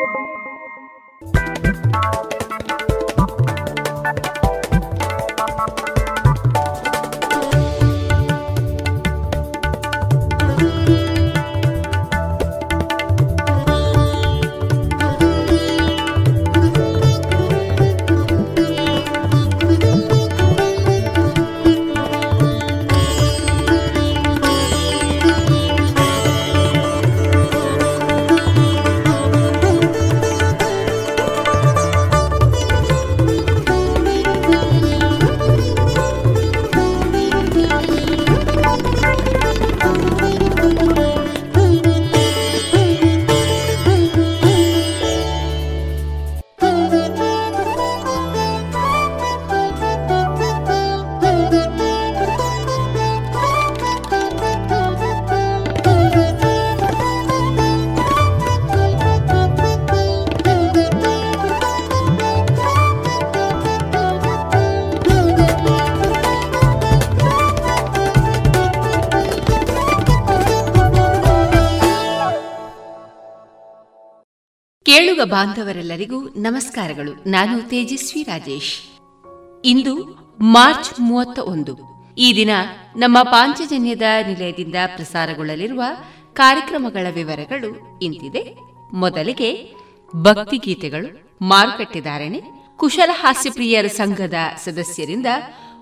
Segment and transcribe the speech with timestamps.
[75.01, 77.29] ಕೇಳುಗ ಬಾಂಧವರೆಲ್ಲರಿಗೂ ನಮಸ್ಕಾರಗಳು.
[77.29, 78.81] ನಾನು ತೇಜಸ್ವಿ ರಾಜೇಶ್.
[79.65, 79.95] ಇಂದು
[80.41, 81.77] ಮಾರ್ಚ್ ಮೂವತ್ತ ಒಂದು.
[82.17, 82.49] ಈ ದಿನ
[82.95, 85.83] ನಮ್ಮ ಪಾಂಚಜನ್ಯದ ನಿಲಯದಿಂದ ಪ್ರಸಾರಗೊಳ್ಳಲಿರುವ
[86.33, 88.57] ಕಾರ್ಯಕ್ರಮಗಳ ವಿವರಗಳು ಇಂತಿದೆ.
[88.93, 89.75] ಮೊದಲಿಗೆ
[90.15, 92.41] ಭಕ್ತಿಗೀತೆಗಳು ಮಾರುಕಟ್ಟೆದಾರಣೆ
[92.77, 94.33] ಕುಶಲ ಹಾಸ್ಯಪ್ರಿಯರ ಸಂಘದ
[94.65, 95.25] ಸದಸ್ಯರಿಂದ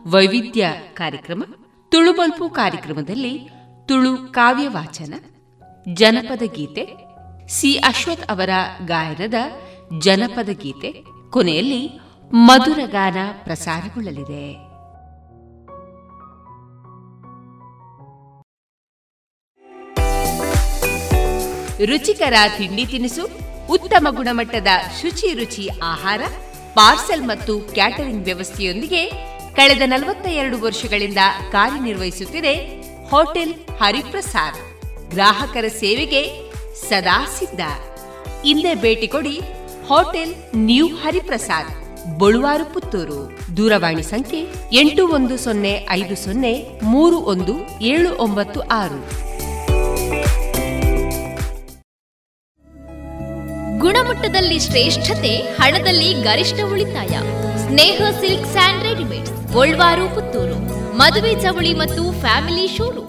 [0.08, 1.44] ವೈವಿಧ್ಯ ಕಾರ್ಯಕ್ರಮ
[1.90, 3.50] ತುಳುಬಲ್ಪು ಕಾರ್ಯಕ್ರಮದಲ್ಲಿ
[3.86, 5.14] ತುಳು ಕಾವ್ಯ ವಾಚನ
[5.94, 7.09] ಜನಪದ ಗೀತೆ
[7.50, 8.50] ಸಿ ಅಶ್ವಥ್ ಅವರ
[8.86, 9.34] ಗಾಯನದ
[10.00, 12.00] ಜನಪದ ಗೀತೆ ಕೊನೆಯಲ್ಲಿ
[12.34, 14.70] ಮಧುರ ಗಾನ ಪ್ರಸಾರಗೊಳ್ಳಲಿದೆ.
[21.86, 23.30] ರುಚಿಕರ ತಿಂಡಿ ತಿನಿಸು,
[23.70, 24.68] ಉತ್ತಮ ಗುಣಮಟ್ಟದ
[25.02, 26.22] ಶುಚಿ ರುಚಿ ಆಹಾರ,
[26.74, 29.10] ಪಾರ್ಸೆಲ್ ಮತ್ತು ಕ್ಯಾಟರಿಂಗ್ ವ್ಯವಸ್ಥೆಯೊಂದಿಗೆ
[29.56, 31.18] ಕಳೆದ ನಲವತ್ತ ಎರಡು ವರ್ಷಗಳಿಂದ
[31.52, 32.54] ಕಾರ್ಯನಿರ್ವಹಿಸುತ್ತಿದೆ
[33.10, 34.60] ಹೋಟೆಲ್ ಹರಿಪ್ರಸಾದ್.
[35.10, 36.49] ಗ್ರಾಹಕರ ಸೇವೆಗೆ
[36.88, 37.62] ಸದಾ ಸಿದ್ಧ
[38.52, 39.36] ಇಲ್ಲೇ ಭೇಟಿ ಕೊಡಿ
[39.90, 40.34] ಹೋಟೆಲ್
[40.68, 41.72] ನ್ಯೂ ಹರಿಪ್ರಸಾದ್,
[42.20, 43.20] ಬಳುವಾರು ಪುತ್ತೂರು.
[43.58, 44.42] ದೂರವಾಣಿ ಸಂಖ್ಯೆ
[44.82, 46.54] ಎಂಟು ಒಂದು ಸೊನ್ನೆ ಐದು ಸೊನ್ನೆ
[46.94, 47.56] ಮೂರು ಒಂದು
[47.94, 49.00] ಏಳು ಒಂಬತ್ತು ಆರು.
[53.84, 57.14] ಗುಣಮಟ್ಟದಲ್ಲಿ ಶ್ರೇಷ್ಠತೆ, ಹಣದಲ್ಲಿ ಗರಿಷ್ಠ ಉಳಿತಾಯ.
[57.66, 60.58] Sneha silk and readymade Bolwar Puttur.
[61.02, 63.09] ಮದುವೆ ಚವಳಿ ಮತ್ತು ಫ್ಯಾಮಿಲಿ ಶೋರೂಮ್.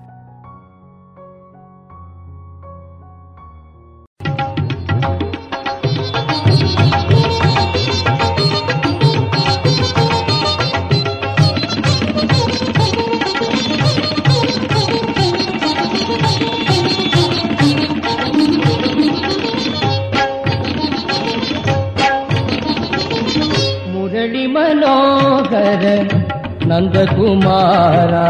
[26.71, 28.27] नंद कुमारा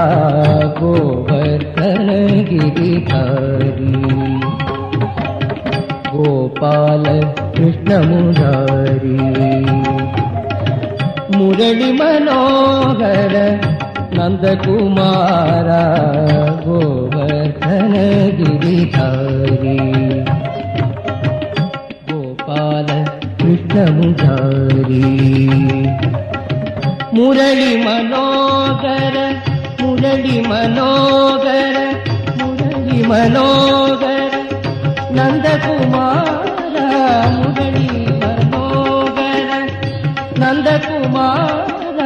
[0.78, 2.08] गोवर्धन
[2.50, 3.92] गिरिधारी
[6.16, 7.04] गोपाल
[7.58, 9.18] कृष्ण मुरारी।
[11.38, 13.36] मुरली मनोहर
[14.14, 15.84] नंद कुमारा
[16.66, 17.94] गोवर्धन
[18.40, 19.78] गिरिधारी
[22.12, 22.88] गोपाल
[23.42, 25.12] कृष्ण मुरारी।
[27.16, 29.16] मुरली मनोगर
[29.82, 31.78] मरली मनोहर
[32.42, 34.36] मुरली मनोहर
[35.18, 36.78] नन्द कुमार
[37.58, 37.90] मरली
[38.22, 39.50] मनोगर
[40.44, 42.00] नन्द कुमार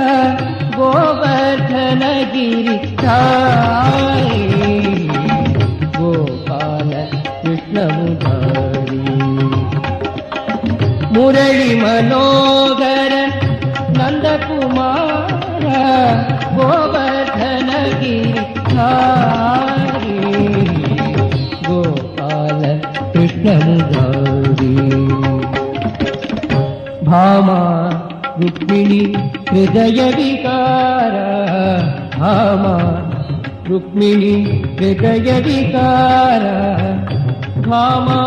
[0.77, 2.77] गोवर्धन गिरि
[5.99, 6.91] गोपाल
[7.43, 7.87] कृष्ण
[11.15, 13.13] मुरली मनोहर
[16.57, 18.15] गोवर्धनगिरि
[21.67, 22.61] गोपाल
[23.13, 24.75] कृष्णमुदारी
[27.09, 27.59] भामा
[28.41, 29.01] रुक्मिणि
[29.51, 31.15] हृदयविकार
[32.19, 32.75] भामा
[33.69, 34.33] रुक्मिणि
[34.79, 36.43] हृदयविकार
[37.67, 38.19] भामा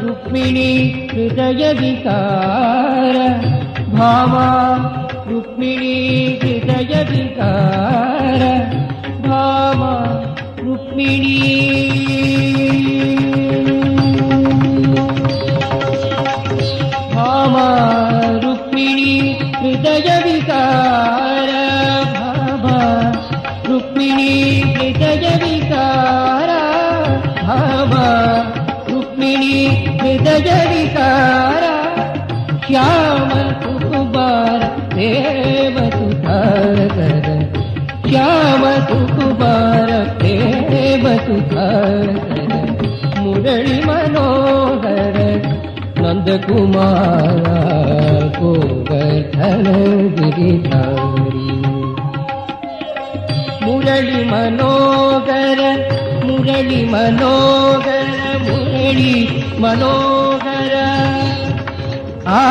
[0.00, 0.70] रुक्मिणि
[1.12, 2.56] हृदयविकार
[3.98, 4.46] भामा
[5.30, 6.05] रुक्मिणी
[6.98, 8.75] अरविन्दार
[50.36, 51.46] गिरिधारी
[53.64, 55.60] मुरळि मनोगर
[56.24, 58.08] मुरळि मनोगर
[58.46, 59.14] मुरळि
[59.62, 60.74] मनोगर
[62.26, 62.42] आ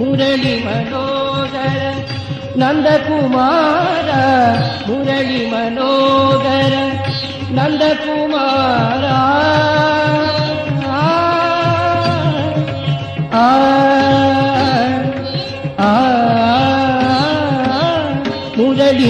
[0.00, 1.80] मुरळि मनोगर
[2.62, 4.10] नन्दकुमार
[4.88, 6.74] मुरळि मनोगर
[7.56, 9.04] नन्दकुमार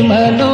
[0.03, 0.54] ಮನೋ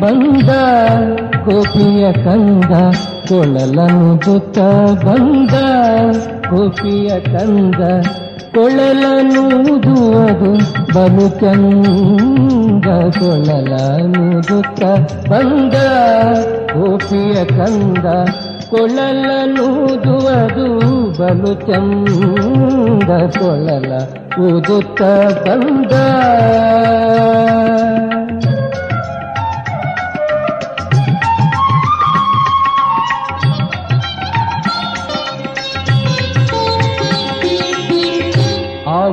[0.00, 0.50] ಬಂದ
[1.44, 2.72] ಗೋಪಿಯ ಕಂದ
[3.28, 4.58] ಕೊಳಲನು ದುತ್ತ
[5.04, 5.54] ಬಂದ
[6.50, 7.80] ಗೋಪಿಯ ಕಂದ
[8.54, 9.96] ಕೊಳಲನುದುವುದು
[10.94, 12.86] ಬಲು ಚಂದ
[13.18, 14.82] ಕೊಳಲನುದುತ್ತ
[15.30, 15.74] ಬಂದ
[16.74, 18.06] ಗೋಪಿಯ ಕಂದ
[18.70, 20.66] ಕೊಳಲನುದುವುದು
[21.18, 23.92] ಬಲು ಚಂದ ಕೊಳಲ
[24.40, 25.02] ಊದುತ್ತ
[25.46, 25.92] ಬಂದ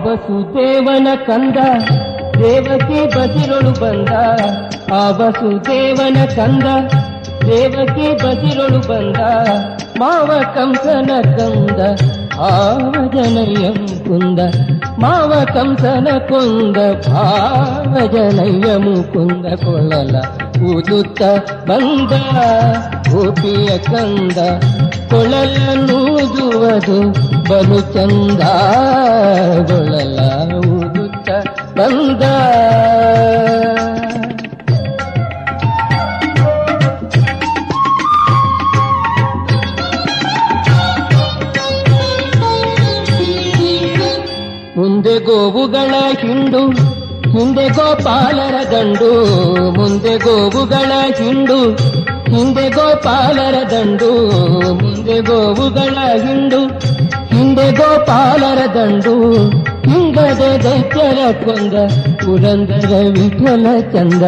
[0.05, 1.59] ವಸುದೇವನ ಕಂದ
[2.39, 4.11] ದೇವಕಿ ಬಸಿರೊಳು ಬಂದ
[4.93, 6.67] ಆ ವಸುದೇವನ ಕಂದ
[7.47, 9.19] ದೇವಕಿ ಬಸಿರೊಳು ಬಂದ
[9.99, 11.79] ಮಾವ ಕಂಸನ ಕಂದ
[12.47, 13.77] ಆವ ಜನಯ್ಯಂ
[14.07, 14.39] ಕುಂದ
[15.03, 16.77] ಮಾವ ಕಂಸನ ಕೊಂದ
[17.07, 20.15] ಭಾವ ಜನಯ್ಯ ಮುಕುಂದ ಕೊಳ್ಳಲ
[20.67, 21.21] ಊದುತ್ತ
[21.69, 22.13] ಬಂದ
[23.09, 24.37] ಗೋಪಿಯ ಕಂದ
[25.11, 26.99] ಕೊಳಲನ್ನೂದುವುದು
[27.49, 28.41] ಬಲು ಚಂದ
[29.67, 30.19] ಗೊಳಲ
[30.55, 31.29] ಊದುತ್ತ
[31.77, 32.23] ಬಂದ.
[44.77, 46.69] ಮುಂದೆ ಗೋವುಗಳ ಹಿಂಡು,
[47.29, 49.11] ಹಿಂದೆ ಗೋಪಾಲರ ದಂಡು.
[49.71, 51.71] ಮುಂದೆ ಗೋವುಗಳ ಹಿಂಡು,
[52.35, 54.11] ಹಿಂದೆ ಗೋಪಾಲರ ದಂಡು.
[54.73, 56.96] ಮುಂದೆ ಗೋವುಗಳ ಹಿಂಡು
[57.37, 59.49] ಹಿಂದೆ ಗೋಪಾಲರ ದಂಡು
[59.89, 61.73] ಹಿಂಗದೆ ದೈತ್ಯರ ಕೊಂದ,
[62.15, 64.23] ಪುರಂದರ ವಿಠಲ ಚಂದ.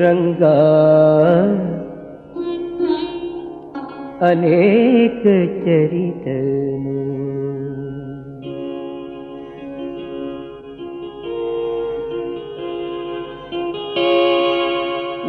[0.00, 0.50] रङ्गा
[4.28, 5.22] अनेक
[5.64, 6.28] चरित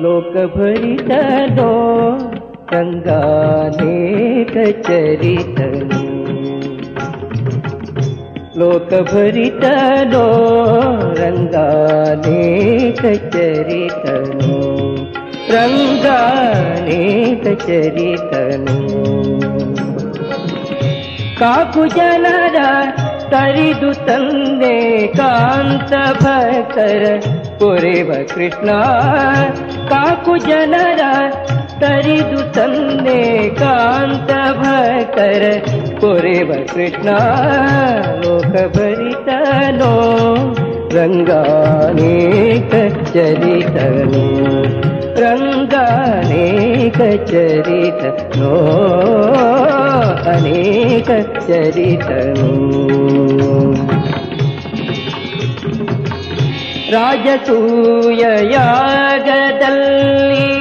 [0.04, 1.72] लोकभरितो
[2.74, 3.22] रङ्गा
[3.68, 4.56] अनेक
[4.88, 5.60] चरित
[8.62, 10.26] लोकभरितनो
[11.20, 11.70] रङ्गा
[12.26, 14.60] नेत काकुजनर
[15.52, 18.66] तरिदु चरितन
[21.40, 22.70] काकु पुरेव
[23.32, 24.78] तरि दुतन्दे
[25.18, 25.94] कान्त
[27.60, 27.98] भोरे
[28.34, 28.78] कृष्णा।
[29.92, 31.14] काकु जनरा
[31.82, 33.22] तरि दूतन्ने
[36.04, 37.10] ತರಿದು ತಂದೆ ಕಾಂತ ಭಕ್ತರ ಪೊರೆವ ಕೃಷ್ಣ
[38.24, 39.92] ಲೋಕ ಭರಿತನೋ
[40.96, 42.74] ರಂಗಾನೇಕ
[43.14, 44.26] ಚರಿತನು
[45.22, 47.00] ರಂಗಾನೇಕ
[47.32, 48.54] ಚರಿತನೋ
[50.28, 51.10] ಅನೇಕ
[51.48, 52.52] ಚರಿತನು
[56.92, 60.53] ರಾಜಸೂಯ ಯಾಗದಲ್ಲಿ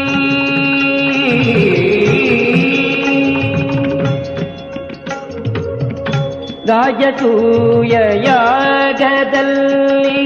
[6.69, 7.95] ರಾಜಸೂಯ
[8.27, 10.21] ಯಾಗದಲ್ಲಿ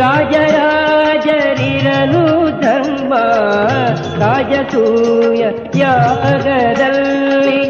[0.00, 2.22] ರಾಜರಾಜರಿರಲು
[2.60, 3.12] ಧರ್ಮ
[4.20, 5.42] ರಾಜಸೂಯ
[5.76, 7.60] ಯಾಗದಲ್ಲಿ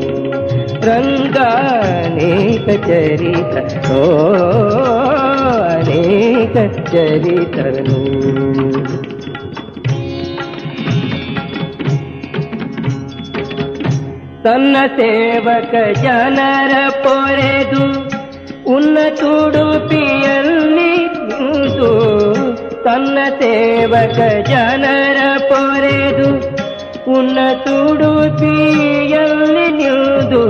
[0.87, 3.53] ರಂಗಾನೇಕ ಚರಿತ
[3.91, 4.01] ಓ
[5.69, 6.55] ಅನೇಕ
[6.91, 7.99] ಚರಿತನು
[14.43, 17.85] ತನ್ನ ಸೇವಕ ಜನರ ಪೊರೆದು
[18.67, 20.44] ಉನ್ನ ನಿಂತು
[22.95, 26.27] ತನ್ನ ಸೇವಕ ಜನರ ಪೊರೆದು
[27.11, 28.45] ಉನ್ನತುಡುಪಿಯಲ್ಲಿ
[29.71, 30.43] ನಿಂದು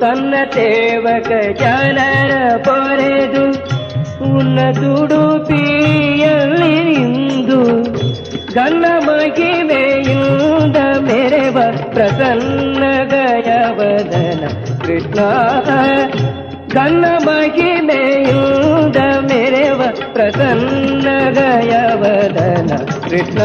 [0.00, 3.44] ತನ್ನ ಸೇವಕ ಜನರ ಪೊರೆದು
[4.30, 5.52] ಉನ್ನತುಡುಪಿಯಲ್ಲಿ
[6.88, 7.60] ನಿಂದು
[8.54, 11.58] ಗನ್ನ ಮಹಿಮೆಯಿಂದ ಮೆರೆವ
[11.90, 14.42] ಪ್ರಸನ್ನ ಗಯವದನ
[14.86, 15.20] ಕೃಷ್ಣ
[16.74, 18.61] ಗನ್ನ ಮಹಿಮೆಯಿಂದ
[20.14, 22.70] ಮೆರೆವ ಪ್ರಸನ್ನ ಗಯವದನ
[23.02, 23.38] ಕೃಷ್ಣ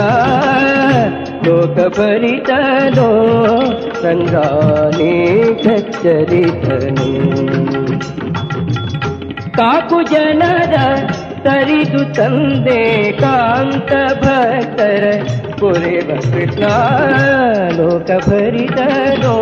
[1.45, 3.07] ಲೋಕ ಪರಿತನೋ
[4.01, 5.65] ಸಂಗಾನೇಕ
[6.03, 7.07] ಚರಿತನು
[9.57, 10.75] ಕಾಕು ಜನರ
[11.43, 13.91] ತರಿದು ತಂದೆ ಕಾಂತ
[14.23, 15.05] ಭಕ್ತರ
[15.59, 16.65] ಪುರೇವ ಕೃಷ್ಣ
[17.77, 19.35] ಲೋಕ ಭರಿತನೋ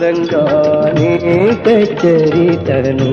[0.00, 1.66] ರಂಗಾನೇಕ
[2.02, 3.12] ಚರಿತನು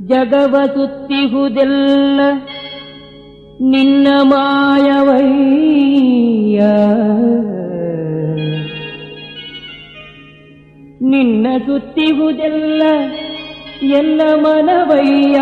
[0.00, 2.20] ಜಗವ ಸುತ್ತಿಹುದೆಲ್ಲ
[3.60, 6.62] ನಿನ್ನ ಮಾಯವಯ್ಯ.
[11.02, 12.82] ನಿನ್ನ ಸುತ್ತಿಹುದೆಲ್ಲ
[13.82, 15.38] ಎಲ್ಲ ಮನವಯ್ಯ.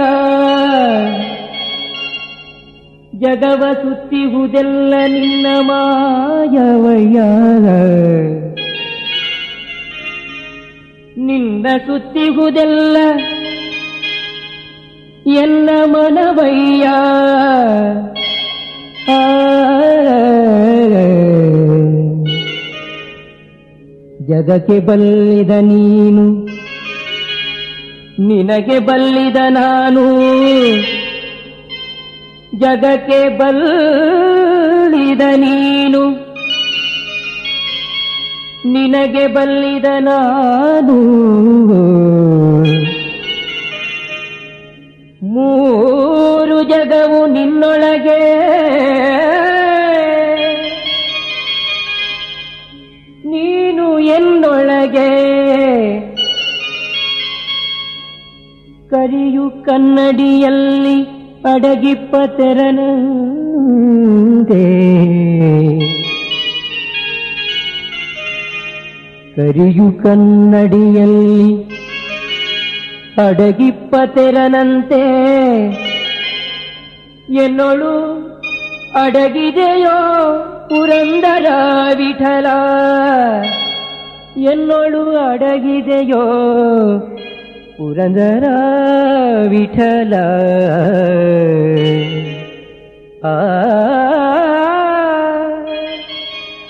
[3.18, 7.20] ಜಗವ ಸುತ್ತಿಹುದೆಲ್ಲ ನಿನ್ನ ಮಾಯವಯ್ಯ.
[11.26, 12.96] ನಿನ್ನ ಸುತ್ತಿಗುದೆಲ್ಲ
[15.26, 16.82] ಎಲ್ಲ ಮನವಯ್ಯ.
[24.26, 26.44] ಜಗಕ್ಕೆ ಬಲ್ಲಿದ ನೀನು
[28.26, 30.20] ನಿನಗೆ ಬಲ್ಲಿದ ನಾನು.
[32.58, 36.25] ಜಗಕ್ಕೆ ಬಲ್ಲಿದ ನೀನು.
[38.72, 40.96] ನಿನಗೆ ಬಲ್ಲಿದ ನಾನು.
[45.22, 48.36] ಮೂರು ಜಗವು ನಿನ್ನೊಳಗೆ.
[53.24, 55.36] ನೀನು ಎನ್ನೊಳಗೆ.
[58.88, 61.02] ಕರಿಯು ಕನ್ನಡಿಯಲ್ಲಿ
[61.54, 62.96] ಅಡಗಿಪ್ಪ ತೆರನಂದೆ
[69.36, 71.64] ಕರಿಯು ಕನ್ನಡಿಯಲ್ಲಿ
[73.26, 75.00] ಅಡಗಿಪ್ಪ ತೆರನಂತೆ.
[77.34, 78.26] ಎನ್ನೊಳು
[79.02, 80.32] ಅಡಗಿದೆಯೋ
[80.68, 81.46] ಪುರಂದರ
[81.96, 82.46] ವಿಠಲ.
[84.36, 86.22] ಎನ್ನೊಳು ಅಡಗಿದೆಯೋ
[87.78, 88.44] ಪುರಂದರ
[89.48, 90.14] ವಿಠಲ.
[93.24, 93.34] ಆ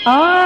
[0.07, 0.46] ಆ.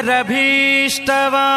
[0.00, 1.49] शरभीष्टवा।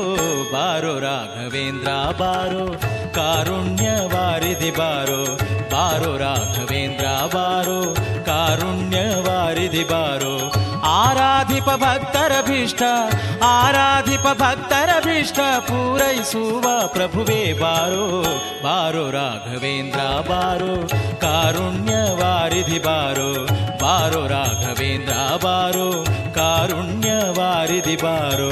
[0.53, 2.65] ಬಾರೋ ರಾಘವೇಂದ್ರ ಬಾರೋ
[3.13, 5.21] ಕಾರುಣ್ಯ ವಾರಿಧಿ ಬಾರೋ
[5.71, 7.79] ಬಾರೋ ರಾಘವೇಂದ್ರ ಬಾರೋ
[8.25, 10.35] ಕಾರುಣ್ಯ ವಾರಿಧಿ ಬಾರೋ
[10.83, 12.83] ಆರಾಧಿಪ ಭಕ್ತರ ಭೀಷ್ಟ
[13.41, 18.05] ಆರಾಧಿಪ ಭಕ್ತರ ಭೀಷ್ಟ ಪೂರೈಸುವ ಪ್ರಭುವೇ ಬಾರೋ
[18.63, 20.87] ಬಾರೋ ರಾಘವೇಂದ್ರ ಬಾರೋ
[21.21, 23.29] ಕಾರುಣ್ಯ ವಾರಿಧಿ ಬಾರೋ
[23.81, 28.51] ಬಾರೋ ರಾಘವೇಂದ್ರ ಬಾರೋ ಕಾರುಣ್ಯ ವಾರಿಧಿ ಬಾರೋ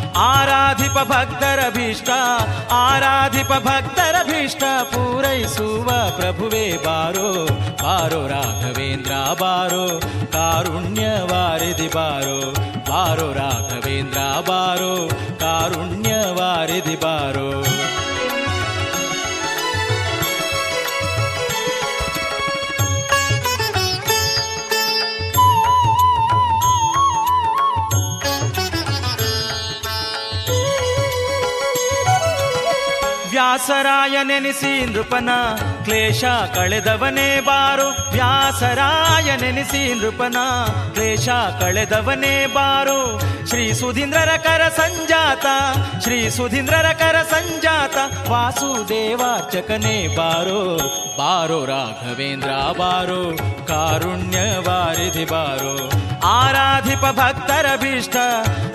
[0.17, 2.09] ಆರಾಧಿಪ ಭಕ್ತರ ಭೀಷ್ಟ
[2.71, 7.29] ಆರಾಧಿಪ ಭಕ್ತರ ಭೀಷ್ಟ ಪೂರೈಸುವ ಪ್ರಭುವೇ ಬಾರೋ
[7.83, 9.85] ಬಾರೋ ರಾಘವೇಂದ್ರ ಬಾರೋ
[10.31, 12.39] ಕಾರುಣ್ಯ ವಾರಿಧಿ ಬಾರೋ
[12.89, 14.93] ಬಾರೋ ರಾಘವೇಂದ್ರ ಬಾರೋ
[15.39, 17.49] ಕಾರುಣ್ಯ ವಾರಿಧಿ ಬಾರೋ
[33.51, 35.29] ವ್ಯಾಸರಾಯ ನೆನೆಸಿ ನೃಪನ
[35.83, 36.23] ಕ್ಲೇಶ
[36.55, 38.11] ಕಳೆದವನೇ ಬಾರು.
[38.11, 40.35] ವ್ಯಾಸರಾಯ ನೆನೆಸಿ ನೃಪನ
[40.93, 43.21] ಕ್ಲೇಶ ಕಳೆದವನೇ ಬಾರು.
[43.49, 45.45] ಶ್ರೀ ಸುಧೀಂದ್ರರ ಕರ ಸಂಜಾತ,
[46.03, 47.97] ಶ್ರೀ ಸುಧೀಂದ್ರರ ಕರ ಸಂಜಾತ
[48.29, 50.77] ವಾಸುದೇವಾರ್ಚಕನೇ ಬಾರೋ.
[51.17, 53.37] ಬಾರೋ ರಾಘವೇಂದ್ರ ಬಾರೋ
[53.67, 55.91] ಕಾರುಣ್ಯ ವಾರಿಧಿ ಬಾರೋ.
[56.23, 58.15] ಆರಾಧಿಪ ಭಕ್ತರ ಭೀಷ್ಟ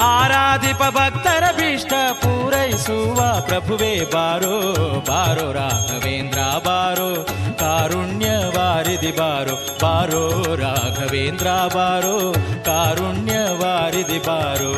[0.00, 4.54] ಆರಾಧಿಪ ಭಕ್ತರ ಭೀಷ್ಟ ಪೂರೈಸುವ ಪ್ರಭುವೇ ಬಾರೋ
[5.00, 7.10] ಬಾರೋ ರಾಘವೇಂದ್ರ ಬಾರೋ
[7.58, 12.16] ಕಾರುಣ್ಯ ವಾರಿಧಿ ಬಾರೋ ಬಾರೋ ರಾಘವೇಂದ್ರ ಬಾರೋ
[12.64, 14.72] ಕಾರುಣ್ಯ ವಾರಿಧಿ ಬಾರೋ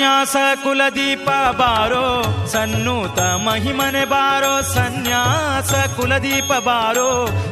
[0.00, 2.04] ಸನ್ಯಾಸ ಕುಲದೀಪ ಬಾರೋ
[2.52, 7.08] ಸನ್ನೂತ ಮಹಿಮನೆ ಬಾರೋ ಸನ್ಯಾಸ ಕುಲದೀಪ ಬಾರೋ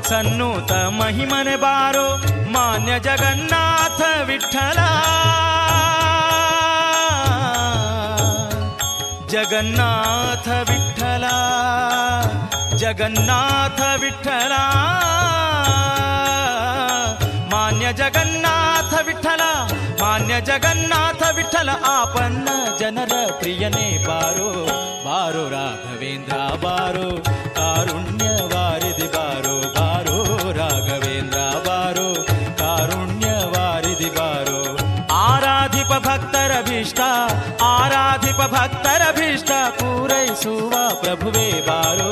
[0.09, 2.07] ಸನ್ನೂತ ಮಹಿಮನೆ ಬಾರೋ
[2.49, 4.79] ಮಾನ್ಯ ಜಗನ್ನಾಥ ವಿಠಲ
[9.35, 11.27] ಜಗನ್ನಾಥ ವಿಠಲ
[12.77, 14.55] ಜಗನ್ನಾಥ ವಿಠಲ
[17.53, 18.58] ಮಾನ್ಯ ಜಗನ್ನಾಥ ವಿಠಲ ಮಾನ್ಯ
[20.48, 22.48] जगन्नाथ विठल आपन्न
[22.80, 24.50] जनन प्रियने ಬಾರೋ
[25.06, 27.08] बारो राघवेन्द्रा बारो
[27.58, 30.18] कारुण्य वारि ಬಾರೋ बारो
[30.60, 32.08] राघवेन्द्रा बारो
[32.62, 34.62] कारुण्य वारि दिबारो
[35.26, 37.10] आराधिप भक्तरभीष्टा
[37.76, 42.12] ಆರಾಧಿಪ भक्तभीष्टा पूर सुवा प्रभुवे बारो।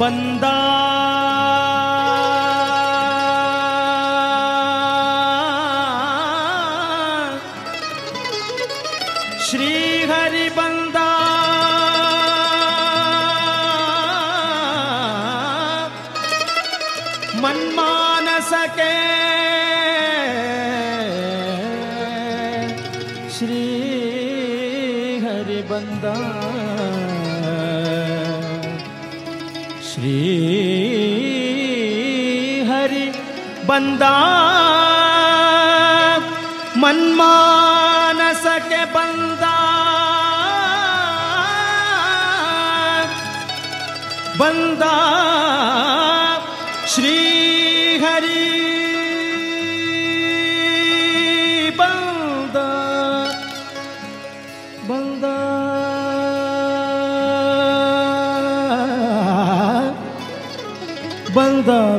[0.00, 1.67] बन्दा।
[29.98, 30.14] श्री
[32.68, 33.06] हरि
[33.66, 33.70] ब
[36.82, 39.56] मन्मानसके बन्दा।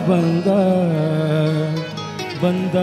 [0.10, 0.50] ಬಂದ
[2.44, 2.76] ಬಂದ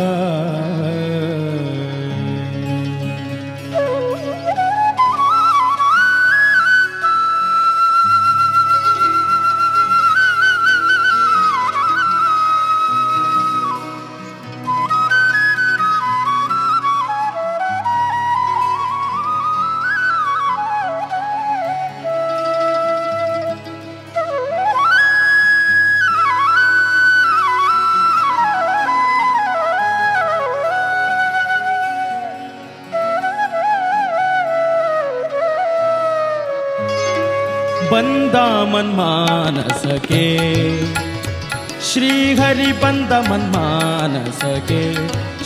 [43.29, 44.83] मन्मानसके।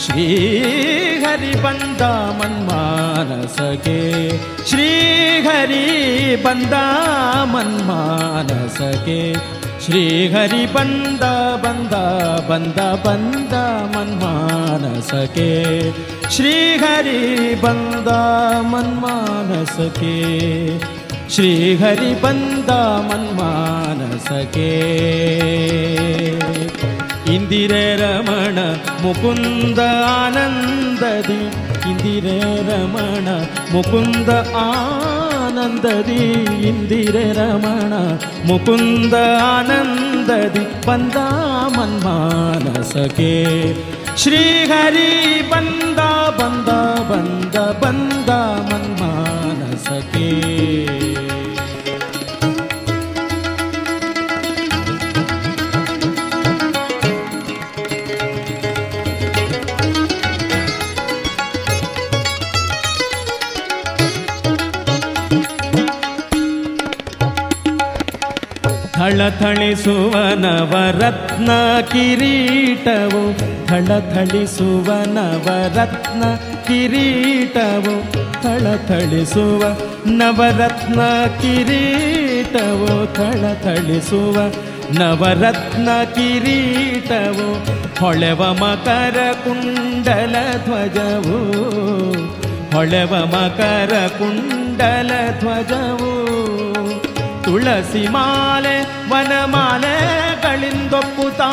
[0.03, 2.01] श्रीघरि मन्मानसके
[2.39, 3.99] मनमानसके
[4.69, 5.87] मन्मानसके
[6.45, 6.73] बन्द
[7.53, 9.21] मनमानसके
[9.85, 11.23] श्रीघरि बन्द
[13.05, 13.53] बन्द
[13.95, 15.51] मनमानसके
[16.35, 17.21] श्रीघरि
[17.63, 18.09] बन्द
[18.73, 20.15] मन्मानसके
[21.35, 22.69] श्रीघरि बन्द
[23.07, 24.71] मन मानसके
[27.35, 28.57] இந்திரமண
[29.03, 29.81] முகுந்த
[30.19, 31.39] ஆனந்ததி.
[31.89, 33.27] இந்திரமண
[33.73, 34.31] முகுந்த
[34.63, 36.19] ஆனந்ததி.
[36.69, 37.93] இந்திரமண
[38.49, 39.15] முகுந்த
[39.53, 40.63] ஆனந்ததி.
[40.85, 43.35] பந்தாமன் மானசகே
[44.21, 45.09] ஸ்ரீஹரி
[45.49, 48.39] பந்தா பந்தா பந்த பந்தா
[48.69, 50.29] மன் மானசகே
[69.21, 71.49] ಥಳಥಳಿಸುವ ನವರತ್ನ
[71.81, 73.21] ಕಿರೀಟವು
[73.67, 76.23] ಥಳಥಳಿಸುವ ನವರತ್ನ
[76.67, 77.93] ಕಿರೀಟವು
[78.41, 79.63] ಥಳಥಳಿಸುವ
[80.07, 80.99] ನವರತ್ನ
[81.41, 84.37] ಕಿರೀಟವು ಥಳಥಳಿಸುವ
[84.91, 87.47] ನವರತ್ನ ಕಿರೀಟವು,
[87.99, 91.37] ಹೊಳೆವ ಮಕರ ಕುಂಡಲ ಧ್ವಜವು,
[92.75, 96.11] ಹೊಳೆವ ಮಕರ ಕುಂಡಲ ಧ್ವಜವು.
[97.51, 98.75] ತುಳಸಿ ಮಾಲೆ
[99.11, 101.49] ವನಮಾಲೆಗಳಿಂದೊಪ್ಪುತ್ತಾ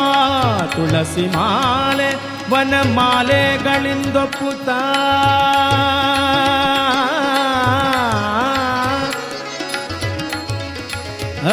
[0.75, 2.09] ತುಳಸಿ ಮಾಲೆ
[2.51, 4.77] ವನಮಾಲೆಗಳಿಂದೊಪ್ಪುತ್ತಾ
[11.49, 11.51] ಆ.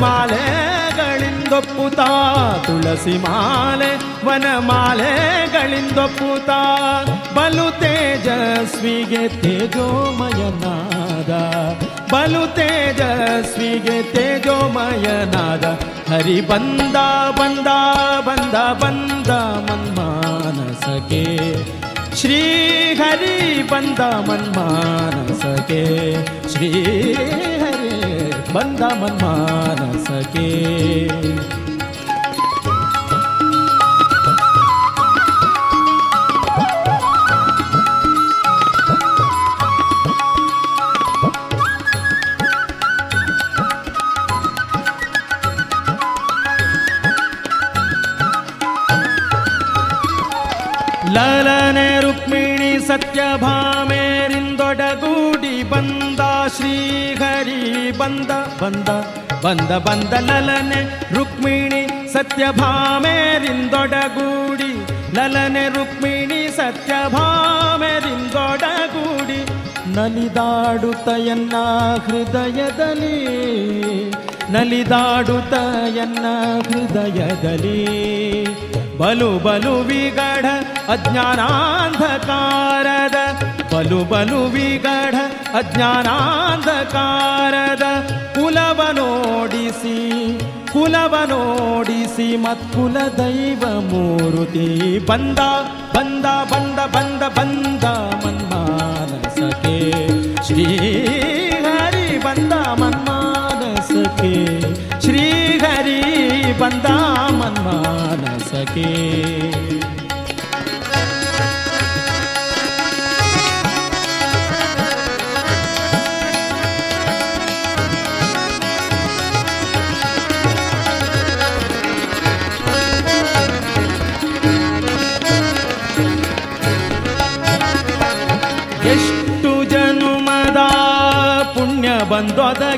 [0.00, 2.08] ವನಮಾಲೆಗಳಿಂದೊಪ್ಪುತ್ತಾ
[2.66, 3.90] ತುಳಸಿ ಮಾಲೆ
[4.24, 6.58] ವನಮಾಲೆಗಳಿಂದೊಪ್ಪುತ್ತಾ
[7.36, 11.30] ಬಲು ತೇಜಸ್ವಿಗೆ ತೇಜೋಮಯನಾದ,
[12.12, 15.64] ಬಲು ತೇಜಸ್ವಿಗೆ ತೇಜೋಮಯನಾದ,
[16.12, 16.96] ಹರಿ ಬಂದ
[17.40, 17.68] ಬಂದ
[18.28, 19.30] ಬಂದ ಬಂದ
[19.66, 21.24] ಮನ್ಮಾನಸಕೆ
[22.16, 22.42] ಶ್ರೀ
[22.92, 25.82] ಹರಿ ಬಂದ ಮನ್ಮಾನಸಕೆ
[26.52, 26.70] ಶ್ರೀ
[28.50, 30.46] ಹರಿ ಬಂದ ಮನ್ಮಾನಸಕೆ
[51.14, 53.22] ಲಲನೆ ರುಕ್ಮಿಣಿ ಸತ್ಯಭಾಮೇರಿಂದೊಡಗೂಡಿ
[55.64, 56.20] ಬಂದ
[56.56, 57.60] ಶ್ರೀಹರಿ
[57.98, 58.30] ಬಂದ
[58.62, 58.88] ಬಂದ
[59.44, 69.46] ಬಂದ ಬಂದ ಲಲನೆ ರುಕ್ಮಿಣಿ ಸತ್ಯಭಾಮೇರಿಂದೊಡಗೂಡಿ ಲಲನೆ ರುಕ್ಮಿಣಿ ಸತ್ಯಭಾಮೇರಿಂದೊಡಗೂಡಿ
[69.94, 71.54] ನಲಿದಾಡುತ್ತಯನ್ನ
[72.06, 73.40] ಹೃದಯದಲ್ಲಿ
[74.50, 76.26] ನಲಿದಾಡುತ್ತಯನ್ನ
[76.62, 78.46] ಹೃದಯದಲ್ಲಿ.
[78.98, 80.44] ಬಲು ಬಲು ವಿಗಢ
[80.88, 83.14] ಅಜ್ಞಾನಾಂಧಕಾರದ,
[83.74, 85.14] ಬಲು ಬಲು ವಿಗಢ
[85.58, 86.94] ಅಜ್ಞಾನಾಂಧಕಾರದ
[88.34, 89.96] ಕುಲವನೋಡಿಸಿ
[90.72, 94.66] ಕುಲವನೋಡಿಸಿ ಮತ್ಕುಲ ದೈವ ಮೂರುತಿ
[95.08, 95.40] ಬಂದ
[95.94, 97.84] ಬಂದ ಬಂದ ಬಂದ ಬಂದ
[98.24, 99.76] ಮನ್ಮಾನಸಕೆ
[100.46, 100.66] ಶ್ರೀ
[101.66, 104.32] ಹರಿ ಬಂದ ಮನ್ಮಾನಸಕೆ
[105.04, 105.24] ಶ್ರೀ
[105.64, 106.00] ಹರಿ
[106.60, 106.86] ಬಂದ
[107.40, 108.88] ಮನ್ಮಾನಸಕೆ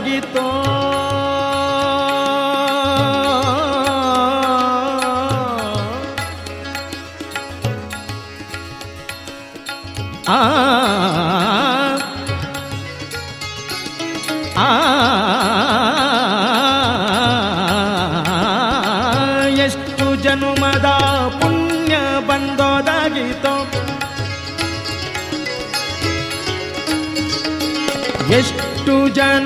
[0.05, 0.82] ಬಂದೊದಗಿತೋ ಆ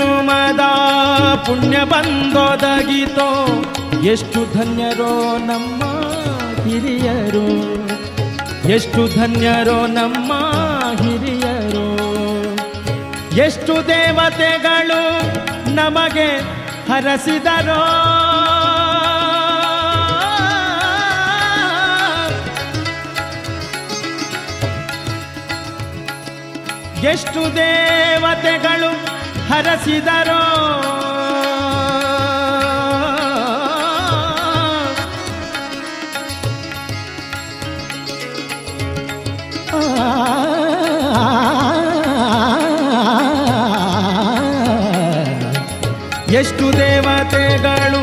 [0.06, 0.60] ಜನುಮದ
[1.34, 3.46] ಪುಣ್ಯ ಬಂದೋದಗಿತೋ.
[4.02, 5.82] ಎಷ್ಟು ಧನ್ಯರೋ ನಮ್ಮ
[6.64, 7.48] ಹಿರಿಯರು.
[8.68, 10.32] ಎಷ್ಟು ಧನ್ಯರೋ ನಮ್ಮ
[11.02, 11.86] ಹಿರಿಯರು.
[13.36, 15.02] ಎಷ್ಟು ದೇವತೆಗಳು
[15.74, 16.40] ನಮಗೆ
[16.92, 17.82] ಹರಸಿದರೋ.
[27.02, 28.95] ಎಷ್ಟು ದೇವತೆಗಳು
[29.50, 30.40] ಹರಸಿದರೋ?
[46.30, 48.00] ಎಷ್ಟು ದೇವತೆಗಳು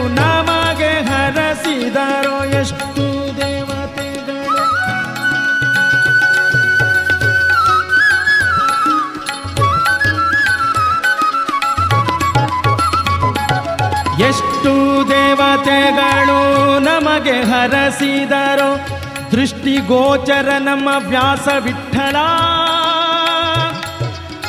[17.63, 18.69] ಹರಸಿದರೋ
[19.31, 22.17] ದೃಷ್ಟಿಗೋಚರ ನಮ್ಮ ವ್ಯಾಸ ವಿಠಲ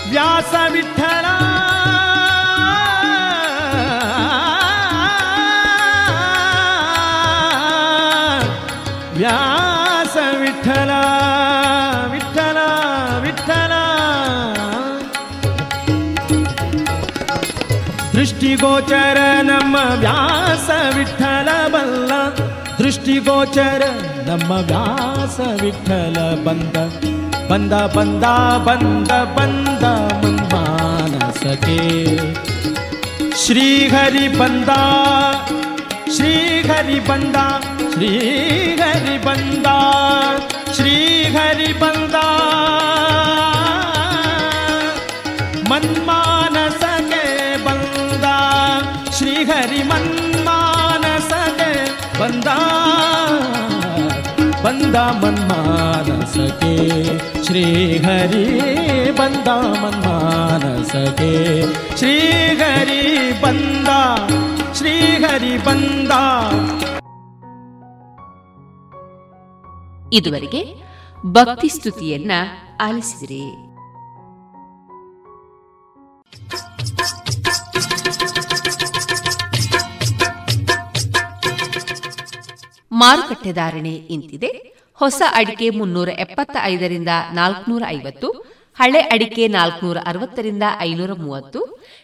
[0.09, 1.27] ವ್ಯಾಸ ವಿಠಲ
[9.17, 10.91] ವ್ಯಾಸ ವಿಠಲ
[12.11, 12.59] ವಿಠಲ
[13.21, 13.73] ವಿಠಲ
[18.13, 20.34] ದೃಷ್ಟಿಗೋಚರ ನಮ್ಮ ವ್ಯಾಸ
[23.27, 23.85] ದೃಷ್ಟಿಗೋಚರ
[24.27, 26.77] ನಮ್ಮ ವ್ಯಾಸ ವಿಠಲ ಬಂದ
[27.49, 28.25] ಬಂದ ಬಂದ
[28.67, 29.85] ಬಂದ ಬಂದ
[30.21, 31.79] ಮನ್ಮಾನಸಕೆ
[33.37, 34.71] ಶ್ರೀಹರಿ ಬಂದ
[36.11, 37.37] ಶ್ರೀಹರಿ ಬಂದ
[37.95, 39.67] ಶ್ರೀಹರಿ ಬಂದ
[40.75, 42.17] ಶ್ರೀಹರಿ ಬಂದ.
[45.71, 46.04] ಮನ್ಮಾನಸಗೆ
[54.95, 56.99] ಬಂದ ಮನ್ಮಾನಸಕೆ
[57.45, 61.67] ಶ್ರೀ ಹರಿ ಬಂದ ಮನ್ಮಾನಸಕೆ
[61.97, 63.89] ಶ್ರೀ ಹರಿ ಬಂದ
[64.73, 66.11] ಶ್ರೀ ಹರಿ ಬಂದ.
[70.13, 70.75] ಇದುವರೆಗೆ
[71.27, 72.31] ಭಕ್ತಿ ಸ್ತುತಿಯನ್ನ
[72.81, 73.43] ಆಲಿಸಿದಿರಿ.
[82.93, 84.74] ಮಾರುಕಟ್ಟೆ ಧಾರಣೆ ಇಂತಿದೆ.
[85.05, 88.29] ಹೊಸ ಅಡಿಕೆ ಮುನ್ನೂರ ಎಪ್ಪತ್ತ ಐದರಿಂದ ನಾಲ್ಕುನೂರ ಐವತ್ತು
[88.77, 91.61] ಹಳೆ ಅಡಿಕೆ ನಾಲ್ಕನೂರ ಅರವತ್ತರಿಂದ ಐನೂರ ಮೂವತ್ತು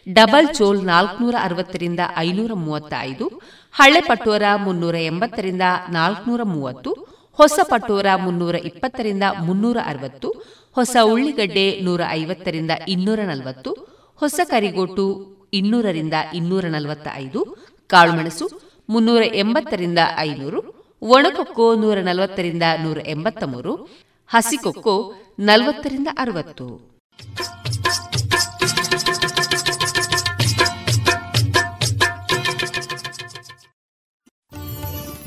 [0.07, 3.26] ಡಬಲ್ ಚೋಲ್ ನಾಲ್ಕನೂರ ಅರವತ್ತರಿಂದ ಐನೂರ ಮೂವತ್ತ ಐದು
[3.74, 6.90] ಹಳೆ ಪಟೋರ ಮುನ್ನೂರ ಎಂಬತ್ತರಿಂದ ನಾಲ್ಕನೂರ ಮೂವತ್ತು
[7.38, 10.28] ಹೊಸ ಪಟೋರ ಮುನ್ನೂರ ಇಪ್ಪತ್ತರಿಂದ ಮುನ್ನೂರ ಅರವತ್ತು
[10.76, 13.70] ಹೊಸ ಉಳ್ಳಿಗಡ್ಡೆ ನೂರ ಐವತ್ತರಿಂದ ಇನ್ನೂರ ನಲವತ್ತು
[14.20, 15.07] ಹೊಸ ಕರಿಗೋಟು
[15.53, 17.40] ಇನ್ನೂರರಿಂದ ಇನ್ನೂರ ನಲವತ್ತ ಐದು
[17.90, 18.46] ಕಾಳುಮೆಣಸು
[18.88, 20.61] ಮುನ್ನೂರ ಎಂಬತ್ತರಿಂದ ಐನೂರು
[21.03, 23.74] ಒಣಕೊಕ್ಕೋ ನೂರ ನಲವತ್ತರಿಂದ ನೂರ ಎಂಬತ್ತ ಮೂರು
[24.28, 26.90] ಹಸಿಕೊಕ್ಕೋ ನಲವತ್ತರಿಂದ ಅರವತ್ತು.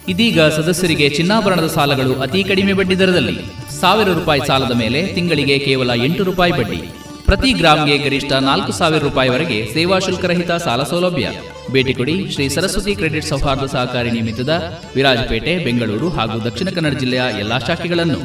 [0.08, 3.40] ಇದೀಗ ಸದಸ್ಯರಿಗೆ ಚಿನ್ನಾಭರಣದ ಸಾಲಗಳು ಅತಿ ಕಡಿಮೆ ಬಡ್ಡಿ ದರದಲ್ಲಿ.
[3.80, 6.82] ಸಾವಿರ ರೂಪಾಯಿ ಸಾಲದ ಮೇಲೆ ತಿಂಗಳಿಗೆ ಕೇವಲ ಎಂಟು ರೂಪಾಯಿ ಬಡ್ಡಿ.
[7.26, 11.30] ಪ್ರತಿ ಗ್ರಾಮ್ಗೆ ಗರಿಷ್ಠ ನಾಲ್ಕು ಸಾವಿರ ರೂಪಾಯಿವರೆಗೆ ಸೇವಾ ಶುಲ್ಕರಹಿತ ಸಾಲ ಸೌಲಭ್ಯ.
[11.72, 14.54] ಭೇಟಿ ಕೊಡಿ ಶ್ರೀ ಸರಸ್ವತಿ ಕ್ರೆಡಿಟ್ ಸೌಹಾರ್ದ ಸಹಕಾರಿ ನಿಮಿತ್ತದ
[14.96, 18.20] ವಿರಾಜಪೇಟೆ, ಬೆಂಗಳೂರು ಹಾಗೂ ದಕ್ಷಿಣ ಕನ್ನಡ ಜಿಲ್ಲೆಯ ಎಲ್ಲಾ ಶಾಖೆಗಳನ್ನು.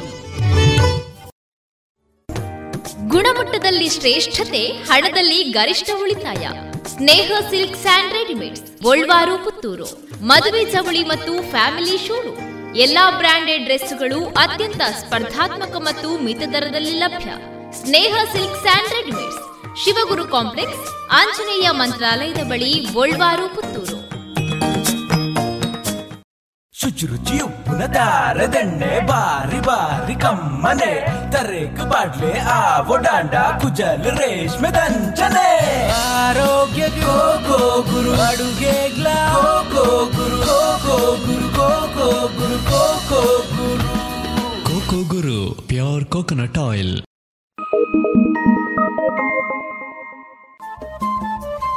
[3.09, 6.47] ಗುಣಮಟ್ಟದಲ್ಲಿ ಶ್ರೇಷ್ಠತೆ, ಹಣದಲ್ಲಿ ಗರಿಷ್ಠ ಉಳಿತಾಯ.
[6.97, 9.89] ಸ್ನೇಹ ಸಿಲ್ಕ್ ಸ್ಯಾಂಡ್ ರೆಡಿಮೇಡ್ಸ್, ಗೋಲ್ವಾರು, ಪುತ್ತೂರು.
[10.23, 12.33] ಮದುವೆ ಚವಳಿ ಮತ್ತು ಫ್ಯಾಮಿಲಿ ಶೂರು
[12.77, 17.31] ಎಲ್ಲಾ ಬ್ರಾಂಡೆಡ್ ಡ್ರೆಸ್ಗಳು ಅತ್ಯಂತ ಸ್ಪರ್ಧಾತ್ಮಕ ಮತ್ತು ಮಿತ ದರದಲ್ಲಿ ಲಭ್ಯ.
[17.83, 19.41] Sneha silk and readymades.
[19.85, 24.09] Shivaguru complex Anjaneya ಮಂತ್ರಾಲಯದ ಬಳಿ ಗೋಳ್ವಾರು ಪುತ್ತೂರು.
[26.73, 31.07] ಶುಚಿರುಚಿ ಉಪ್ಪಿನ ದಾರದೆಣ್ಣೆ ಬಾರಿ ಬಾರಿ ಕಮ್ಮನೆ.
[31.33, 35.89] ತರೇಕು ಬಾಡ್ಲೆ ಆವೋ ಡಾಂಡ ಕುಜಲ್ ರೇಷ್ಮೆ ದಂಚನೆ.
[35.91, 38.21] ಆರೋಗ್ಯ ಗೋ ಗೋ ಗುರು.
[38.21, 40.37] ಅಡುಗೆ go go Guru.
[40.37, 41.49] Go go Guru.
[41.49, 42.57] Go go Guru.
[42.57, 43.89] Go go Guru.
[44.65, 47.08] Coco Guru pure coconut oil.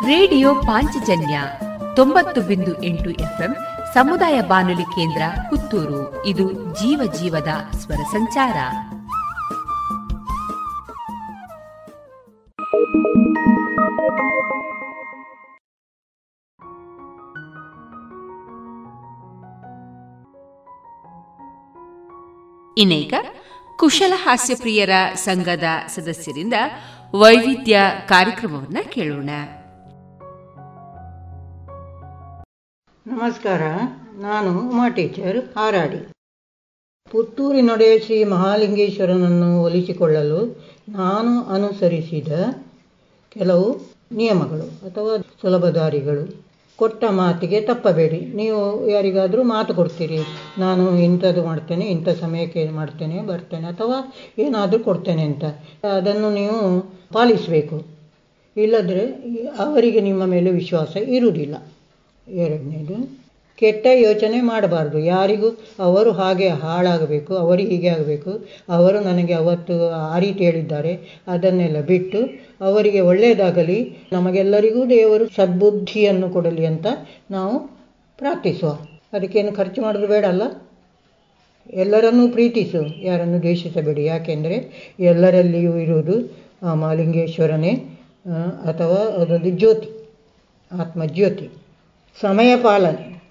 [0.06, 1.42] Radio Panchajanya
[1.96, 3.56] ತೊಂಬತ್ತು ಬಿಂದು ಎಂಟು ಎಫ್ಎಂ
[3.94, 6.26] ಸಮುದಾಯ ಬಾನುಲಿ ಕೇಂದ್ರ ಪುತ್ತೂರು.
[6.26, 8.58] ಇದು ಜೀವ ಜೀವದ ಸ್ವರ ಸಂಚಾರ.
[22.78, 23.14] ಇನ್ನೀಗ
[23.78, 26.54] ಕುಶಲ ಹಾಸ್ಯಪ್ರಿಯರ ಸಂಘದ ಸದಸ್ಯರಿಂದ
[27.16, 29.30] ವೈವಿಧ್ಯ ಕಾರ್ಯಕ್ರಮವನ್ನು ಕೇಳೋಣ.
[33.12, 33.62] ನಮಸ್ಕಾರ.
[34.20, 35.98] ನಾನು ಉಮಾ ಟೀಚರ್, ಹಾರಾಡಿ.
[37.12, 40.38] ಪುತ್ತೂರಿನೊಡೆ ಶ್ರೀ ಮಹಾಲಿಂಗೇಶ್ವರನನ್ನು ಒಲಿಸಿಕೊಳ್ಳಲು
[40.90, 42.32] ನಾನು ಅನುಸರಿಸಿದ
[43.30, 43.68] ಕೆಲವು
[44.12, 46.24] ನಿಯಮಗಳು ಅಥವಾ ಸುಲಭ ದಾರಿಗಳು.
[46.76, 48.22] ಕೊಟ್ಟ ಮಾತಿಗೆ ತಪ್ಪಬೇಡಿ.
[48.36, 50.22] ನೀವು ಯಾರಿಗಾದರೂ ಮಾತು ಕೊಡ್ತೀರಿ.
[50.58, 55.44] ನಾನು ಇಂಥದ್ದು ಮಾಡ್ತೇನೆ, ಇಂಥ ಸಮಯಕ್ಕೆ ಮಾಡ್ತೇನೆ, ಬರ್ತೇನೆ ಅಥವಾ ಏನಾದರೂ ಕೊಡ್ತೇನೆ ಅಂತ.
[55.98, 56.80] ಅದನ್ನು ನೀವು
[57.14, 57.86] ಪಾಲಿಸಬೇಕು.
[58.58, 59.06] ಇಲ್ಲದ್ರೆ
[59.58, 61.56] ಅವರಿಗೆ ನಿಮ್ಮ ಮೇಲೆ ವಿಶ್ವಾಸ ಇರುವುದಿಲ್ಲ.
[62.28, 62.96] ಎರಡನೇದು,
[63.56, 65.00] ಕೆಟ್ಟ ಯೋಚನೆ ಮಾಡಬಾರ್ದು.
[65.00, 65.50] ಯಾರಿಗೂ
[65.80, 68.32] ಅವರು ಹಾಗೆ ಹಾಳಾಗಬೇಕು, ಅವರು ಹೀಗೆ ಆಗಬೇಕು.
[68.70, 70.94] ಅವರು ನನಗೆ ಅವತ್ತು ಆ ರೀತಿ ಹೇಳಿದ್ದಾರೆ.
[71.28, 72.20] ಅದನ್ನೆಲ್ಲ ಬಿಟ್ಟು
[72.62, 73.80] ಅವರಿಗೆ ಒಳ್ಳೆಯದಾಗಲಿ
[74.14, 76.88] ನಮಗೆಲ್ಲರಿಗೂ ದೇವರು ಸದ್ಬುದ್ಧಿಯನ್ನು ಕೊಡಲಿ ಅಂತ
[77.32, 77.60] ನಾವು
[78.20, 78.72] ಪ್ರಾರ್ಥಿಸುವ.
[79.14, 80.44] ಅದಕ್ಕೇನು ಖರ್ಚು ಮಾಡೋದು ಬೇಡ ಅಲ್ಲ?
[81.74, 82.82] ಎಲ್ಲರನ್ನೂ ಪ್ರೀತಿಸು.
[83.06, 84.06] ಯಾರನ್ನು ದ್ವೇಷಿಸಬೇಡಿ.
[84.06, 84.58] ಯಾಕೆಂದರೆ
[85.00, 86.16] ಎಲ್ಲರಲ್ಲಿಯೂ ಇರುವುದು
[86.76, 87.74] ಮಾಲಿಂಗೇಶ್ವರನೇ
[88.72, 89.90] ಅಥವಾ ಅದೊಂದು ಜ್ಯೋತಿ,
[90.72, 91.48] ಆತ್ಮಜ್ಯೋತಿ.
[92.20, 93.22] ಸಮಯ ಪಾಲನೆ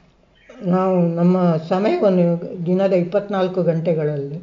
[0.67, 2.25] ನಾವು ನಮ್ಮ ಸಮಯವನ್ನು
[2.67, 4.39] ದಿನದ ಇಪ್ಪತ್ನಾಲ್ಕು ಗಂಟೆಗಳಲ್ಲಿ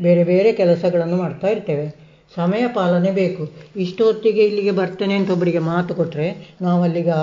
[0.00, 2.02] ಬೇರೆ ಬೇರೆ ಕೆಲಸಗಳನ್ನು ಮಾಡ್ತಾ ಇರ್ತೇವೆ.
[2.34, 3.50] ಸಮಯ ಪಾಲನೆ ಬೇಕು.
[3.76, 7.16] ಇಷ್ಟು ಹೊತ್ತಿಗೆ ಇಲ್ಲಿಗೆ ಬರ್ತೇನೆ ಅಂತ ಒಬ್ಬರಿಗೆ ಮಾತು ಕೊಟ್ಟರೆ ನಾವು ಅಲ್ಲಿಗೆ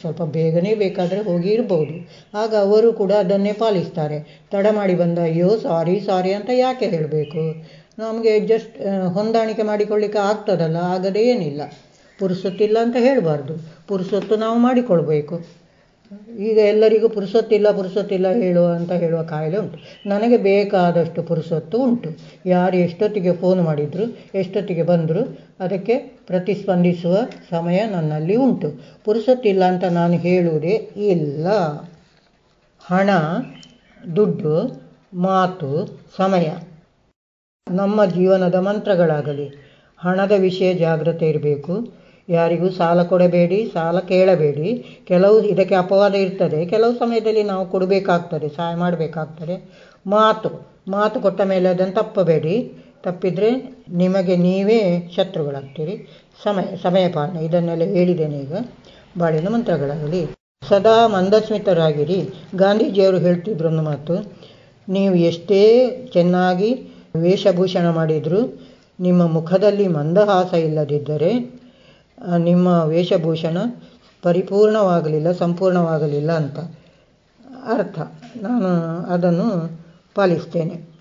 [0.00, 1.94] ಸ್ವಲ್ಪ ಬೇಗನೆ ಬೇಕಾದರೆ ಹೋಗಿ ಇರ್ಬೋದು.
[2.34, 4.46] ಆಗ ಅವರು ಕೂಡ ಅದನ್ನೇ ಪಾಲಿಸ್ತಾರೆ.
[4.52, 7.42] ತಡ ಮಾಡಿ ಬಂದ, ಅಯ್ಯೋ, ಸಾರಿ ಸಾರಿ ಅಂತ ಯಾಕೆ ಹೇಳಬೇಕು?
[7.98, 8.76] ನಮಗೆ ಜಸ್ಟ್
[9.06, 11.60] ಹೊಂದಾಣಿಕೆ ಮಾಡಿಕೊಳ್ಳಿಕ್ಕೆ ಆಗ್ತದಲ್ಲ, ಆಗದೇ ಏನಿಲ್ಲ.
[12.18, 13.54] ಪುರುಸೊತ್ತಿಲ್ಲ ಅಂತ ಹೇಳಬಾರ್ದು.
[13.88, 15.63] ಪುರುಸೊತ್ತು ನಾವು ಮಾಡಿಕೊಳ್ಬೇಕು.
[16.38, 20.08] ಈಗ ಎಲ್ಲರಿಗೂ ಪುರುಸೊತ್ತಿಲ್ಲ ಪುರುಸೊತ್ತಿಲ್ಲ ಹೇಳುವ ಅಂತ ಹೇಳುವ ಕಾಯಿಲೆ ಉಂಟು.
[20.08, 22.10] ನನಗೆ ಬೇಕಾದಷ್ಟು ಪುರುಸೊತ್ತು ಉಂಟು.
[22.46, 27.16] ಯಾರು ಎಷ್ಟೊತ್ತಿಗೆ ಫೋನ್ ಮಾಡಿದರು, ಎಷ್ಟೊತ್ತಿಗೆ ಬಂದರು, ಅದಕ್ಕೆ ಪ್ರತಿಸ್ಪಂದಿಸುವ
[27.50, 28.84] ಸಮಯ ನನ್ನಲ್ಲಿ ಉಂಟು.
[29.04, 31.46] ಪುರುಸೊತ್ತಿಲ್ಲ ಅಂತ ನಾನು ಹೇಳುವುದೇ ಇಲ್ಲ.
[32.86, 33.10] ಹಣ,
[34.16, 34.82] ದುಡ್ಡು,
[35.14, 36.50] ಮಾತು, ಸಮಯ.
[37.70, 42.03] ನಮ್ಮ ಜೀವನದ ಮಂತ್ರಗಳಾಗಲಿ, ಹಣದ ವಿಷಯ ಜಾಗ್ರತೆ ಇರಬೇಕು.
[42.28, 44.68] ಯಾರಿಗೂ ಸಾಲ ಕೊಡಬೇಡಿ, ಸಾಲ ಕೇಳಬೇಡಿ.
[45.08, 46.66] ಕೆಲವು ಇದಕ್ಕೆ ಅಪವಾದ ಇರ್ತದೆ.
[46.66, 49.56] ಕೆಲವು ಸಮಯದಲ್ಲಿ ನಾವು ಕೊಡಬೇಕಾಗ್ತದೆ, ಸಹಾಯ ಮಾಡಬೇಕಾಗ್ತದೆ.
[50.06, 50.50] ಮಾತು
[50.88, 52.72] ಮಾತು ಕೊಟ್ಟ ಮೇಲೆ ಅದನ್ನು ತಪ್ಪಬೇಡಿ.
[53.02, 53.50] ತಪ್ಪಿದರೆ
[53.88, 56.08] ನಿಮಗೆ ನೀವೇ ಶತ್ರುಗಳಾಗ್ತೀರಿ.
[56.44, 58.54] ಸಮಯ ಸಮಯ ಪಾಲನೆ ಇದನ್ನೆಲ್ಲ ಹೇಳಿದ್ದೇನೆ ಈಗ.
[59.18, 60.22] ಬಾಳಿನ ಮಂತ್ರಗಳಾಗಲಿ.
[60.68, 62.28] ಸದಾ ಮಂದಸ್ಮಿತರಾಗಿರಿ.
[62.56, 64.14] ಗಾಂಧೀಜಿಯವರು ಹೇಳ್ತಿದ್ರು ಒಂದು ಮಾತು,
[64.88, 65.60] ನೀವು ಎಷ್ಟೇ
[66.12, 66.70] ಚೆನ್ನಾಗಿ
[67.16, 68.40] ವೇಷಭೂಷಣ ಮಾಡಿದರೂ
[69.00, 71.30] ನಿಮ್ಮ ಮುಖದಲ್ಲಿ ಮಂದಹಾಸ ಇಲ್ಲದಿದ್ದರೆ
[72.38, 73.58] ನಿಮ್ಮ ವೇಷಭೂಷಣ
[74.22, 76.58] ಪರಿಪೂರ್ಣವಾಗಲಿಲ್ಲ, ಸಂಪೂರ್ಣವಾಗಲಿಲ್ಲ ಅಂತ
[77.66, 77.98] ಅರ್ಥ.
[78.36, 78.68] ನಾನು
[79.06, 79.78] ಅದನ್ನು
[80.14, 80.94] ಪಾಲಿಸ್ತೇನೆ.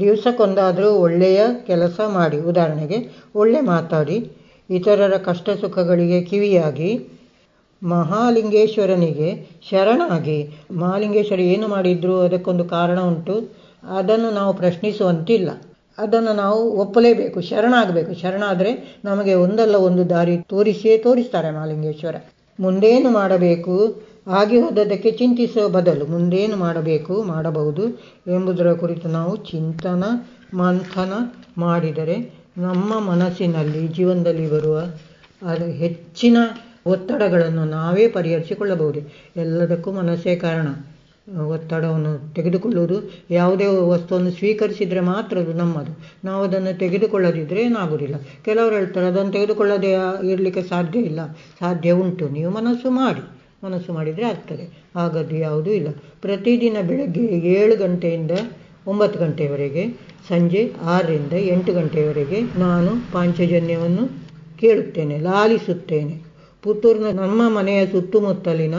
[0.00, 4.32] ದಿವಸಕ್ಕೊಂದಾದರೂ ಒಳ್ಳೆಯ ಕೆಲಸ ಮಾಡಿ, ಉದಾಹರಣೆಗೆ ಒಳ್ಳೆ ಮಾತಾಡಿ,
[4.70, 7.08] ಇತರರ ಕಷ್ಟ ಸುಖಗಳಿಗೆ ಕಿವಿಯಾಗಿ
[7.82, 13.56] ಮಹಾಲಿಂಗೇಶ್ವರನಿಗೆ ಶರಣಾಗಿ, ಮಹಾಲಿಂಗೇಶ್ವರ ಏನು ಮಾಡಿದ್ರು, ಅದಕ್ಕೊಂದು ಕಾರಣ ಉಂಟು,
[13.96, 15.50] ಅದನ್ನು ನಾವು ಪ್ರಶ್ನಿಸುವಂತಿಲ್ಲ.
[15.98, 18.14] ಅದನ್ನು ನಾವು ಒಪ್ಪಲೇಬೇಕು, ಶರಣಾಗಬೇಕು.
[18.14, 22.16] ಶರಣಾದರೆ ನಮಗೆ ಒಂದಲ್ಲ ಒಂದು ದಾರಿ ತೋರಿಸಿಯೇ ತೋರಿಸ್ತಾರೆ ಮಹಾಲಿಂಗೇಶ್ವರ
[22.60, 24.02] ಮುಂದೇನು ಮಾಡಬೇಕು?
[24.30, 27.88] ಆಗಿ ಹೋದದ್ದಕ್ಕೆ ಚಿಂತಿಸುವ ಬದಲು ಮುಂದೇನು ಮಾಡಬೇಕು, ಮಾಡಬಹುದು
[28.26, 30.04] ಎಂಬುದರ ಕುರಿತು ನಾವು ಚಿಂತನ,
[30.54, 31.12] ಮಂಥನ
[31.58, 32.16] ಮಾಡಿದರೆ
[32.58, 34.76] ನಮ್ಮ ಮನಸ್ಸಿನಲ್ಲಿ, ಜೀವನದಲ್ಲಿ ಬರುವ
[35.42, 36.36] ಅದು ಹೆಚ್ಚಿನ
[36.86, 39.00] ಒತ್ತಡಗಳನ್ನು ನಾವೇ ಪರಿಹರಿಸಿಕೊಳ್ಳಬಹುದು.
[39.36, 40.68] ಎಲ್ಲದಕ್ಕೂ ಮನಸ್ಸೇ ಕಾರಣ.
[41.36, 45.98] ಒತ್ತಡವನ್ನು ತೆಗೆದುಕೊಳ್ಳುವುದು ಯಾವುದೇ ವಸ್ತುವನ್ನು ಸ್ವೀಕರಿಸಿದರೆ ಮಾತ್ರ ಅದು ನಮ್ಮದು.
[46.24, 48.14] ನಾವು ಅದನ್ನು ತೆಗೆದುಕೊಳ್ಳದಿದ್ದರೆ ಏನಾಗುವುದಿಲ್ಲ.
[48.44, 49.90] ಕೆಲವರು ಹೇಳ್ತಾರೆ, ಅದನ್ನು ತೆಗೆದುಕೊಳ್ಳದೆ
[50.30, 51.26] ಇರಲಿಕ್ಕೆ ಸಾಧ್ಯ ಇಲ್ಲ.
[51.32, 52.28] ಸಾಧ್ಯ ಉಂಟು.
[52.28, 53.38] ನೀವು ಮನಸ್ಸು ಮಾಡಿ.
[53.66, 54.84] ಮನಸ್ಸು ಮಾಡಿದರೆ ಆಗ್ತದೆ.
[54.94, 55.88] ಹಾಗದು ಯಾವುದೂ ಇಲ್ಲ.
[56.22, 58.30] ಪ್ರತಿದಿನ ಬೆಳಗ್ಗೆ ಏಳು ಗಂಟೆಯಿಂದ
[58.86, 59.88] ಒಂಬತ್ತು ಗಂಟೆಯವರೆಗೆ
[60.28, 64.08] ಸಂಜೆ ಆರರಿಂದ ಎಂಟು ಗಂಟೆಯವರೆಗೆ ನಾನು ಪಾಂಚಜನ್ಯವನ್ನು
[64.58, 66.22] ಕೇಳುತ್ತೇನೆ, ಲಾಲಿಸುತ್ತೇನೆ.
[66.62, 68.74] ಪುತ್ತೂರಿನ ನಮ್ಮ ಮನೆಯ ಸುತ್ತಮುತ್ತಲಿನ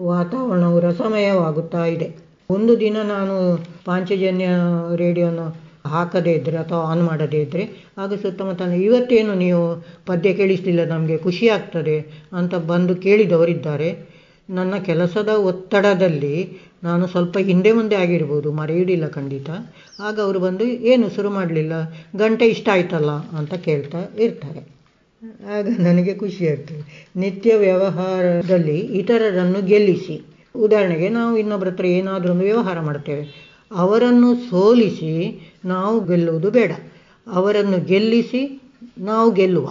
[0.00, 2.16] ವಾತಾವರಣವು ರಸಮಯವಾಗುತ್ತಾ ಇದೆ.
[2.50, 4.46] ಒಂದು ದಿನ ನಾನು ಪಾಂಚಜನ್ಯ
[4.96, 5.38] ರೇಡಿಯೋನ
[5.88, 12.26] ಹಾಕದೇ ಇದ್ದರೆ ಅಥವಾ ಆನ್ ಮಾಡದೇ ಇದ್ದರೆ ಆಗ ಸುತ್ತಮುತ್ತ ಇವತ್ತೇನು ನೀವು ಪದ್ಯ ಕೇಳಿಸಲಿಲ್ಲ, ನಮಗೆ ಖುಷಿ ಆಗ್ತದೆ
[12.32, 14.16] ಅಂತ ಬಂದು ಕೇಳಿದವರಿದ್ದಾರೆ.
[14.50, 19.50] ನನ್ನ ಕೆಲಸದ ಒತ್ತಡದಲ್ಲಿ ನಾನು ಸ್ವಲ್ಪ ಹಿಂದೆ ಮುಂದೆ ಆಗಿರ್ಬೋದು ಮರೆಯುವುದಿಲ್ಲ ಖಂಡಿತ.
[20.00, 21.72] ಆಗ ಅವರು ಬಂದು, ಏನು ಶುರು ಮಾಡಲಿಲ್ಲ,
[22.16, 24.75] ಗಂಟೆ ಇಷ್ಟ ಆಯ್ತಲ್ಲ ಅಂತ ಕೇಳ್ತಾ ಇರ್ತಾರೆ.
[25.54, 30.16] ಆಗ ನನಗೆ ಖುಷಿ ಆಗ್ತದೆ ನಿತ್ಯ ವ್ಯವಹಾರದಲ್ಲಿ ಇತರರನ್ನು ಗೆಲ್ಲಿಸಿ.
[30.54, 33.24] ಉದಾಹರಣೆಗೆ ನಾವು ಇನ್ನೊಬ್ಬರ ಹತ್ರ ಏನಾದರೂ ಒಂದು ವ್ಯವಹಾರ ಮಾಡ್ತೇವೆ
[33.72, 35.12] ಅವರನ್ನು ಸೋಲಿಸಿ
[35.64, 36.72] ನಾವು ಗೆಲ್ಲುವುದು ಬೇಡ.
[37.26, 38.60] ಅವರನ್ನು ಗೆಲ್ಲಿಸಿ
[38.98, 39.68] ನಾವು ಗೆಲ್ಲುವ.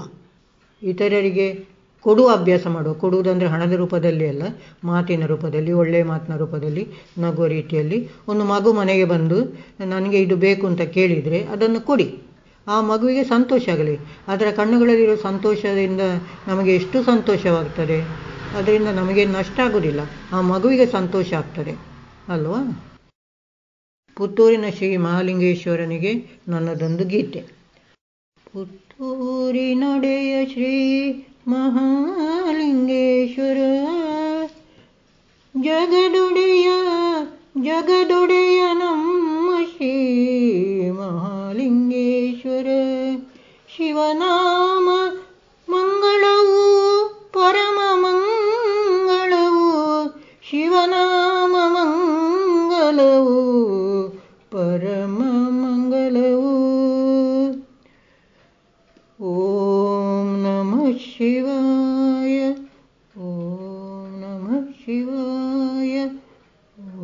[0.81, 1.47] ಇತರರಿಗೆ
[2.01, 2.93] ಕೊಡುವ ಅಭ್ಯಾಸ ಮಾಡುವ.
[2.93, 4.43] ಕೊಡುವುದಂದರೆ ಹಣದ ರೂಪದಲ್ಲಿ ಅಲ್ಲ,
[4.83, 6.87] ಮಾತಿನ ರೂಪದಲ್ಲಿ, ಒಳ್ಳೆಯ ಮಾತಿನ ರೂಪದಲ್ಲಿ,
[7.19, 8.09] ನಗುವ ರೀತಿಯಲ್ಲಿ.
[8.27, 9.37] ಒಂದು ಮಗು ಮನೆಗೆ ಬಂದು,
[9.85, 12.07] ನನಗೆ ಇದು ಬೇಕು ಅಂತ ಕೇಳಿದರೆ ಅದನ್ನು ಕೊಡಿ.
[12.67, 13.97] ಆ ಮಗುವಿಗೆ ಸಂತೋಷ ಆಗಲಿ.
[14.27, 16.01] ಅದರ ಕಣ್ಣುಗಳಲ್ಲಿರೋ ಸಂತೋಷದಿಂದ
[16.47, 18.01] ನಮಗೆ ಎಷ್ಟು ಸಂತೋಷವಾಗ್ತದೆ?
[18.57, 19.99] ಅದರಿಂದ ನಮಗೆ ನಷ್ಟ ಆಗೋದಿಲ್ಲ
[20.31, 21.77] ಆ ಮಗುವಿಗೆ ಸಂತೋಷ ಆಗ್ತದೆ.
[22.27, 22.91] ಅಲ್ವಾ?
[24.15, 27.45] ಪುತ್ತೂರಿನ ಶ್ರೀ ಮಹಾಲಿಂಗೇಶ್ವರನಿಗೆ ನನ್ನದೊಂದು ಗೀತೆ.
[28.53, 33.57] ಪುತ್ತೂರಿನೊಡೆಯ ಶ್ರೀ ಮಹಾಲಿಂಗೇಶ್ವರ,
[35.61, 36.69] ಜಗದೊಡೆಯ
[37.61, 41.84] ಜಗದೊಡೆಯ ನಮ್ಮ ಶ್ರೀ ಮಹಾಲಿಂಗೇಶ್ವರ
[43.74, 44.86] ಶಿವನಾಮ
[45.68, 46.60] ಮಂಗಳವು
[47.32, 49.66] ಪರಮ ಮಂಗಳವು
[50.42, 53.36] ಶಿವನಾಮ ಮಂಗಲವು
[54.52, 55.18] ಪರಮ
[55.60, 56.54] ಮಂಗಲವು
[59.30, 62.38] ಓಂ ನಮಃ ಶಿವಾಯ
[63.22, 63.60] ಓಂ
[64.22, 65.94] ನಮಃ ಶಿವಾಯ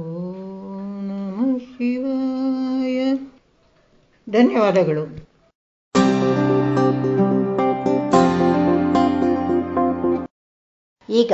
[0.05, 2.99] ಓಂ ನಮಃ ಶಿವಾಯ
[4.27, 5.05] ಧನ್ಯವಾದಗಳು
[11.12, 11.34] ಈಗ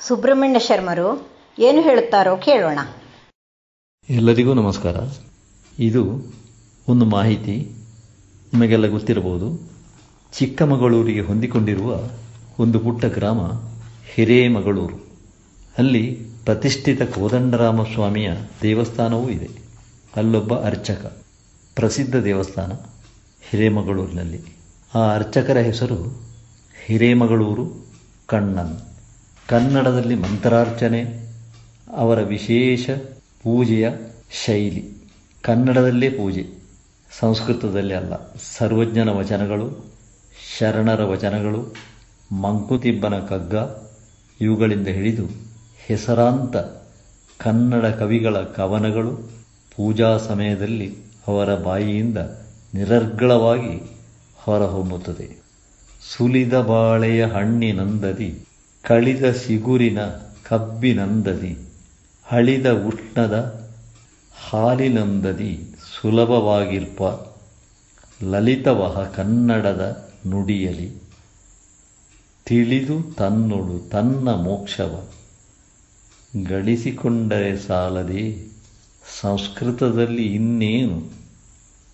[0.00, 1.28] ಸುಬ್ರಹ್ಮಣ್ಯ ಶರ್ಮರು
[1.58, 2.78] ಏನು ಹೇಳುತ್ತಾರೋ ಕೇಳೋಣ.
[4.10, 4.96] ಎಲ್ಲರಿಗೂ ನಮಸ್ಕಾರ.
[5.78, 6.34] ಇದು
[6.88, 7.72] ಒಂದು ಮಾಹಿತಿ
[8.54, 9.70] ನಿಮಗೆಲ್ಲ ಗೊತ್ತಿರಬಹುದು.
[10.32, 12.08] ಚಿಕ್ಕಮಗಳೂರಿಗೆ ಹೊಂದಿಕೊಂಡಿರುವ
[12.58, 13.40] ಒಂದು ಪುಟ್ಟ ಗ್ರಾಮ
[14.14, 14.96] ಹಿರೇಮಗಳೂರು.
[15.78, 18.32] ಅಲ್ಲಿ ಪ್ರತಿಷ್ಠಿತ ಕೋದಂಡರಾಮ ಸ್ವಾಮಿಯ
[18.62, 19.50] ದೇವಸ್ಥಾನವೂ ಇದೆ.
[20.16, 21.22] ಅಲ್ಲೊಬ್ಬ ಅರ್ಚಕ,
[21.74, 22.72] ಪ್ರಸಿದ್ಧ ದೇವಸ್ಥಾನ
[23.50, 24.40] ಹಿರೇಮಗಳೂರಿನಲ್ಲಿ.
[24.94, 26.22] ಆ ಅರ್ಚಕರ ಹೆಸರು
[26.86, 27.92] ಹಿರೇಮಗಳೂರು
[28.26, 28.91] ಕಣ್ಣನ್.
[29.48, 31.28] ಕನ್ನಡದಲ್ಲಿ ಮಂತ್ರಾರ್ಚನೆ,
[31.96, 32.90] ಅವರ ವಿಶೇಷ
[33.42, 33.90] ಪೂಜೆಯ
[34.44, 35.10] ಶೈಲಿ.
[35.42, 36.46] ಕನ್ನಡದಲ್ಲೇ ಪೂಜೆ,
[37.20, 38.34] ಸಂಸ್ಕೃತದಲ್ಲಿ ಅಲ್ಲ.
[38.58, 39.84] ಸರ್ವಜ್ಞನ ವಚನಗಳು,
[40.58, 41.74] ಶರಣರ ವಚನಗಳು,
[42.32, 43.54] ಮಂಕುತಿಬ್ಬನ ಕಗ್ಗ,
[44.40, 45.24] ಇವುಗಳಿಂದ ಹಿಡಿದು
[45.86, 46.56] ಹೆಸರಾಂತ
[47.38, 49.16] ಕನ್ನಡ ಕವಿಗಳ ಕವನಗಳು
[49.76, 50.96] ಪೂಜಾ ಸಮಯದಲ್ಲಿ
[51.28, 52.18] ಅವರ ಬಾಯಿಯಿಂದ
[52.74, 53.96] ನಿರರ್ಗಳವಾಗಿ
[54.36, 55.42] ಹೊರಹೊಮ್ಮುತ್ತದೆ.
[56.16, 58.44] ಸುಲಿದ ಬಾಳೆಯ ಹಣ್ಣಿನಂದದಿ
[58.82, 59.98] ಕಳಿದ ಸಿಗುರಿನ
[60.48, 61.58] ಕಬ್ಬಿನಂದದಿ
[62.24, 63.62] ಹಳಿದ ಉಷ್ಣದ
[64.50, 67.02] ಹಾಲಿನಂದದಿ ಸುಲಭವಾಗಿರ್ಪ,
[68.24, 71.02] ಲಲಿತವಹ ಕನ್ನಡದ ನುಡಿಯಲಿ.
[72.44, 75.04] ತಿಳಿದು ತನ್ನೊಳು ತನ್ನ ಮೋಕ್ಷವ,
[76.48, 78.52] ಗಳಿಸಿಕೊಂಡರೆ ಸಾಲದೆ
[79.20, 81.02] ಸಂಸ್ಕೃತದಲ್ಲಿ ಇನ್ನೇನು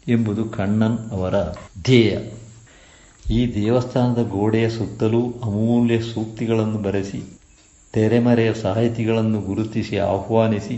[0.09, 1.35] ಎಂಬುದು ಕಣ್ಣನ್ ಅವರ
[1.83, 2.38] ಧ್ಯೇಯ.
[3.31, 7.23] ಈ ದೇವಸ್ಥಾನದ ಗೋಡೆಯ ಸುತ್ತಲೂ ಅಮೂಲ್ಯ ಸೂಕ್ತಿಗಳನ್ನು ಬರೆಸಿ,
[7.93, 10.77] ತೆರೆಮರೆಯ ಸಾಹಿತಿಗಳನ್ನು ಗುರುತಿಸಿ ಆಹ್ವಾನಿಸಿ,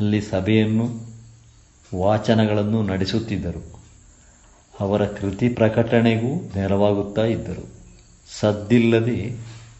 [0.00, 0.86] ಅಲ್ಲಿ ಸಭೆಯನ್ನು,
[1.96, 3.82] ವಾಚನಗಳನ್ನು ನಡೆಸುತ್ತಿದ್ದರು.
[4.80, 7.68] ಅವರ ಕೃತಿ ಪ್ರಕಟಣೆಗೂ ನೆರವಾಗುತ್ತಾ ಇದ್ದರು.
[8.40, 9.36] ಸದ್ದಿಲ್ಲದೆ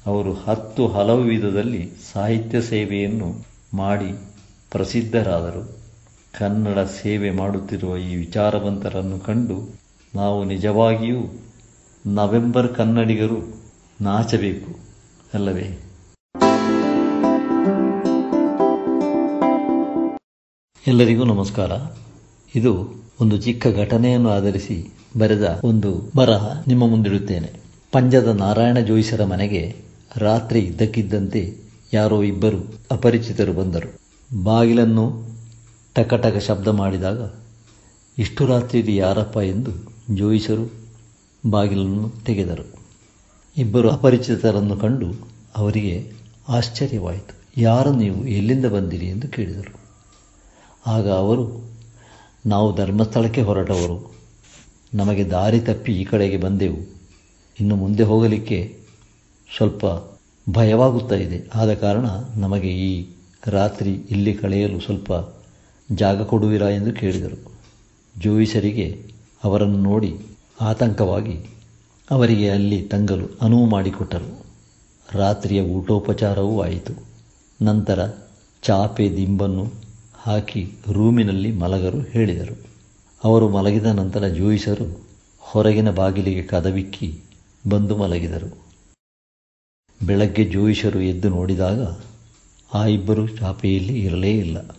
[0.07, 4.19] ಅವರು ಹತ್ತು ಹಲವು ವಿಧದಲ್ಲಿ ಸಾಹಿತ್ಯ ಸೇವೆಯನ್ನು ಮಾಡಿ
[4.71, 5.79] ಪ್ರಸಿದ್ಧರಾದರು.
[6.39, 9.75] ಕನ್ನಡ ಸೇವೆ ಮಾಡುತ್ತಿರುವ ಈ ವಿಚಾರವಂತರನ್ನು ಕಂಡು
[10.15, 11.48] ನಾವು ನಿಜವಾಗಿಯೂ
[12.15, 13.39] ನವೆಂಬರ್ ಕನ್ನಡಿಗರು
[14.01, 14.79] ನಾಚಬೇಕು,
[15.35, 15.79] ಅಲ್ಲವೇ?
[20.87, 21.73] ಎಲ್ಲರಿಗೂ ನಮಸ್ಕಾರ.
[22.55, 27.53] ಇದು ಒಂದು ಚಿಕ್ಕ ಘಟನೆಯನ್ನು ಆಧರಿಸಿ ಬರೆದ ಒಂದು ಬರಹ ನಿಮ್ಮ ಮುಂದಿಡುತ್ತೇನೆ.
[27.93, 29.77] ಪಂಜದ ನಾರಾಯಣ ಜೋಯಿಸರ ಮನೆಗೆ
[30.17, 31.57] ರಾತ್ರಿ ಇದ್ದಕ್ಕಿದ್ದಂತೆ
[31.93, 33.95] ಯಾರೋ ಇಬ್ಬರು ಅಪರಿಚಿತರು ಬಂದರು.
[34.43, 35.23] ಬಾಗಿಲನ್ನು
[35.95, 37.31] ಟಕಟಕ ಶಬ್ದ ಮಾಡಿದಾಗ,
[38.19, 39.37] ಇಷ್ಟು ರಾತ್ರಿ ಯಾರಪ್ಪ?
[39.37, 39.71] ಎಂದು
[40.17, 40.78] ಜೋಯಿಸರು
[41.47, 42.73] ಬಾಗಿಲನ್ನು ತೆಗೆದರು.
[43.57, 45.07] ಇಬ್ಬರು ಅಪರಿಚಿತರನ್ನು ಕಂಡು
[45.57, 46.13] ಅವರಿಗೆ
[46.49, 47.61] ಆಶ್ಚರ್ಯವಾಯಿತು.
[47.61, 48.27] ಯಾರು ನೀವು?
[48.27, 49.81] ಎಲ್ಲಿಂದ ಬಂದಿರಿ ಎಂದು ಕೇಳಿದರು.
[50.87, 51.71] ಆಗ ಅವರು,
[52.47, 54.15] ನಾವು ಧರ್ಮಸ್ಥಳಕ್ಕೆ ಹೊರಟವರು.
[54.95, 56.77] ನಮಗೆ ದಾರಿ ತಪ್ಪಿ ಈ ಕಡೆಗೆ ಬಂದೆವು.
[57.61, 58.79] ಇನ್ನು ಮುಂದೆ ಹೋಗಲಿಕ್ಕೆ
[59.57, 59.85] ಸ್ವಲ್ಪ
[60.53, 61.51] ಭಯವಾಗುತ್ತಾ ಇದೆ.
[61.55, 63.07] ಆದ ಕಾರಣ ನಮಗೆ ಈ
[63.47, 65.13] ರಾತ್ರಿ ಇಲ್ಲಿ ಕಳೆಯಲು ಸ್ವಲ್ಪ
[65.93, 67.53] ಜಾಗ ಕೊಡುವಿರಾ ಎಂದು ಕೇಳಿದರು.
[68.21, 69.13] ಜೋಯಿಸರಿಗೆ
[69.45, 70.17] ಅವರನ್ನು ನೋಡಿ
[70.61, 71.41] ಆತಂಕವಾಗಿ
[72.11, 74.45] ಅವರಿಗೆ ಅಲ್ಲಿ ತಂಗಲು ಅನುವು ಮಾಡಿಕೊಟ್ಟರು.
[75.13, 76.93] ರಾತ್ರಿಯ ಊಟೋಪಚಾರವೂ ಆಯಿತು.
[77.63, 78.09] ನಂತರ
[78.63, 79.73] ಚಾಪೆ ದಿಂಬನ್ನು
[80.19, 82.59] ಹಾಕಿ ರೂಮಿನಲ್ಲಿ ಮಲಗರು ಹೇಳಿದರು.
[83.25, 85.01] ಅವರು ಮಲಗಿದ ನಂತರ ಜೋಯಿಸರು
[85.39, 87.19] ಹೊರಗಿನ ಬಾಗಿಲಿಗೆ ಕದವಿಕ್ಕಿ
[87.69, 88.59] ಬಂದು ಮಲಗಿದರು.
[90.07, 91.97] ಬೆಳಗ್ಗೆ ಜೋಯಿಸರು ಎದ್ದು ನೋಡಿದಾಗ
[92.75, 94.77] ಆ ಇಬ್ಬರು ಚಾಪೆಯಲ್ಲಿ ಇರಲೇ ಇಲ್ಲ.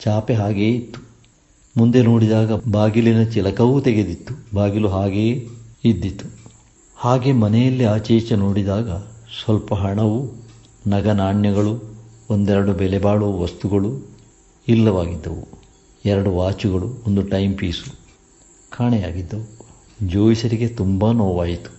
[0.00, 1.07] ಚಾಪೆ ಹಾಗೆಯೇ ಇತ್ತು.
[1.78, 4.34] ಮುಂದೆ ನೋಡಿದಾಗ ಬಾಗಿಲಿನ ಚಿಲಕವೂ ತೆಗೆದಿತ್ತು.
[4.54, 5.48] ಬಾಗಿಲು ಹಾಗೆಯೇ
[5.84, 6.26] ಇದ್ದಿತು
[6.96, 8.90] ಹಾಗೆ ಮನೆಯಲ್ಲಿ ಆಚೆ ಈಚೆ ನೋಡಿದಾಗ
[9.42, 10.32] ಸ್ವಲ್ಪ ಹಣವು
[10.86, 11.82] ನಗ ನಾಣ್ಯಗಳು
[12.30, 14.08] ಒಂದೆರಡು ಬೆಲೆ ಬಾಳುವ ವಸ್ತುಗಳು
[14.68, 15.48] ಇಲ್ಲವಾಗಿದ್ದವು.
[16.04, 17.94] ಎರಡು ವಾಚುಗಳು, ಒಂದು ಟೈಮ್ ಪೀಸು
[18.70, 19.58] ಕಾಣೆಯಾಗಿದ್ದವು.
[20.08, 21.72] ಜೋಯಿಸರಿಗೆ ತುಂಬ ನೋವಾಯಿತು.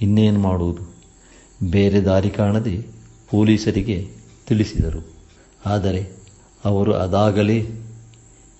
[0.00, 0.82] ಇನ್ನೇನು ಮಾಡುವುದು?
[1.70, 2.76] ಬೇರೆ ದಾರಿ ಕಾಣದೆ
[3.30, 4.08] ಪೊಲೀಸರಿಗೆ
[4.48, 5.06] ತಿಳಿಸಿದರು.
[5.66, 6.10] ಆದರೆ
[6.64, 7.66] ಅವರು ಅದಾಗಲೇ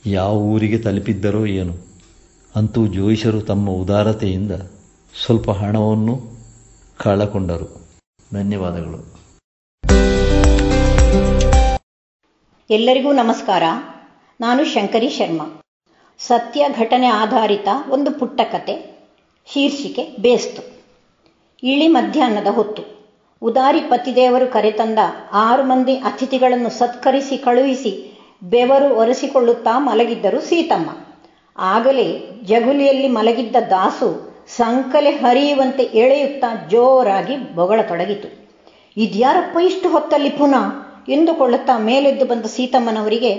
[0.07, 1.74] ಯಾವ ಊರಿಗೆ ತಲುಪಿದ್ದರೋ ಏನು?
[2.57, 4.53] ಅಂತೂ ಜೋಯಿಸರು ತಮ್ಮ ಉದಾರತೆಯಿಂದ
[5.24, 6.20] ಸ್ವಲ್ಪ ಹಣವನ್ನು
[6.96, 7.80] ಕಳಕೊಂಡರು
[8.32, 9.14] ಧನ್ಯವಾದಗಳು.
[12.70, 13.62] ಎಲ್ಲರಿಗೂ ನಮಸ್ಕಾರ.
[14.40, 15.61] ನಾನು ಶಂಕರಿ ಶರ್ಮಾ.
[16.18, 19.07] ಸತ್ಯ ಘಟನೆ ಆಧಾರಿತ ಒಂದು ಪುಟ್ಟ ಕತೆ.
[19.53, 20.62] ಶೀರ್ಷಿಕೆ, ಬೇಸ್ತು.
[21.62, 22.82] ಇಳಿ ಮಧ್ಯಾಹ್ನದ ಹೊತ್ತು.
[23.42, 24.98] ಉದಾರಿ ಪತಿದೇವರು ಕರೆತಂದ
[25.32, 28.11] ಆರು ಮಂದಿ ಅತಿಥಿಗಳನ್ನು ಸತ್ಕರಿಸಿ ಕಳುಹಿಸಿ
[28.43, 30.90] ಬೆವರು ಒರೆಸಿಕೊಳ್ಳುತ್ತಾ ಮಲಗಿದ್ದರು ಸೀತಮ್ಮ.
[31.59, 38.51] ಆಗಲೇ ಜಗುಲಿಯಲ್ಲಿ ಮಲಗಿದ್ದ ದಾಸು ಸಂಕಲೆ ಹರಿಯುವಂತೆ ಎಳೆಯುತ್ತಾ ಜೋರಾಗಿ ಬೊಗಳತೊಡಗಿತು.
[38.97, 40.93] ಇದ್ಯಾರಪ್ಪ ಇಷ್ಟು ಹೊತ್ತಲ್ಲಿ ಪುನಃ?
[41.09, 43.32] ಎಂದುಕೊಳ್ಳುತ್ತಾ ಮೇಲೆದ್ದು ಬಂದ ಸೀತಮ್ಮನವರಿಗೆ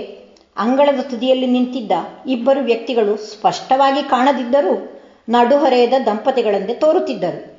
[0.56, 1.92] ಅಂಗಳದ ತುದಿಯಲ್ಲಿ ನಿಂತಿದ್ದ
[2.26, 7.54] ಇಬ್ಬರು ವ್ಯಕ್ತಿಗಳು ಸ್ಪಷ್ಟವಾಗಿ ಕಾಣದಿದ್ದರೂ ನಡುಹರೆಯದ ದಂಪತಿಗಳಂತೆ ತೋರುತ್ತಿದ್ದರು.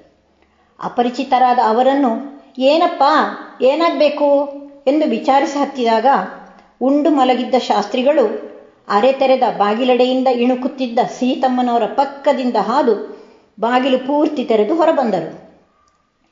[0.84, 3.04] ಅಪರಿಚಿತರಾದ ಅವರನ್ನು, ಏನಪ್ಪ,
[3.62, 4.48] ಏನಾಗಬೇಕು?
[4.88, 6.06] ಎಂದು ವಿಚಾರಿಸಿ ಹತ್ತಿದಾಗ
[6.82, 8.56] ಉಂಡು ಮಲಗಿದ್ದ ಶಾಸ್ತ್ರಿಗಳು
[8.88, 13.16] ಅರೆತೆರೆದ ಬಾಗಿಲಡೆಯಿಂದ ಇಣುಕುತ್ತಿದ್ದ ಸೀತಮ್ಮನವರ ಪಕ್ಕದಿಂದ ಹಾದು
[13.60, 15.46] ಬಾಗಿಲು ಪೂರ್ತಿ ತೆರೆದು ಹೊರಬಂದರು.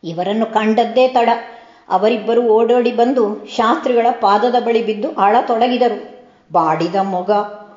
[0.04, 1.30] ಇವರನ್ನು ಕಂಡದ್ದೇ ತಡ.
[1.90, 6.24] ಅವರಿಬ್ಬರು ಓಡೋಡಿ ಬಂದು ಶಾಸ್ತ್ರಿಗಳ ಪಾದದ ಬಳಿ ಬಿದ್ದು ಆಳತೊಡಗಿದರು.
[6.54, 7.32] ಬಾಡಿದ ಮೊಗ,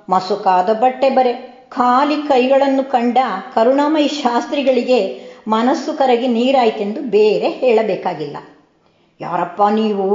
[0.09, 1.33] ಮಸುಕಾದ ಬಟ್ಟೆ ಬರೆ,
[1.69, 3.19] ಖಾಲಿ ಕೈಗಳನ್ನು ಕಂಡ
[3.55, 8.37] ಕರುಣಾಮಯಿ ಶಾಸ್ತ್ರಿಗಳಿಗೆ ಮನಸ್ಸು ಕರಗಿ ನೀರಾಯ್ತೆಂದು ಬೇರೆ ಹೇಳಬೇಕಾಗಿಲ್ಲ.
[9.21, 10.07] ಯಾರಪ್ಪ ನೀವು?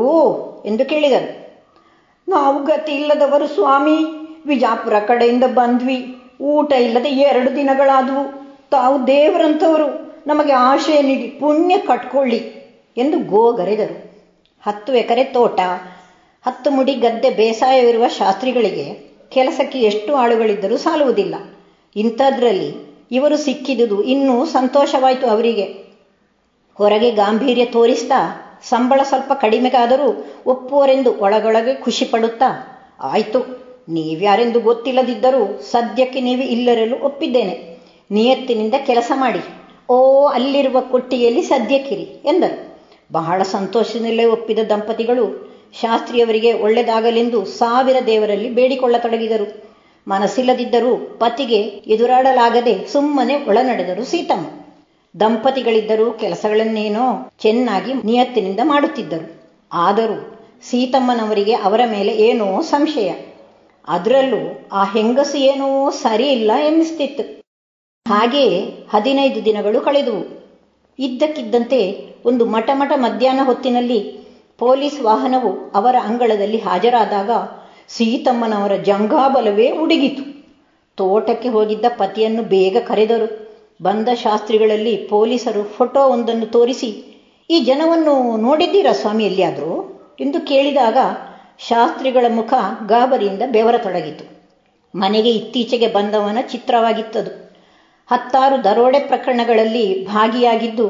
[0.66, 1.41] ಎಂದು ಕೇಳಿದರು.
[2.32, 3.98] ನಾವು ಗತಿ ಇಲ್ಲದವರು ಸ್ವಾಮಿ.
[4.46, 6.16] ವಿಜಾಪುರ ಕಡೆಯಿಂದ ಬಂದ್ವಿ.
[6.42, 8.24] ಊಟ ಇಲ್ಲದೆ ಎರಡು ದಿನಗಳಾದವು.
[8.72, 10.12] ತಾವು ದೇವರಂಥವರು.
[10.28, 12.38] ನಮಗೆ ಆಶಯ ನೀಡಿ ಪುಣ್ಯ ಕಟ್ಕೊಳ್ಳಿ
[12.98, 14.12] ಎಂದು ಗೋಗರೆದರು.
[14.68, 15.60] ಹತ್ತು ಎಕರೆ ತೋಟ,
[16.48, 21.36] ಹತ್ತು ಮುಡಿ ಗದ್ದೆ ಬೇಸಾಯವಿರುವ ಶಾಸ್ತ್ರಿಗಳಿಗೆ ಕೆಲಸಕ್ಕೆ ಎಷ್ಟು ಆಳುಗಳಿದ್ದರೂ ಸಾಲುವುದಿಲ್ಲ.
[21.96, 25.64] ಇಂಥದ್ರಲ್ಲಿ ಇವರು ಸಿಕ್ಕಿದುದು ಇನ್ನೂ ಸಂತೋಷವಾಯಿತು ಅವರಿಗೆ.
[26.74, 32.50] ಹೊರಗೆ ಗಾಂಭೀರ್ಯ ತೋರಿಸ್ತಾ ಸಂಬಳ ಸ್ವಲ್ಪ ಕಡಿಮೆಗಾದರೂ ಒಪ್ಪುವರೆಂದು ಒಳಗೊಳಗೆ ಖುಷಿ ಪಡುತ್ತಾ
[33.02, 33.40] ಆಯ್ತು,
[33.90, 37.80] ನೀವ್ಯಾರೆಂದು ಗೊತ್ತಿಲ್ಲದಿದ್ದರೂ ಸದ್ಯಕ್ಕೆ ನೀವು ಇಲ್ಲರಲು ಒಪ್ಪಿದ್ದೇನೆ.
[38.12, 39.40] ನಿಯತ್ತಿನಿಂದ ಕೆಲಸ ಮಾಡಿ.
[39.90, 42.80] ಓ, ಅಲ್ಲಿರುವ ಕೊಟ್ಟಿಯಲ್ಲಿ ಸದ್ಯಕ್ಕಿರಿ, ಎಂದರು.
[43.12, 45.52] ಬಹಳ ಸಂತೋಷದಲ್ಲೇ ಒಪ್ಪಿದ ದಂಪತಿಗಳು
[45.82, 49.72] ಶಾಸ್ತ್ರಿಯವರಿಗೆ ಒಳ್ಳೆದಾಗಲೆಂದು ಸಾವಿರ ದೇವರಲ್ಲಿ ಬೇಡಿಕೊಳ್ಳತೊಡಗಿದರು.
[50.08, 54.61] ಮನಸ್ಸಿಲ್ಲದಿದ್ದರೂ ಪತಿಗೆ ಎದುರಾಡಲಾಗದೆ ಸುಮ್ಮನೆ ಒಳನಡೆದರು ಸೀತಮ್ಮ.
[55.20, 59.42] ದಂಪತಿಗಳಿದ್ದರೂ ಕೆಲಸಗಳನ್ನೇನೋ ಚೆನ್ನಾಗಿ ನಿಯತ್ತಿನಿಂದ ಮಾಡುತ್ತಿದ್ದರು.
[59.74, 63.14] ಆದರೂ ಸೀತಮ್ಮನವರಿಗೆ ಅವರ ಮೇಲೆ ಏನೋ ಸಂಶಯ.
[63.88, 67.42] ಅದರಲ್ಲೂ ಆ ಹೆಂಗಸು ಏನೋ ಸರಿ ಇಲ್ಲ ಎನ್ನಿಸ್ತಿತ್ತು.
[68.08, 70.24] ಹಾಗೆಯೇ ಹದಿನೈದು ದಿನಗಳು ಕಳೆದುವು.
[71.00, 74.00] ಇದ್ದಕ್ಕಿದ್ದಂತೆ ಒಂದು ಮಟಮಟ ಮಧ್ಯಾಹ್ನ ಹೊತ್ತಿನಲ್ಲಿ
[74.58, 77.30] ಪೊಲೀಸ್ ವಾಹನವು ಅವರ ಅಂಗಳದಲ್ಲಿ ಹಾಜರಾದಾಗ
[77.88, 80.24] ಸೀತಮ್ಮನವರ ಜಂಘಾಬಲವೇ ಉಡುಗಿತು.
[80.96, 83.51] ತೋಟಕ್ಕೆ ಹೋಗಿದ್ದ ಪತಿಯನ್ನು ಬೇಗ ಕರೆದರು.
[83.82, 86.90] ಬಂದ ಶಾಸ್ತ್ರಿಗಳಲ್ಲಿ ಪೊಲೀಸರು ಫೋಟೋ ಒಂದನ್ನು ತೋರಿಸಿ,
[87.50, 90.00] ಈ ಜನವನ್ನು ನೋಡಿದ್ದೀರಾ ಸ್ವಾಮಿ ಎಲ್ಲಿಯಾದರೂ?
[90.20, 90.98] ಎಂದು ಕೇಳಿದಾಗ
[91.60, 92.54] ಶಾಸ್ತ್ರಿಗಳ ಮುಖ
[92.88, 94.26] ಗಾಬರಿಯಿಂದ ಬೆವರತೊಡಗಿತು.
[94.96, 97.32] ಮನೆಗೆ ಇತ್ತೀಚೆಗೆ ಬಂದವನ ಚಿತ್ರವಾಗಿತ್ತದು.
[98.12, 100.90] ಹತ್ತಾರು ದರೋಡೆ ಪ್ರಕರಣಗಳಲ್ಲಿ ಭಾಗಿಯಾಗಿದ್ದು,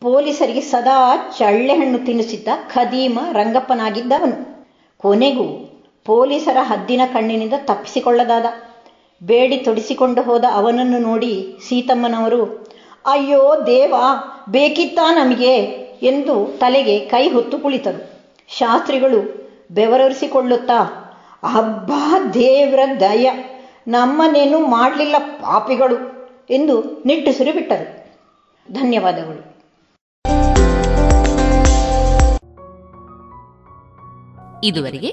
[0.00, 4.66] ಪೊಲೀಸರಿಗೆ ಸದಾ ಚಳ್ಳೆಹಣ್ಣು ತಿನ್ನಿಸಿದ್ದ ಖದೀಮ ರಂಗಪ್ಪನಾಗಿದ್ದವನು.
[4.98, 5.46] ಕೊನೆಗೂ
[6.04, 8.44] ಪೊಲೀಸರ ಹದ್ದಿನ ಕಣ್ಣಿನಿಂದ ತಪ್ಪಿಸಿಕೊಳ್ಳದಾದ.
[9.24, 12.42] ಬೇಡಿ ತೊಡಿಸಿಕೊಂಡು ಹೋದ ಅವನನ್ನು ನೋಡಿ ಸೀತಮ್ಮನವರು,
[13.06, 13.94] ಅಯ್ಯೋ ದೇವ,
[14.48, 15.54] ಬೇಕಿತ್ತಾ ನಮಗೆ?
[16.02, 18.14] ಎಂದು ತಲೆಗೆ ಕೈ ಹೊತ್ತು ಕುಳಿತರು.
[18.48, 20.80] ಶಾಸ್ತ್ರಿಗಳು ಬೆವರರಿಸಿಕೊಳ್ಳುತ್ತಾ
[21.44, 21.92] ಹಬ್ಬ
[22.34, 23.30] ದೇವ್ರ ದಯ
[23.88, 25.96] ನಮ್ಮನೇನು ಮಾಡಲಿಲ್ಲ ಪಾಪಿಗಳು
[26.50, 28.04] ಎಂದು ನಿಟ್ಟುಸಿರು ಬಿಟ್ಟರು.
[28.72, 29.54] ಧನ್ಯವಾದಗಳು.
[34.64, 35.12] ಇದುವರೆಗೆ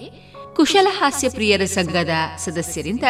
[0.56, 3.04] ಕುಶಲ ಹಾಸ್ಯ ಪ್ರಿಯರ ಸಂಘದ ಸದಸ್ಯರಿಂದ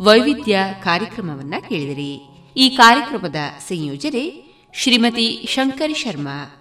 [0.00, 2.20] ವೈವಿಧ್ಯ ಕಾರ್ಯಕ್ರಮವನ್ನ ಕೇಳಿದಿರಿ.
[2.56, 3.36] ಈ ಕಾರ್ಯಕ್ರಮದ
[3.68, 6.60] ಸಂಯೋಜನೆ ಶ್ರೀಮತಿ ಶಂಕರಿ ಶರ್ಮಾ.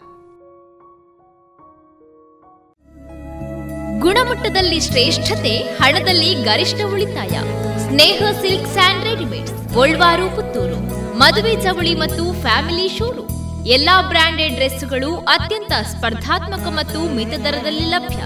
[4.00, 7.30] ಗುಣಮಟ್ಟದಲ್ಲಿ ಶ್ರೇಷ್ಠತೆ, ಹಣದಲ್ಲಿ ಗರಿಷ್ಠ ಉಳಿತಾಯ.
[7.88, 10.78] Sneha silk and readymade Bolwar, Puttur.
[11.18, 13.68] ಮದುವೆ ಚವಳಿ ಮತ್ತು ಫ್ಯಾಮಿಲಿ ಶೋರೂಮ್.
[13.68, 18.18] ಎಲ್ಲಾ ಬ್ರಾಂಡೆಡ್ ಡ್ರೆಸ್ಗಳು ಅತ್ಯಂತ ಸ್ಪರ್ಧಾತ್ಮಕ ಮತ್ತು ಮಿತ ದರದಲ್ಲಿ ಲಭ್ಯ.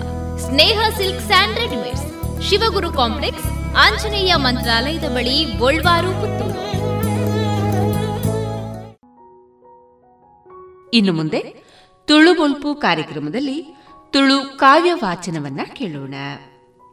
[0.48, 2.17] Sneha silk and readymades.
[2.42, 3.46] Shivaguru complex,
[3.78, 6.58] Anjaneya ಮಂತ್ರಾಲಯದ ಬಳಿ ಪುತ್ತೂರು.
[10.94, 13.66] ಇನ್ನು ಮುಂದೆ ತುಳು ತುಳುಬೊಲ್ಪು ಕಾರ್ಯಕ್ರಮದಲ್ಲಿ
[14.10, 16.16] ತುಳು ಕಾವ್ಯ ವಾಚನವನ್ನ ಕೇಳೋಣ.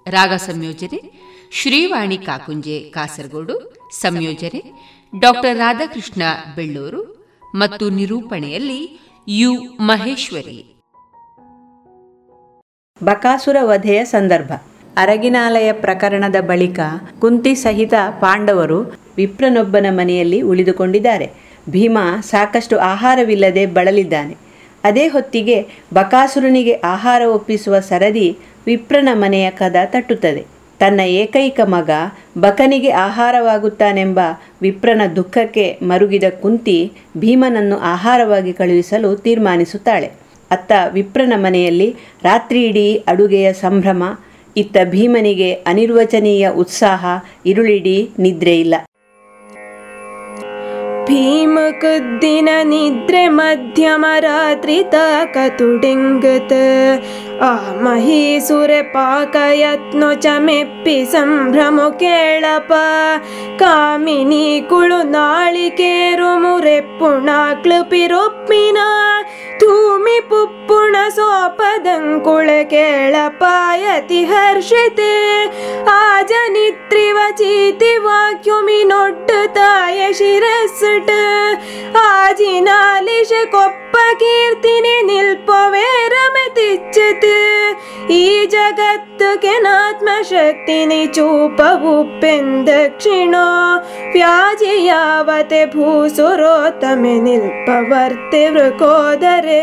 [0.07, 1.13] ರಾಗ ಸಂಯೋಜನೆ
[1.53, 4.63] ಶ್ರೀವಾಣಿ ಕಾಕುಂಜೆ ಕಾಸರಗೋಡು, ಸಂಯೋಜನೆ
[5.21, 6.23] ಡಾಕ್ಟರ್ ರಾಧಾಕೃಷ್ಣ
[6.55, 9.53] ಬೆಳ್ಳೂರು ಮತ್ತು ನಿರೂಪಣೆಯಲ್ಲಿ ಯು.
[9.81, 10.77] ಮಹೇಶ್ವರಿ.
[13.05, 14.53] ಬಕಾಸುರ ವಧೆಯ ಸಂದರ್ಭ.
[14.97, 16.81] ಅರಗಿನಾಲಯ ಪ್ರಕರಣದ ಬಳಿಕ
[17.19, 18.79] ಕುಂತಿ ಸಹಿತ ಪಾಂಡವರು
[19.17, 21.31] ವಿಪ್ರನೊಬ್ಬನ ಮನೆಯಲ್ಲಿ ಉಳಿದುಕೊಂಡಿದ್ದಾರೆ.
[21.71, 21.99] ಭೀಮ
[22.31, 24.37] ಸಾಕಷ್ಟು ಆಹಾರವಿಲ್ಲದೆ ಬಳಲಿದ್ದಾನೆ.
[24.85, 30.43] ಅದೇ ಹೊತ್ತಿಗೆ ಬಕಾಸುರನಿಗೆ ಆಹಾರ ಒಪ್ಪಿಸುವ ಸರದಿ ವಿಪ್ರನ ಮನೆಯ ಕದ ತಟ್ಟುತ್ತದೆ.
[30.81, 31.91] ತನ್ನ ಏಕೈಕ ಮಗ
[32.39, 34.21] ಬಕನಿಗೆ ಆಹಾರವಾಗುತ್ತಾನೆಂಬ
[34.63, 40.11] ವಿಪ್ರನ ದುಃಖಕ್ಕೆ ಮರುಗಿದ ಕುಂತಿ ಭೀಮನನ್ನು ಆಹಾರವಾಗಿ ಕಳುಹಿಸಲು ತೀರ್ಮಾನಿಸುತ್ತಾಳೆ.
[40.51, 44.03] ಅತ್ತ ವಿಪ್ರನ ಮನೆಯಲ್ಲಿ ರಾತ್ರಿಯಿಡೀ ಅಡುಗೆಯ ಸಂಭ್ರಮ
[44.57, 47.03] ಇತ್ತ ಭೀಮನಿಗೆ ಅನಿರ್ವಚನೀಯ ಉತ್ಸಾಹ
[47.47, 48.57] ಇರುಳಿಡೀ ನಿದ್ರೆ
[51.09, 56.55] भीमकृद्दिननिद्रे मध्यमरात्रि तकतुडिङ्गत्
[57.45, 57.47] आ
[57.85, 58.51] महीसुरपाकयत्नो
[60.25, 62.71] च मेप्पि सम्भ्रम केळप।
[63.61, 68.89] कामिनी कुळुनालिकेरुमुपुणा क्लुपि रोप्ना
[69.61, 75.15] धूमि पुप्पुण सोपदङ्कुळ केळपायति हर्षते।
[75.91, 80.83] आजनित्रिवचीति वाक्युमि नोड्डताय शिरस्।
[88.55, 91.93] जगत्केनात्मशक्तिनि चूपु
[92.23, 93.47] पक्षिणो
[94.15, 95.31] व्याजि याव
[95.75, 95.87] भू
[96.17, 99.63] सुरोत्तमे निल्पर्ति वृकोदरे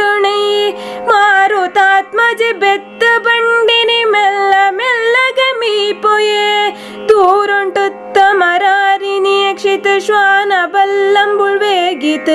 [9.70, 12.30] ದೂರುಂಟುತ್ತಮರಾರಿನಿ ಕ್ಷಿತ ಶ್ವಾನ ಬಲ್ಲಂಬುಳ್ ವೇಗಿತ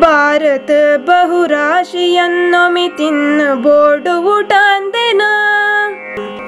[0.00, 0.70] ಭಾರತ
[1.06, 5.22] ಬಹುರಾಶಿಯನ್ನೊಮಿ ತಿನ್ನ ಬೋಡು ಊಟಾಂದೆನ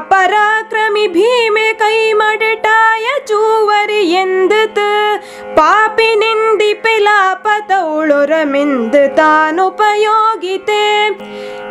[0.00, 4.02] पराक्रमि भीमे कैमडाय चूरि
[5.56, 11.10] पापि निन्दितौरमिन्द तानुपयोगिते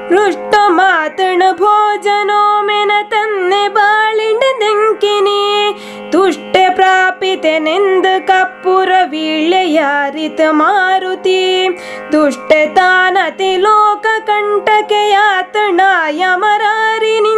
[0.09, 5.73] पृष्टमातृ भोजनो मे तन्नि बालिकिनी
[6.11, 11.69] दुष्ट प्रापिते निन्द कपुर विलयारित मारुति।
[12.11, 13.09] दुष्टा
[13.57, 17.35] नोककण्टकयात नायमरारिणी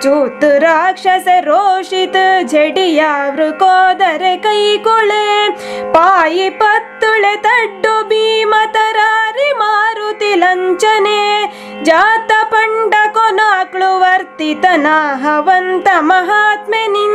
[0.03, 2.17] चूतु राक्षसरोषित
[2.51, 5.27] झडि यावृ कोदरे कैकोले
[5.97, 7.07] पायि पत्
[7.47, 7.89] तद्
[9.63, 11.23] मारुति लञ्चने
[11.89, 17.07] जातपण्ड कोनाक्लुवर्तितनाहवन्त महात्मनि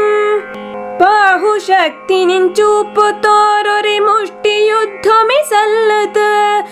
[1.01, 4.55] बाहुशक्तिनिञ्चूपुतोरुरि तोरुमुष्टि
[5.51, 6.19] सल्लत्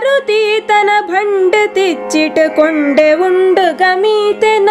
[0.00, 4.70] ಮಾರುತಿ ತನ ಭಂಡ ತಿಚ್ಚಿಟ್ ಕೊಂಡೆ ಉಂಡು ಗಮೀತೆನ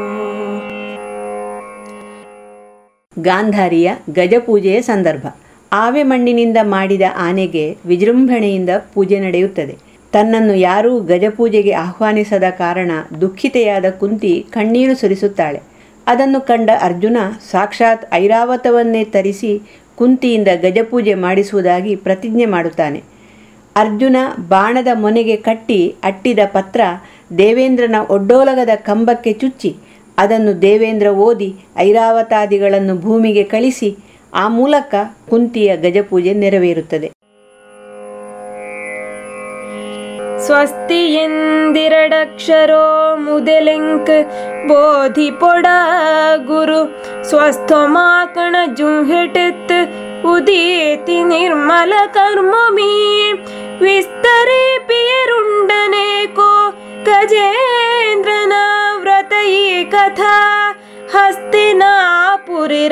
[3.19, 5.27] ಗಾಂಧಾರಿಯ ಗಜಪೂಜೆಯ ಸಂದರ್ಭ.
[5.71, 9.77] ಆವೆ ಮಣ್ಣಿನಿಂದ ಮಾಡಿದ ಆನೆಗೆ ವಿಜೃಂಭಣೆಯಿಂದ ಪೂಜೆ ನಡೆಯುತ್ತದೆ.
[10.13, 12.91] ತನ್ನನ್ನು ಯಾರೂ ಗಜಪೂಜೆಗೆ ಆಹ್ವಾನಿಸದ ಕಾರಣ
[13.21, 15.61] ದುಃಖಿತೆಯಾದ ಕುಂತಿ ಕಣ್ಣೀರು ಸುರಿಸುತ್ತಾಳೆ.
[16.07, 17.17] ಅದನ್ನು ಕಂಡ ಅರ್ಜುನ
[17.51, 19.61] ಸಾಕ್ಷಾತ್ ಐರಾವತವನ್ನೇ ತರಿಸಿ
[19.95, 23.03] ಕುಂತಿಯಿಂದ ಗಜಪೂಜೆ ಮಾಡಿಸುವುದಾಗಿ ಪ್ರತಿಜ್ಞೆ ಮಾಡುತ್ತಾನೆ.
[23.75, 26.81] ಅರ್ಜುನ ಬಾಣದ ಮೊನೆಗೆ ಕಟ್ಟಿ ಅಟ್ಟಿದ ಪತ್ರ
[27.37, 29.75] ದೇವೇಂದ್ರನ ಒಡ್ಡೋಲಗದ ಕಂಬಕ್ಕೆ ಚುಚ್ಚಿ
[30.17, 33.97] ಅದನ್ನು ದೇವೇಂದ್ರ ಓದಿ ಐರಾವತಾದಿಗಳನ್ನು ಭೂಮಿಗೆ ಕಳಿಸಿ
[34.33, 34.95] ಆ ಮೂಲಕ
[35.29, 37.11] ಕುಂತಿಯ ಗಜಪೂಜೆ ನೆರವೇರುತ್ತದೆ.
[40.45, 44.29] ಸ್ವಸ್ತಿ ಎಂದಿರಡಕ್ಷರೋ ಮುದೆಲೆಂಕ್
[44.67, 45.65] ಬೋಧಿ ಪೊಡ
[46.37, 46.99] ಗುರು
[47.29, 49.89] ಸ್ವಸ್ಥ ಮಾಕಣ ಜುಂಹಿಟಿತ್
[50.25, 53.33] ಉದೀತಿ ನಿರ್ಮಲ ಕರ್ಮಮಿ
[53.81, 56.71] ವಿಸ್ತರೆ ಪಿಯರುಂಡನೆ ಕೋ
[57.03, 58.53] ಗಜೇಂದ್ರನ
[59.01, 60.37] व्रतये कथा।
[61.15, 61.93] हस्तिना
[62.47, 62.85] पुरी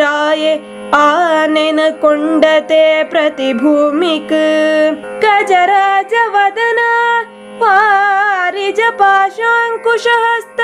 [0.95, 4.29] आनेन कुण्डते प्रतिभूमिक।
[5.23, 6.91] गजराज वदना
[7.61, 10.59] वारिजपाशाङ्कुशहस्त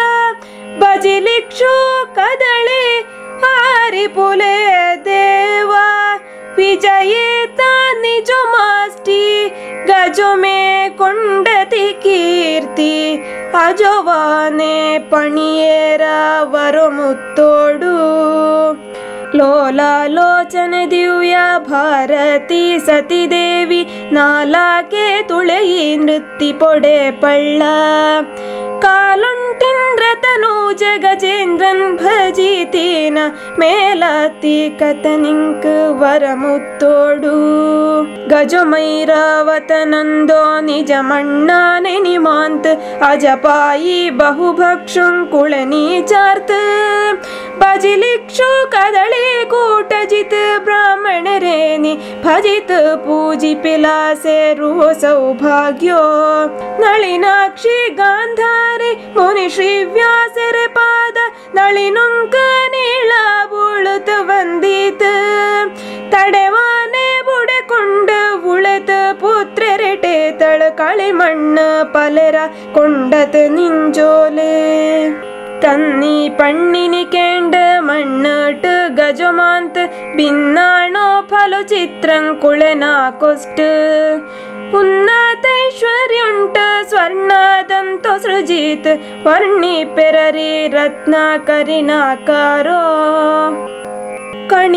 [0.82, 1.76] भजिलिक्षो
[2.18, 2.86] कदळे
[9.06, 9.52] निष्टि
[9.90, 10.62] गजमेरा
[16.54, 17.96] वरुमुतोडु
[19.38, 26.52] लोला लोचन दिव्या भारती सती देवि नाला के तुळि नृत्य
[28.84, 33.25] कालुण्टीन्द्र तनुज गजेन्द्रन् भजिति ಪೊಡೆ ಪಳ್ಳ ಕಾಲುಂಟಿಂದ್ರತನು ಜಗಜೇಂದ್ರನ್ ಭಜಿತೀನ
[33.61, 35.69] ಮೇಲಾತಿ ಕತನಿಂಕ್
[36.01, 37.35] ವರಮುತ್ತೋಡು
[38.33, 42.71] ಗಜಮೈರಾವತನಂದೋ ನಿಜ ಮಣ್ಣಾನೆ ನಿಮಾಂತ್
[43.03, 46.57] ಅಜಪಾಯಿ ಬಹುಭಕ್ಷುಂ ಕುಳನಿ ಚಾರ್ತ್
[47.63, 51.93] ಬಜಿಲಿಕ್ಷು ಕದಳಿ ಕೂಟಜಿತ್ ಬ್ರಾಹ್ಮಣರೇನಿ
[52.25, 56.03] ಭಜಿತ್ ಪೂಜಿ ಪಿಲಾಸೆರುವ ಸೌಭಾಗ್ಯೋ
[56.85, 61.19] ನಳಿನಾಕ್ಷಿ ಗಾಂಧಾರಿ ಮುನಿ ಶ್ರೀ ವ್ಯಾಸರ ಪಾದ
[61.55, 62.37] ನಳಿನುಂಕ
[62.75, 63.13] ನೀಳ
[63.51, 65.03] ಬುಳುತ ವಂದಿತ
[66.11, 68.19] ತಡೆವಾನೆ ಬುಡೆಕೊಂಡು
[68.51, 71.59] ಉಳೆತ ಪುತ್ರರೆಟೆ ತಳ ಕಳೆ ಮಣ್ಣ
[71.93, 72.37] ಪಲೆರ
[72.75, 74.55] ಕೊಂಡತ ನಿಂಜೋಲೆ
[75.65, 79.83] തന്നി പണ്ണിനി കേണ്ട മണ്ണിട്ട് ഗജമാന്ത്
[80.17, 83.69] ഭിന്നാണോ ഫലു ചിത്രം കുളനാക്കൊസ്റ്റ്
[84.74, 86.22] पुैश्वर्य
[86.90, 88.88] स्वर्णा दन्तो सृजित्
[89.26, 91.64] वर्णीपेरी रत्नकरिणाकारो।
[94.52, 94.74] कण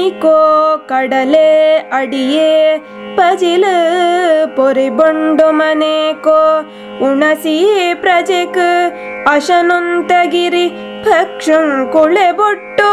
[0.90, 1.52] कडले
[1.98, 2.26] अडि
[3.18, 3.64] पजिल
[4.56, 6.40] पोरिबण्ड मने को
[7.06, 7.58] उणसी
[8.02, 8.56] प्रजेक
[9.28, 10.66] अशनन्तगिरि
[11.92, 12.92] भोळेबोटो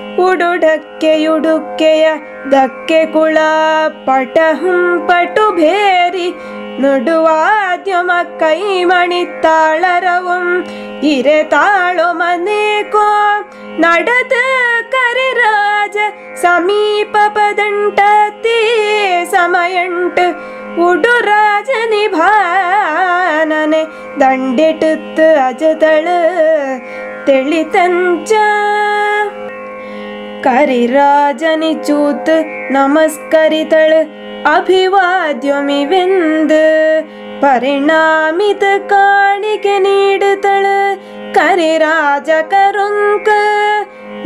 [0.31, 2.05] ಉಡುಡಕ್ಕೆಯುಡುಕ್ಕೆಯ
[2.51, 3.37] ದಕ್ಕೆ ಕುಳ
[4.05, 4.37] ಪಟ
[5.09, 6.27] ಪಟು ಭೇರಿ
[6.81, 10.47] ನುಡುವಾದ್ಯಮ ಕೈಮಣಿ ತಾಳರವಂ
[11.11, 13.07] ಇರೆ ತಾಳೋ ಮನೇಕೋ
[13.79, 14.35] ನಡದ
[14.93, 15.97] ಕರಿರಾಜ
[16.35, 18.59] ಸಮೀಪ ಪದಂಟತಿ
[19.31, 20.23] ಸಮಯಂಟ್
[20.81, 23.81] ಉಡುರಾಜನಿ ಭಾನನೆ
[24.21, 26.07] ದಂಡೆಟುತ್ತು ಅಜತಳ
[27.25, 28.31] ತೆಳಿತಂಚ
[30.43, 30.85] करि
[31.87, 32.29] चूत
[32.71, 33.93] नमस्करितळ
[34.51, 36.51] अभिवाद्युमिन्द
[37.43, 39.77] परिणामित काणिके
[40.11, 40.65] कीडतळ
[41.35, 43.27] करिराज करुङ्क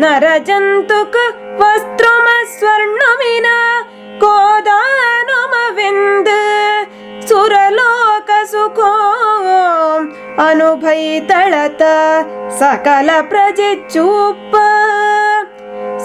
[0.01, 1.15] नरजन्तुक
[1.61, 3.55] वस्त्रमस्वर्णविना
[4.23, 6.29] कोदानमविन्द
[7.29, 8.91] सुरलोक सुखो
[10.45, 11.83] अनुभैतळत
[12.59, 14.55] सकल प्रजिचूप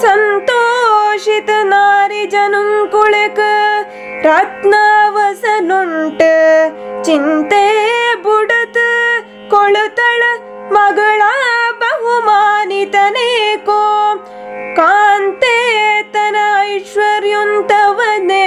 [0.02, 3.40] ಸಂತೋಷಿತ ನಾರಿ ಜನುಂಕುಳಕ
[4.26, 6.22] ರತ್ನಾವಸನುಂಟ
[7.04, 7.62] ಚಿಂತೆ
[8.22, 8.80] ಬುಡತ್
[9.50, 10.22] ಕೊಳುತಳ
[10.72, 11.20] ಮಗಳ
[11.82, 13.80] ಬಹುಮಾನಿತನೇಕೋ
[14.78, 15.56] ಕಾಂತೆ
[16.12, 16.36] ತನ
[16.66, 18.46] ಐಶ್ವರ್ಯುಂತವನೇ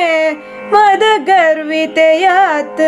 [0.72, 2.88] ಮದ ಗರ್ವಿತೆಯಾತ್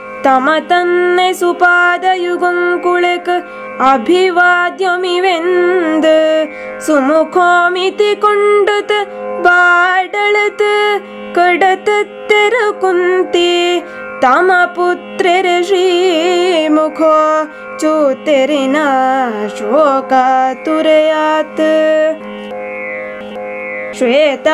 [2.31, 3.29] ुगं कुलक्
[3.89, 5.49] अभिवाद्यमिन्
[8.23, 8.91] कुण्डत
[9.45, 10.63] बाडलत्
[11.37, 12.21] कडतरुन्ति
[14.23, 17.15] तम पुत्रे श्रीमुखो
[17.81, 18.39] चूते
[19.57, 20.27] शोका
[20.65, 21.61] तुरयात्
[23.97, 24.47] श्वेत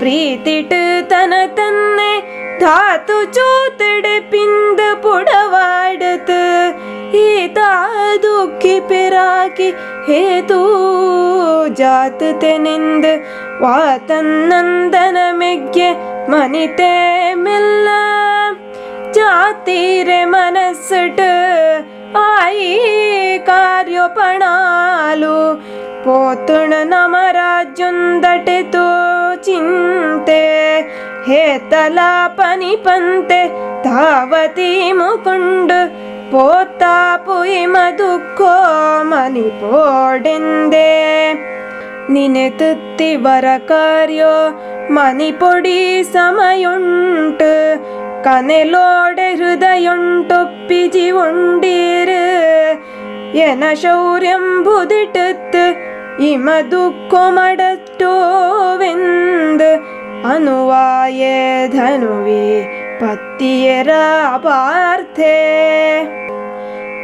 [0.00, 0.72] प्रीतिट
[1.10, 2.12] तन तन्ने
[2.60, 3.18] धातु
[5.02, 6.40] पुडवाडतु
[7.12, 7.26] हि
[7.56, 9.28] तादुखि पिरा
[13.62, 13.76] वा
[14.50, 15.54] नन्दन मे
[16.30, 16.94] मनिते
[17.44, 17.88] मेल्ल
[19.16, 21.20] जातीरे मनसट
[26.08, 28.88] णातु नमराज्यटितो
[29.36, 30.42] चिन्ते।
[31.28, 33.44] हे तला पनिपन्ते
[33.84, 35.80] धावमुण्डु
[36.32, 38.54] पोता पुि मधुखो
[39.04, 40.88] मणि पोडिन्दे।
[42.10, 44.34] नििबर कार्यो
[44.94, 47.42] मणिपुडी समयुण्ट।
[48.26, 52.24] കനലോടെ ഹൃദയുണ്ടൊപ്പി ജീവുണ്ടീര്.
[53.46, 55.64] എന ശൗര്യം ബുദ്ധിട്ടെത്ത്
[56.30, 57.70] ഇമ ദുഃഖമടത്തോവെന്ത്
[60.32, 61.20] അനുവായ
[61.74, 62.46] ധനുവേ
[63.00, 64.04] പത്തിയരാ
[64.46, 65.36] പാർത്ഥേ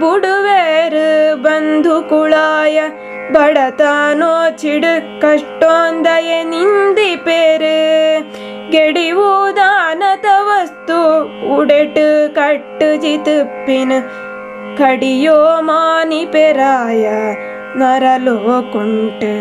[0.00, 2.78] ಬುಡುವೇರು ಬಂಧು ಕುಳಾಯ
[3.32, 7.76] ಬಡತಾನೋ ಚಿಡು ಕಷ್ಟೊಂದಯ ನಿಂದಿ ಪೇರು
[8.72, 10.98] ಗೆಡಿವುದಾನತ ವಸ್ತು
[11.56, 13.92] ಉಡೆಟು ಕಟ್ಟು ಜಿತುಪ್ಪಿನ
[14.78, 17.06] ಕಡಿಯೋ ಮಾನಿ ಪೆರಾಯ
[17.76, 18.36] ನರಲೋ
[18.72, 19.34] ಕುಂಟು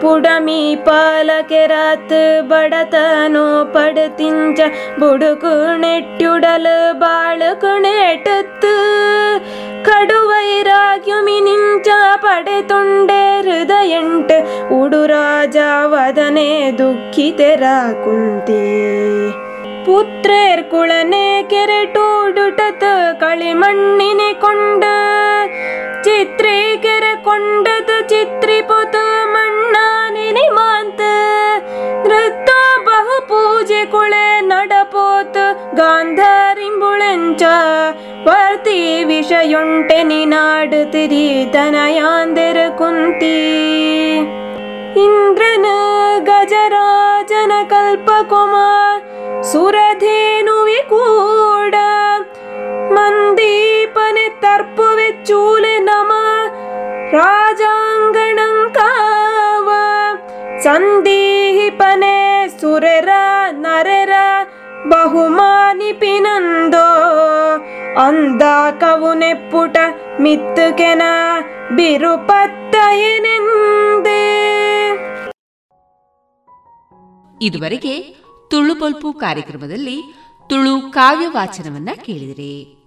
[0.00, 4.60] ಪುಡಮಿ ಪಾಲಕೆರಾತ್ ಬಡತನೋ ಪಡತಿಂಚ
[4.98, 8.74] ಬುಡುಕು ನೆಟ್ಯುಡಲು ಬಾಳುಕು ನೆಟತ್ತು
[9.88, 14.36] ಕಡುವೈರಾಗ್ಯುಮಿ ನಿಂಚ ಪಡೆ ತುಂಡೆ ಹೃದಯಂಟ್
[14.72, 15.56] ಉಡುರಾಜ
[19.85, 21.97] पुत्रेर् कुलने केरेटत्
[22.57, 22.71] பொது
[26.05, 28.95] चित्रे केरेण्डत चित्रीपुत
[32.87, 35.45] பகு बहु குளே कुले नडपोतु
[35.79, 36.69] गान्धरि
[38.27, 38.79] वर्ति
[39.09, 41.25] विषयुण्टेनि नाडुतिरि
[41.55, 42.35] धनयान्
[42.79, 43.37] कुन्ती
[45.01, 45.65] इन्द्रन
[46.27, 47.43] गजराजनकल्पकुमार
[49.51, 50.15] सुरधेनुविकूड
[52.95, 55.09] मन्दीपने तर्पवे
[55.87, 56.27] नमः
[58.77, 59.67] काव
[60.63, 61.69] सन्दीहि
[62.59, 63.25] सुररा
[63.63, 64.27] नररा
[65.99, 66.87] ಪಿನಂದೋ
[68.05, 68.41] ಅಂದ
[68.79, 69.77] ಕವುನೆ ಪುಟ
[70.19, 71.01] ಮಿತ್ತುಕೆನ
[71.75, 72.81] ಬಿರುಪತ್ತಯನೆಂದೇ.
[77.41, 78.15] ಇದುವರೆಗೆ
[78.49, 80.01] ತುಳು ಬಲ್ಪು ಕಾರ್ಯಕ್ರಮದಲ್ಲಿ
[80.49, 82.81] ತುಳು ಕಾವ್ಯ ವಾಚನವನ್ನ ಕೇಳಿದಿರಿ.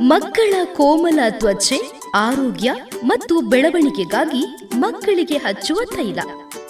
[0.00, 1.78] ಮಕ್ಕಳ ಕೋಮಲ ತ್ವಚೆ
[2.14, 2.72] ಆರೋಗ್ಯ
[3.04, 6.20] ಮತ್ತು ಬೆಳವಣಿಗೆಗಾಗಿ ಮಕ್ಕಳಿಗೆ ಹಚ್ಚುವ ತೈಲ.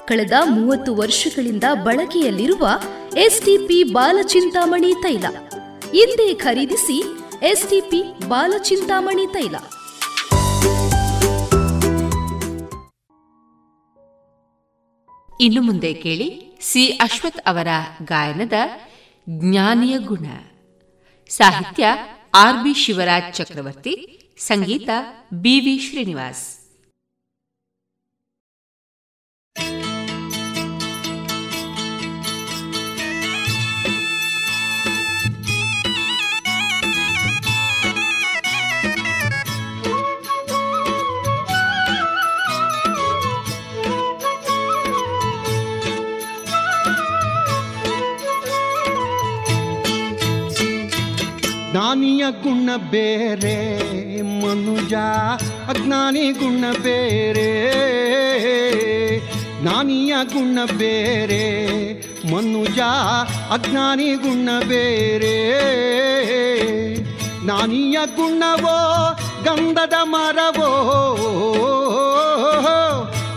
[0.09, 2.69] ಕಳೆದ ಮೂವತ್ತು ವರ್ಷಗಳಿಂದ ಬಳಕೆಯಲ್ಲಿರುವ
[3.17, 5.25] ಎಸ್ಟಿಪಿ ಬಾಲಚಿಂತಾಮಣಿ ತೈಲ.
[5.95, 7.03] ಇಂದೇ ಖರೀದಿಸಿ
[7.43, 9.57] ಎಸ್ಟಿಪಿ ಬಾಲಚಿಂತಾಮಣಿ ತೈಲ.
[15.41, 17.69] ಇನ್ನು ಮುಂದೆ ಕೇಳಿ ಸಿ ಅಶ್ವಥ್ ಅವರ
[18.05, 18.53] ಗಾಯನದ
[19.29, 20.27] ಜ್ಞಾನಿಯ ಗುಣ.
[21.29, 21.87] ಸಾಹಿತ್ಯ
[22.35, 24.89] ಆರ್ ಬಿ ಶಿವರಾಜ್ ಚಕ್ರವರ್ತಿ, ಸಂಗೀತ
[25.35, 26.56] ಬಿ ವಿ ಶ್ರೀನಿವಾಸ್.
[51.87, 53.59] ಜ್ಞಾನಿಯ ಗುಣ ಬೇರೆ,
[54.23, 54.95] ಮನುಜ
[55.69, 57.51] ಅಜ್ಞಾನಿ ಗುಣ ಬೇರೆ.
[59.63, 61.45] ಜ್ಞಾನಿಯ ಗುಣ ಬೇರೆ,
[62.35, 62.81] ಮನುಜ
[63.51, 65.37] ಅಜ್ಞಾನಿ ಗುಣ ಬೇರೆ.
[67.45, 68.79] ಜ್ಞಾನಿಯ ಗುಣವೋ,
[69.45, 70.71] ಗಂಧದ ಮರವೋ,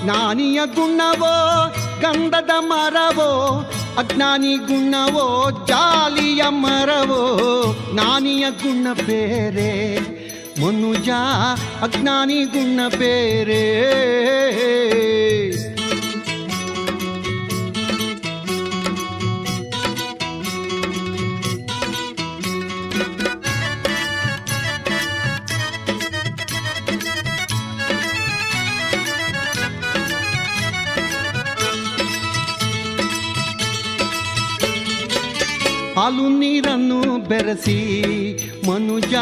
[0.03, 1.67] ಜ್ಞಾನಿಯ ಗುಣವೋ,
[2.01, 3.31] ಗಂಧದ ಮರವೋ
[3.99, 9.99] ಅಜ್ಞಾನಿ ಗುಣವೋ ಜಾಲಿಯ ಮರವೋ ಜ್ಞಾನಿಯ ಗುಣ ಬೇರೆ.
[10.61, 11.09] ಮನುಜ
[11.81, 13.63] ಅಜ್ಞಾನಿ ಗುಣ ಬೇರೆ.
[35.99, 37.77] ಹಾಲು ನೀರನ್ನು ಬೆರೆಸಿ,
[38.69, 39.13] ಮನುಜ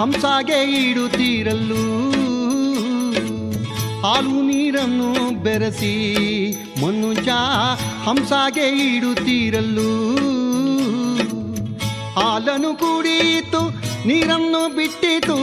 [0.00, 1.84] ಹಂಸಾಗೆ ಇಡುತ್ತೀರಲ್ಲು.
[4.02, 5.10] ಹಾಲು ನೀರನ್ನು
[5.42, 5.92] ಬೆರೆಸಿ,
[6.84, 7.28] ಮನುಜ
[8.06, 9.90] ಹಂಸಾಗೆ ಇಡುತ್ತೀರಲ್ಲು.
[12.20, 13.60] ಹಾಲನ್ನು ಕುಡಿಯಿತು,
[14.08, 15.38] ನೀರನ್ನು ಬಿಟ್ಟಿತು.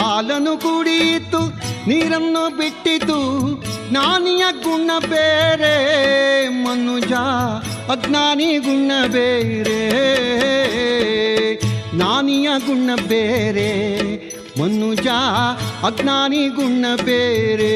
[0.00, 1.46] ಹಾಲನ್ನು ಕುಡಿಯಿತು,
[1.88, 3.18] ನೀರನ್ನು ಬಿಟ್ಟಿತು.
[3.90, 5.74] ಜ್ಞಾನಿಯ ಗುಣ ಬೇರೆ,
[6.64, 7.12] ಮನುಜ
[7.90, 9.80] ಅಜ್ಞಾನಿ ಗುಣ ಬೇರೆ
[11.96, 13.70] ಜ್ಞಾನಿಯ ಗುಣ ಬೇರೆ
[14.60, 15.06] ಮನುಜ
[15.86, 17.74] ಅಜ್ಞಾನಿ ಗುಣ ಬೇರೆ.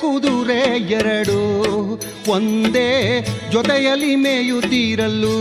[0.00, 1.38] ಕುದುರೆ ಎರಡು
[2.30, 3.20] ಒಂದೇ
[3.52, 5.36] ಜೊತೆಯಲ್ಲಿ ಮೇಯುತ್ತೀರಲ್ಲು.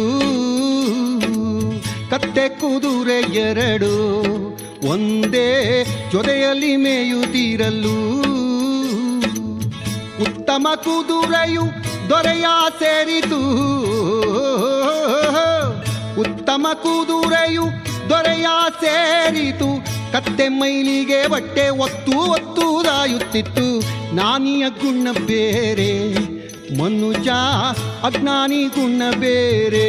[2.09, 3.93] ಕತ್ತೆ ಕುದುರೆ ಎರಡು
[4.87, 8.21] ಒಂದೇ ಜೊತೆಯಲ್ಲಿ ಮೇಯುತ್ತೀರಲ್ಲು.
[10.21, 11.61] ಉತ್ತಮ ಕುದುರೆಯು
[12.09, 12.45] ದೊರೆಯ
[12.79, 13.41] ಸೇರಿತು.
[16.21, 17.63] ಉತ್ತಮ ಕುದುರೆಯು
[18.09, 18.45] ದೊರೆಯ
[18.81, 19.94] ಸೇರಿತು.
[20.15, 23.79] ಕತ್ತೆ ಮೈಲಿಗೆ ಬಟ್ಟೆ ಒತ್ತು ಒತ್ತು ದಾಯುತ್ತಿತ್ತು
[24.15, 26.13] ನಾನಿಯ ಗುಣ ಬೇರೆ
[26.79, 27.27] ಮನುಜ
[28.03, 29.87] ಅಜ್ಞಾನಿ ಗುಣ ಬೇರೆ.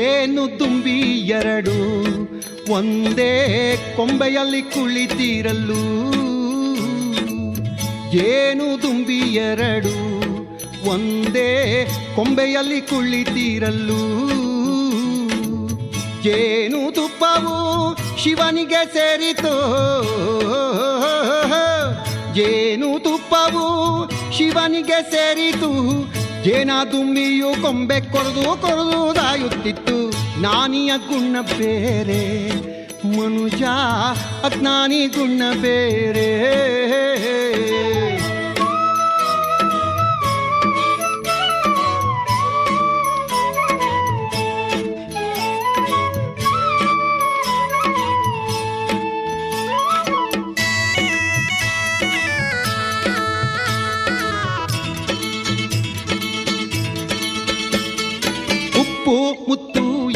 [0.00, 0.98] ಜೇನು ತುಂಬಿ
[1.28, 1.74] ಎರಡು,
[2.72, 3.32] ಒಂದೇ
[3.96, 5.80] ಕೊಂಬೆಯಲ್ಲಿ ಕುಳಿತಿರಲು?
[8.10, 9.92] ಜೇನು ತುಂಬಿ ಎರಡು,
[10.88, 11.50] ಒಂದೇ
[12.16, 14.00] ಕೊಂಬೆಯಲ್ಲಿ ಕುಳಿತಿರಲು?
[16.22, 17.56] ಜೇನು ತುಪ್ಪವು
[18.22, 19.54] ಶಿವನಿಗೆ ಸೇರಿತು?
[22.34, 23.66] ಜೇನು ತುಪ್ಪವು
[24.38, 25.72] ಶಿವನಿಗೆ ಸೇರಿತು?
[26.44, 30.10] ಜೇನ ದುಂಬಿಯು ಕೊಂಬೆ ಕೊರದು ದಾಯುತ್ತಿತ್ತು.
[30.40, 32.50] ನಾನಿಯ ಗುಣ ಬೇರೆ
[33.16, 33.62] ಮನುಜ
[34.44, 36.28] ಅಜ್ಞಾನಿ ಗುಣ ಬೇರೆ.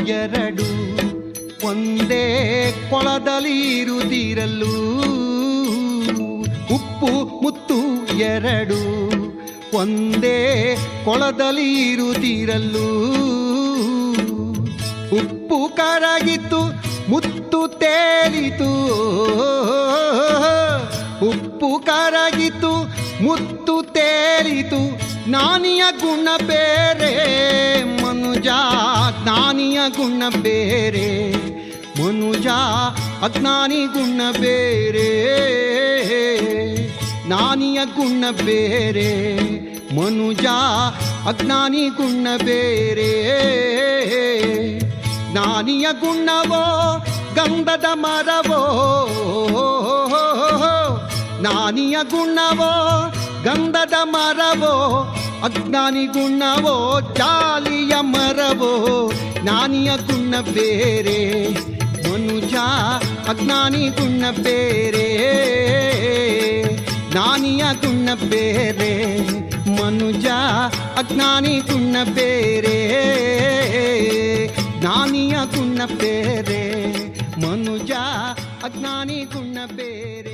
[0.07, 0.63] ಎರಡು
[1.67, 2.25] ಒಂದೇ
[2.91, 4.75] ಕೊಳದಲ್ಲಿ ಇರುತ್ತಿರಲು
[6.75, 8.79] ಉಪ್ಪು ಮುತ್ತು ಎರಡು
[9.77, 12.89] ಒಂದೇ ಕೊಳದಲ್ಲಿ ಇರುತ್ತಿರಲು
[15.17, 16.61] ಉಪ್ಪು ಕರಗಿತು
[17.11, 18.71] ಮುತ್ತು ತೇಲಿತು.
[21.29, 22.73] ಉಪ್ಪು ಕರಗಿತು
[23.23, 25.04] ಮುತ್ತು ತೇಲಿತು.
[25.27, 27.13] ಜ್ಞಾನಿಯ ಗುಣ ಬೇರೆ,
[28.03, 28.49] ಮನುಜ
[29.23, 31.33] ಜ್ಞಾನಿಯ ಗುಣ ಬೇರೆ,
[32.03, 32.47] ಮನುಜ
[33.23, 35.11] ಅಜ್ಞಾನಿ ಗುಣ ಬೇರೆ,
[37.27, 39.35] ಜ್ಞಾನಿಯ ಗುಣ ಬೇರೆ,
[39.95, 40.47] ಮನುಜ
[41.29, 43.13] ಅಜ್ಞಾನಿ ಗುಣ ಬೇರೆ,
[45.33, 46.65] ಜ್ಞಾನಿಯ ಗುಣವೋ,
[47.35, 48.63] ಗಂಧದ ಮರವೋ
[51.45, 52.71] ಜ್ಞಾನಿಯ ಗುಣವೋ,
[53.45, 54.73] ಗಂಧದ ಮರವೋ,
[55.45, 59.13] ಅಜ್ಞಾನಿ ಗುಣವೋ, ಜಾಲಿಯ ಮರವೋ,
[59.43, 61.51] ಜ್ಞಾನಿಯ ಗುಣ ಬೇರೆ,
[62.09, 62.55] ಮನುಜ
[63.29, 65.09] ಅಜ್ಞಾನಿ ಗುಣ ಬೇರೆ,
[67.11, 69.21] ಜ್ಞಾನಿಯ ಗುಣ ಬೇರೆ,
[69.83, 70.27] ಮನುಜ
[70.97, 72.79] ಅಜ್ಞಾನಿ ಗುಣ ಬೇರೆ,
[74.81, 76.63] ಜ್ಞಾನಿಯ ಗುಣ ಬೇರೆ,
[77.47, 77.91] ಮನುಜ
[78.65, 80.34] ಅಜ್ಞಾನಿ ಗುಣ ಬೇರೆ.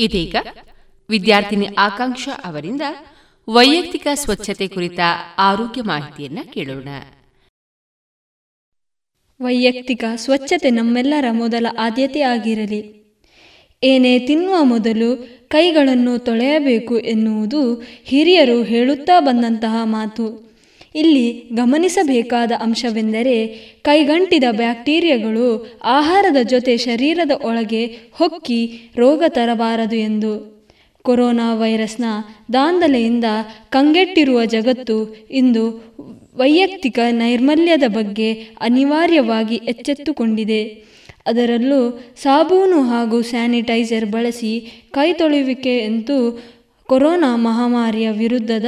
[0.00, 0.36] ಇದೀಗ
[1.10, 2.80] ವಿದ್ಯಾರ್ಥಿನಿ ಆಕಾಂಕ್ಷ ಅವರಿಂದ
[3.48, 4.98] ವೈಯಕ್ತಿಕ ಸ್ವಚ್ಛತೆ ಕುರಿತ
[5.38, 6.88] ಆರೋಗ್ಯ ಮಾಹಿತಿಯನ್ನ ಕೇಳೋಣ.
[9.42, 13.00] ವೈಯಕ್ತಿಕ ಸ್ವಚ್ಛತೆ ನಮ್ಮೆಲ್ಲರ ಮೊದಲ ಆದ್ಯತೆ ಆಗಿರಲಿ.
[13.82, 20.49] ಏನೇ ತಿನ್ನುವ ಮೊದಲು ಕೈಗಳನ್ನು ತೊಳೆಯಬೇಕು ಎನ್ನುವುದು ಹಿರಿಯರು ಹೇಳುತ್ತಾ ಬಂದಂತಹ ಮಾತು.
[20.94, 23.46] ಇಲ್ಲಿ ಗಮನಿಸಬೇಕಾದ ಅಂಶವೆಂದರೆ
[23.82, 30.60] ಕೈಗಂಟಿದ ಬ್ಯಾಕ್ಟೀರಿಯಾಗಳು ಆಹಾರದ ಜೊತೆ ಶರೀರದ ಒಳಗೆ ಹೊಕ್ಕಿ ರೋಗ ತರಬಾರದು ಎಂದು.
[31.02, 32.04] ಕೊರೋನಾ ವೈರಸ್ನ
[32.52, 33.24] ದಾಂಧಲೆಯಿಂದ
[33.70, 35.94] ಕಂಗೆಟ್ಟಿರುವ ಜಗತ್ತು ಇಂದು
[36.36, 40.90] ವೈಯಕ್ತಿಕ ನೈರ್ಮಲ್ಯದ ಬಗ್ಗೆ ಅನಿವಾರ್ಯವಾಗಿ ಎಚ್ಚೆತ್ತುಕೊಂಡಿದೆ.
[41.26, 46.50] ಅದರಲ್ಲೂ ಸಾಬೂನು ಹಾಗೂ ಸ್ಯಾನಿಟೈಸರ್ ಬಳಸಿ ಕೈ ತೊಳೆಯುವಿಕೆ ಎಂದು
[46.86, 48.64] ಕೊರೋನಾ ಮಹಾಮಾರಿಯ ವಿರುದ್ಧದ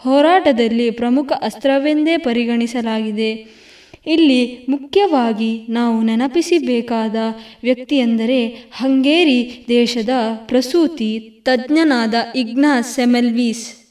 [0.00, 3.58] ಹೋರಾಟದಲ್ಲಿ ಪ್ರಮುಖ ಅಸ್ತ್ರವೆಂದೇ ಪರಿಗಣಿಸಲಾಗಿದೆ.
[4.06, 7.16] ಇಲ್ಲಿ ಮುಖ್ಯವಾಗಿ ನಾವು ನೆನಪಿಸಬೇಕಾದ
[7.62, 8.46] ವ್ಯಕ್ತಿಯೆಂದರೆ
[8.76, 10.08] ಹಂಗೇರಿ ದೇಶದ
[10.46, 13.87] ಪ್ರಸೂತಿ ತಜ್ಞನಾದ ಇಗ್ನಾಸ್ ಸೆಮೆಲ್ವೀಸ್.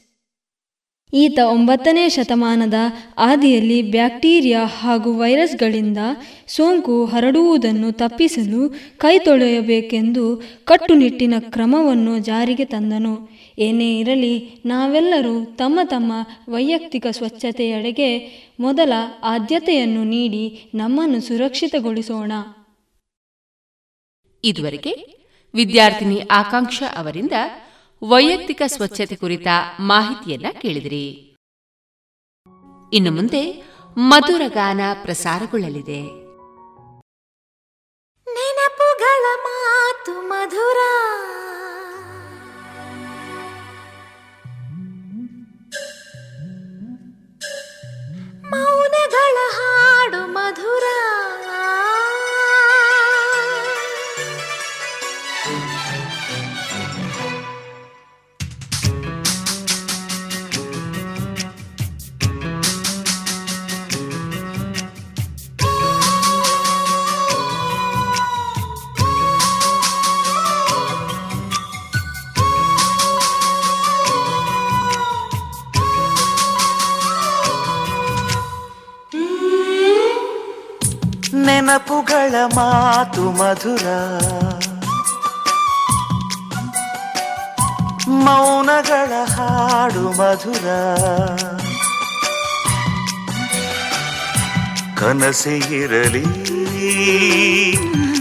[1.12, 2.74] ಈತ ಒಂಬತ್ತನೇ ಶತಮಾನದ
[3.18, 5.98] ಆದಿಯಲ್ಲಿ ಬ್ಯಾಕ್ಟೀರಿಯಾ ಹಾಗೂ ವೈರಸ್ಗಳಿಂದ
[6.46, 13.28] ಸೋಂಕು ಹರಡುವುದನ್ನು ತಪ್ಪಿಸಲು ಕೈ ತೊಳೆಯಬೇಕೆಂದು ಕಟ್ಟುನಿಟ್ಟಿನ ಕ್ರಮವನ್ನು ಜಾರಿಗೆ ತಂದನು.
[13.58, 16.12] ಏನೇ ಇರಲಿ, ನಾವೆಲ್ಲರೂ ತಮ್ಮ ತಮ್ಮ
[16.48, 18.08] ವೈಯಕ್ತಿಕ ಸ್ವಚ್ಛತೆಯೆಡೆಗೆ
[18.60, 18.92] ಮೊದಲ
[19.24, 22.32] ಆದ್ಯತೆಯನ್ನು ನೀಡಿ ನಮ್ಮನ್ನು ಸುರಕ್ಷಿತಗೊಳಿಸೋಣ.
[24.44, 25.18] ಇದುವರೆಗೆ
[25.54, 27.32] ವಿದ್ಯಾರ್ಥಿನಿ ಆಕಾಂಕ್ಷ ಅವರಿಂದ
[28.02, 29.46] ವೈಯಕ್ತಿಕ ಸ್ವಚ್ಛತೆ ಕುರಿತ
[29.80, 31.36] ಮಾಹಿತಿಯನ್ನ ಕೇಳಿದಿರಿ.
[32.92, 33.62] ಇನ್ನು ಮುಂದೆ
[33.96, 36.02] ಮಧುರ ಗಾನ ಪ್ರಸಾರಗೊಳ್ಳಲಿದೆ.
[38.30, 40.78] ನೆನಪುಗಳ ಮಾತು ಮಧುರ.
[48.50, 50.82] ಮೌನಗಳ ಹಾಡು ಮಧುರ.
[81.68, 83.86] ನೆನಪುಗಳ ಮಾತು ಮಧುರ.
[88.08, 90.66] ಮೌನಗಳ ಹಾಡು ಮಧುರ.
[94.98, 96.26] ಕನಸೆ ಇರಲಿ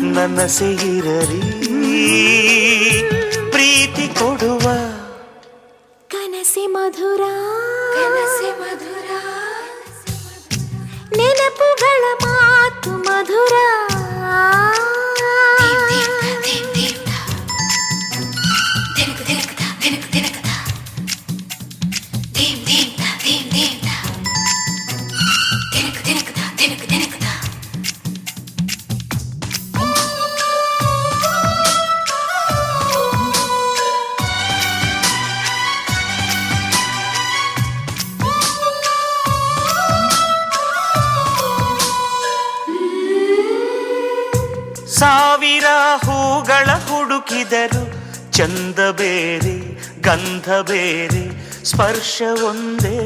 [0.01, 1.41] ನನಸೆ ಇರಲಿ
[3.51, 4.61] ಪ್ರೀತಿ ಕೊಡುವ.
[6.07, 7.21] ಕನಸೆ ಮಧುರ.
[7.93, 9.09] ಕನಸೆ ಮಧುರ.
[11.17, 12.96] ನೆನಪುಗಳ ಮಾತು
[50.47, 51.23] ಗಂಧ ಬೇರೆ
[51.63, 52.97] ಸ್ಪರ್ಶ ಒಂದೇ.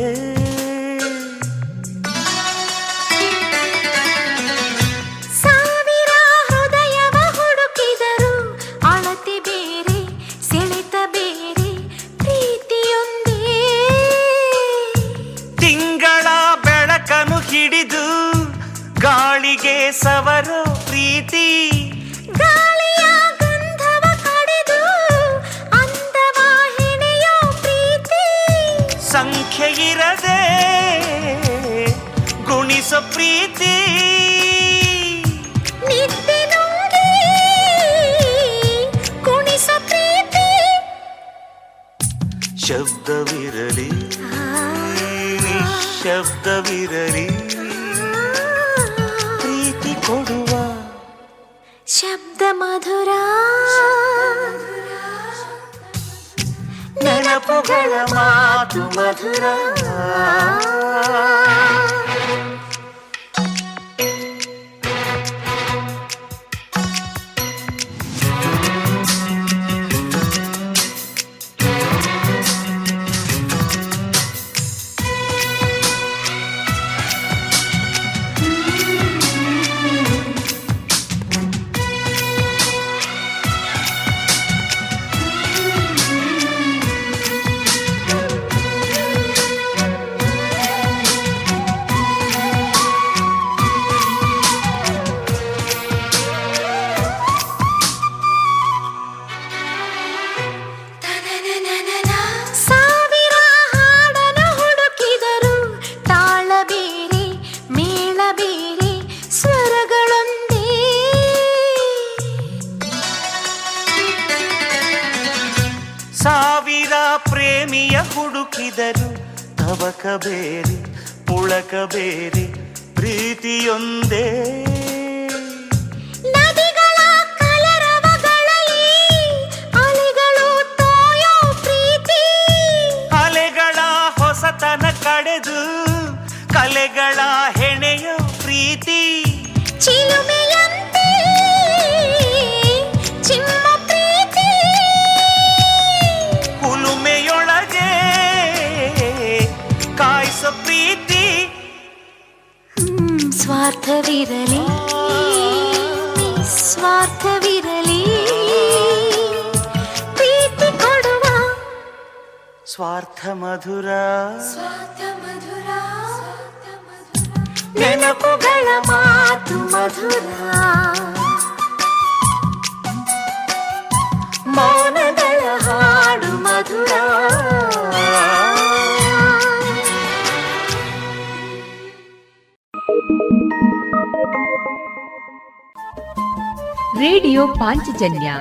[188.02, 188.34] ಪಾಂಚಜನ್ಯ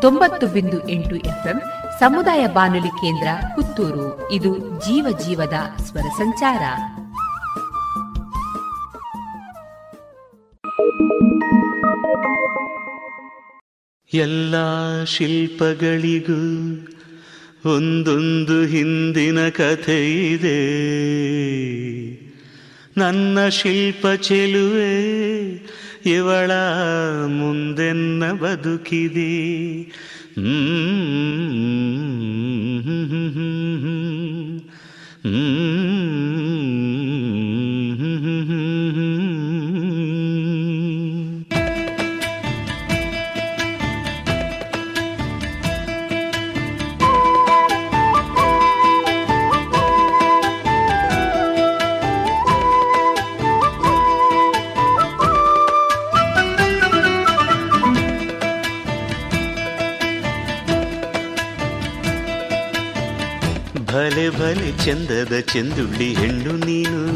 [0.00, 1.60] ತೊಂಬತ್ತು ಬಿಂದು ಎಂಟು ಎಫ್ಎಂ
[2.00, 4.32] ಸಮುದಾಯ ಬಾನುಲಿ ಕೇಂದ್ರ ಪುತ್ತೂರು.
[4.32, 6.62] ಇದು ಜೀವ ಜೀವದ ಸ್ವರ ಸಂಚಾರ.
[14.14, 14.54] ಎಲ್ಲ
[15.04, 16.42] ಶಿಲ್ಪಗಳಿಗೂ
[17.76, 20.60] ಒಂದೊಂದು ಹಿಂದಿನ ಕಥೆ ಇದೆ.
[22.96, 25.33] ನನ್ನ ಶಿಲ್ಪ ಚೆಲುವೆ
[26.06, 26.50] ಇವಳ
[27.26, 29.32] ಮುಂದೆನ್ನ ಬದುಕಿದೆ.
[35.24, 35.93] ಹ್ಮ್
[64.84, 67.06] ಚಂದದ ಚೆಂದುಳ್ಳಿ ಹೆಣ್ಣು ನೀನು.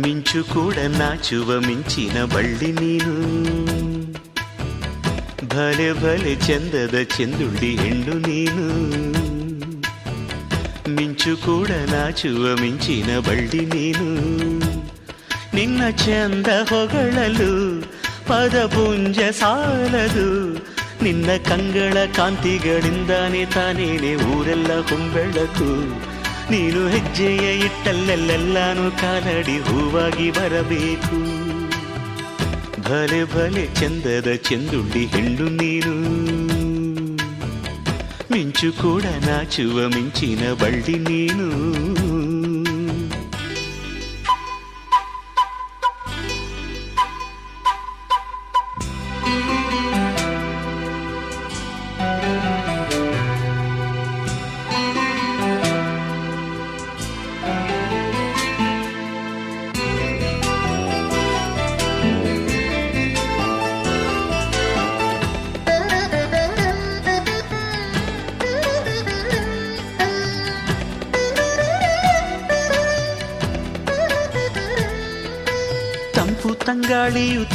[0.00, 3.14] ಮಿಂಚು ಕೂಡ ನಾಚುವ ಮಿಂಚಿನ ಬಳ್ಳಿ ನೀನು.
[5.48, 8.66] ಭಲೆ ಭಲೆ ಚಂದದ ಚೆಂದುಳ್ಳಿ ಹೆಣ್ಣು ನೀನು.
[10.90, 14.14] ಮಿಂಚು ಕೂಡ ನಾಚುವ ಮಿಂಚಿನ ಬಳ್ಳಿ ನೀನು.
[15.54, 17.82] ನಿನ್ನ ಚಂದ ಹೊಗಳಲು
[18.26, 20.51] ಪದಪುಂಜ ಸಾಲದು.
[21.02, 25.88] ನಿನ್ನ ಕಂಗಳ ಕಾಂತಿಗಳಿಂದಾನೆ ತಾನೇನೆ ಊರೆಲ್ಲ ಹೊಂಬೆಳಕು.
[26.50, 31.18] ನೀನು ಹೆಜ್ಜೆಯ ಇಟ್ಟಲ್ಲೆಲ್ಲೆಲ್ಲಾನು ಕಾಲಡಿ ಹೂವಾಗಿ ಬರಬೇಕು.
[32.82, 35.94] ಭಲೆ ಭಲೆ ಚಂದದ ಚಂದುಂಡಿ ಹೆಣ್ಣು ನೀನು.
[38.32, 41.46] ಮಿಂಚು ಕೂಡ ನಾಚುವ ಮಿಂಚಿನ ಬಳ್ಳಿ ನೀನು.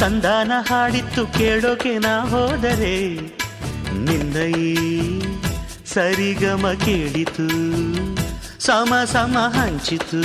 [0.08, 3.14] ತಂದಾನ ಹಾಡಿತ್ತು ಕೇಳೋಕೆ ನಾ ಹೋದರೆ
[4.04, 4.36] ನಿನ್ನ
[5.84, 7.48] ಸರಿಗಮ ಕೇಳಿತು,
[8.58, 10.22] ಸಮ ಸಮ ಹಂಚಿತು.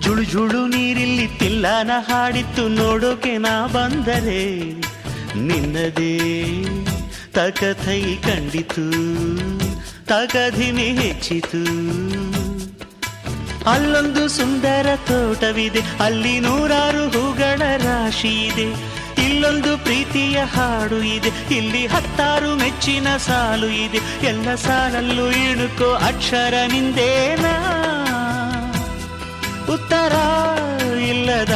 [0.00, 4.64] ಜುಳು ಜುಳು ನೀರಿಲ್ಲಿ ತಿಲ್ಲಾನ ಹಾಡಿತ್ತು ನೋಡೋಕೆ ನಾ ಬಂದರೆ,
[5.38, 6.18] ನಿನ್ನದೇ
[7.32, 8.90] ತಕಥೈ ಕಂಡಿತು
[10.04, 11.84] ತಕಧಿನಿ ಹೆಚ್ಚಿತು.
[13.66, 18.94] ಅಲ್ಲೊಂದು ಸುಂದರ ತೋಟವಿದೆ, ಅಲ್ಲಿ ನೂರಾರು ಹೂಗಳ ರಾಶಿ ಇದೆ.
[19.24, 23.98] ಇಲ್ಲೊಂದು ಪ್ರೀತಿಯ ಹಾಡು ಇದೆ, ಇಲ್ಲಿ ಹತ್ತಾರು ಮೆಚ್ಚಿನ ಸಾಲು ಇದೆ.
[24.26, 27.46] ಎಲ್ಲ ಸಾಲಲ್ಲೂ ಇಣುಕೋ ಅಕ್ಷರ ನಿಂದೇನ?
[29.72, 30.14] ಉತ್ತರ
[31.08, 31.54] ಇಲ್ಲದ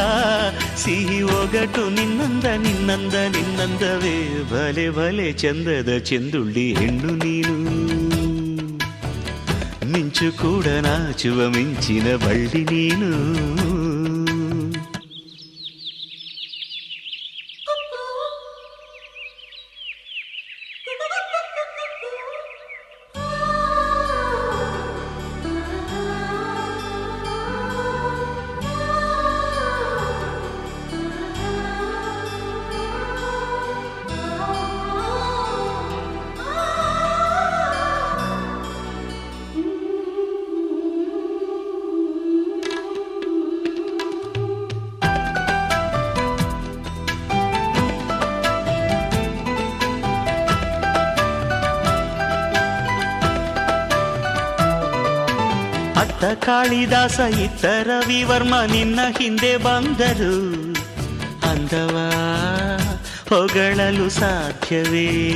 [0.77, 4.45] ಸಿಹಿ ಒಗಟು ನಿನ್ನಂದ ನಿನ್ನಂದ, ನಿನ್ನಂದವೇ.
[4.45, 7.98] ಬಲೆ ಬಲೆ ಚಂದದ ಚೆಂದುಳ್ಳಿ ಹೆಣ್ಣು ನೀನು.
[10.21, 12.63] ಮಿಂಚು ಕೂಡ ನಾಚುವ ಮಿಂಚಿನ ಬಳ್ಳಿ
[56.23, 60.51] ನೀನು ಕಾಳಿದಾಸ ಇತ್ತ ರವಿವರ್ಮ ನಿನ್ನ ಹಿಂದೆ ಬಂದರು.
[61.51, 62.13] ಅಂದವ,
[63.29, 65.33] ಹೊಗಳಲು ಸಾಧ್ಯವೇ?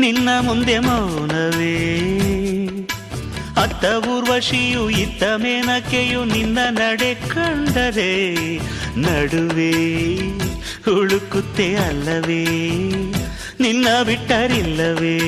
[0.00, 1.98] ನಿನ್ನ ಮುಂದೆ ಮೌನವೇ?
[3.62, 8.34] ಅತ್ತ ಊರ್ವಶಿಯು ಇತ್ತ ಮೇನಕೆಯು ನಿನ್ನ ನಡೆ ಕಂಡರೆ.
[9.00, 9.70] ನಡುವೆ
[10.84, 12.44] ಹುಳುಕುತ್ತೆ ಅಲ್ಲವೇ?
[13.60, 15.18] ನಿನ್ನ ಬಿಟ್ಟರಿಲ್ಲವೇ?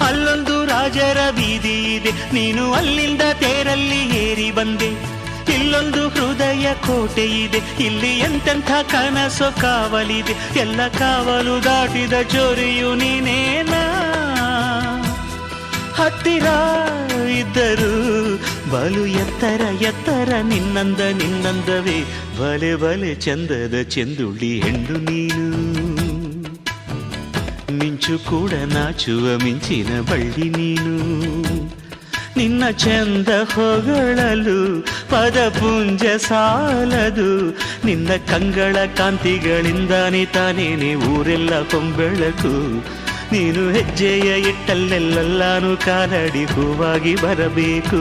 [0.00, 0.47] ಅಲ್ಲೊಂದು
[0.78, 2.10] ರಾಜರ ಬೀದಿ ಇದೆ.
[2.10, 5.18] ನೀನು ಅಲ್ಲಿಂದ ತೇರಲ್ಲಿ ಏರಿ ಬಂದೆ.
[5.54, 7.84] ಇಲ್ಲೊಂದು ಹೃದಯ ಕೋಟೆ ಇದೆ.
[7.84, 10.60] ಇಲ್ಲಿ ಎಂತೆಂಥ ಕನಸು ಕಾವಲಿದೆ.
[10.60, 13.74] ಎಲ್ಲ ಕಾವಲು ದಾಟಿದ ಚೋರಿಯು ನೀನೇನ?
[15.94, 16.46] ಹತ್ತಿರ
[17.30, 18.36] ಇದ್ದರು
[18.70, 22.04] ಬಲು ಎತ್ತರ ಎತ್ತರ ನಿನ್ನಂದ ನಿನ್ನಂದವೇ.
[22.38, 25.67] ಬಲೆ ಬಲೆ ಚಂದದ ಚೆಂದುಳ್ಳಿ ಹೆಂಡು ನೀನು.
[27.72, 30.96] ಮಿಂಚು ಕೂಡ ನಾಚುವ ಮಿಂಚಿನ ಬಳ್ಳಿ ನೀನು.
[32.36, 37.50] ನಿನ್ನ ಚಂದ ಹೊಗಳಲು ಪದಪುಂಜ ಸಾಲದು.
[37.86, 42.76] ನಿನ್ನ ಕಂಗಳ ಕಾಂತಿಗಳಿಂದಾನೆ ತಾನೇನೆ ಊರೆಲ್ಲ ಕೊಂಬೆಳಕು.
[43.32, 48.00] ನೀನು ಹೆಜ್ಜೆಯ ಇಟ್ಟಲ್ಲೆಲ್ಲಾನು ಕಾಲಡಿ ಹೂವಾಗಿ ಬರಬೇಕು.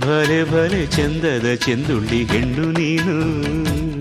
[0.00, 3.91] ಭಲೆ ಬಲೆ ಚಂದದ ಚೆಂದುಳ್ಳಿ ಹೆಣ್ಣು ನೀನು.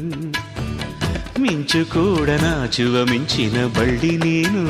[1.42, 4.64] ಮಿಂಚು ಕೂಡ ನಾಚುವ ಮಿಂಚಿನ ಬಳ್ಳಿ ನೀನು.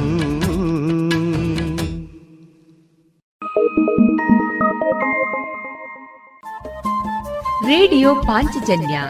[7.68, 9.02] ರೇಡಿಯೋ ಪಾಂಚಜನ್ಯ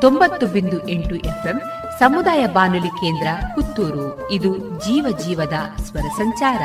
[0.00, 1.58] ತೊಂಬತ್ತು ಬಿಂದು ಎಂಟು ಎಫ್ಎಂ
[1.98, 4.28] ಸಮುದಾಯ ಬಾನುಲಿ ಕೇಂದ್ರ ಪುತ್ತೂರು.
[4.30, 6.62] ಇದು ಜೀವ ಜೀವದ ಸ್ವರ ಸಂಚಾರ.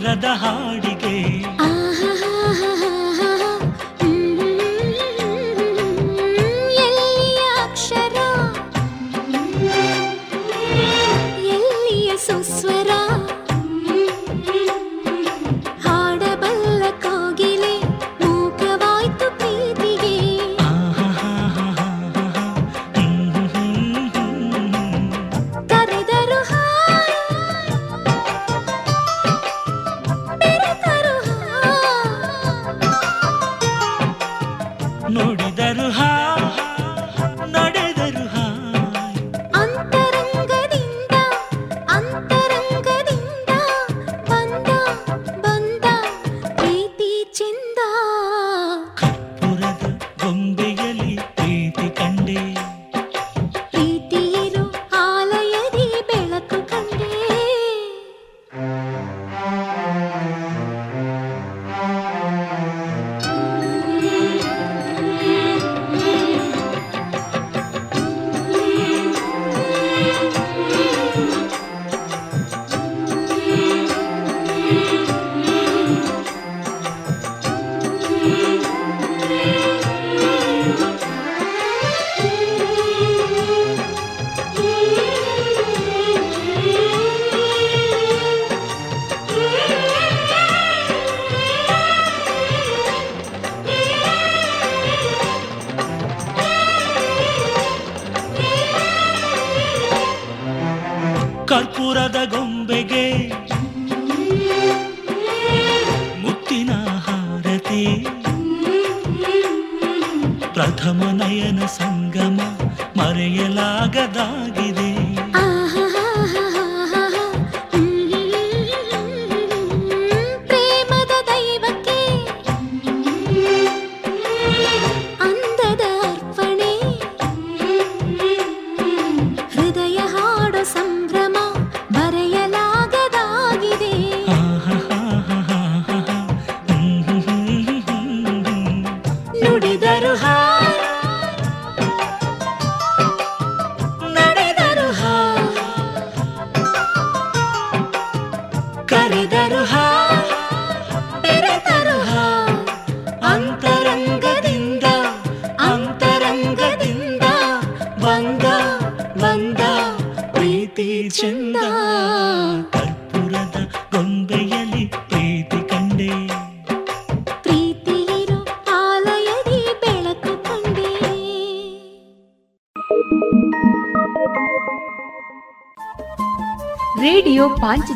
[0.00, 1.14] ರಾಗವಿರದ ಹಾಡಿಗೆ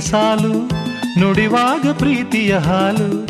[0.00, 0.68] ಸಾಲು,
[1.20, 3.26] ನುಡಿವಾಗ ಪ್ರೀತಿಯ ಹಾಲು.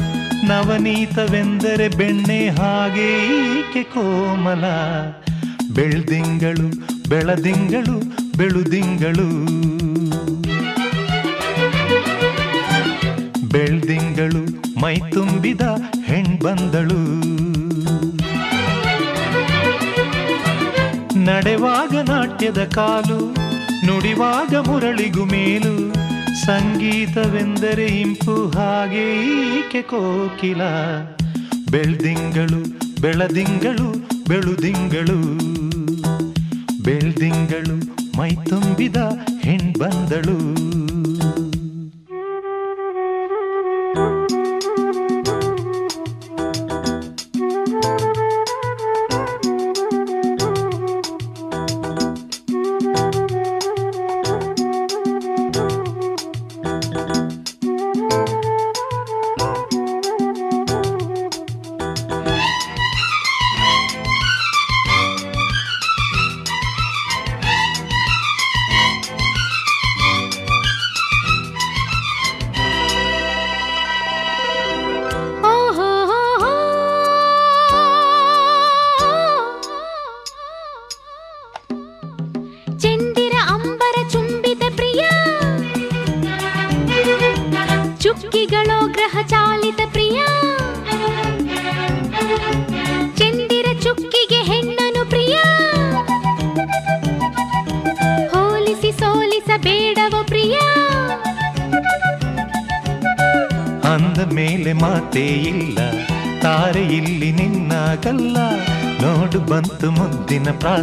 [0.46, 4.64] ನವನೀತವೆಂದರೆ ಬೆಣ್ಣೆ ಹಾಗೆ ಈಕೆ ಕೋಮಲ.
[5.74, 6.68] ಬೆಳ್ದಿಂಗಳು,
[7.08, 8.02] ಬೆಳದಿಂಗಳು,
[8.38, 9.30] ಬೆಳುದಿಂಗಳು.
[13.48, 15.60] ಬೆಳ್ದಿಂಗಳು, ಮೈ ತುಂಬಿದ
[16.04, 17.20] ಹೆಣ್ಬಂದಳು.
[21.24, 23.34] ನಡೆವಾಗ ನಾಟ್ಯದ ಕಾಲು,
[23.86, 25.99] ನುಡಿವಾಗ ಮುರಳಿಗು ಮೇಲು.
[26.46, 30.62] ಸಂಗೀತವೆಂದರೆ ಇಂಪು ಹಾಗೆ ಈಕೆ ಕೋಕಿಲ.
[31.70, 35.20] ಬೆಳ್ದಿಂಗಳು ಬೆಳದಿಂಗಳು ಬೆಳುದಿಂಗಳು.
[36.84, 37.76] ಬೆಳ್ದಿಂಗಳು
[38.18, 38.96] ಮೈ ತುಂಬಿದ
[39.42, 40.38] ಹೆಣ್ಬಂದಳು.
[40.40, 40.69] ಚೆಂದಿರ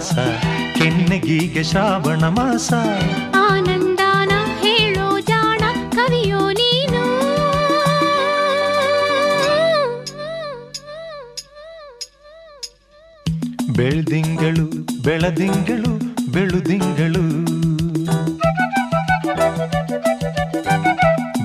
[0.08, 2.74] ಪ್ರಾಸ ಕೆನ್ನೆಗೀಗೆ ಶ್ರಾವಣ ಮಾಸ.
[3.36, 7.04] ಆನಂದಾನ ಹೇಳೋ ಜಾಣ ಕವಿಯೋ ನೀನು.
[13.74, 14.68] ಬೆಳ್ದಿಂಗಳು
[15.04, 15.94] ಬೆಳದಿಂಗಳು
[16.32, 17.26] ಬೆಳುದಿಂಗಳು.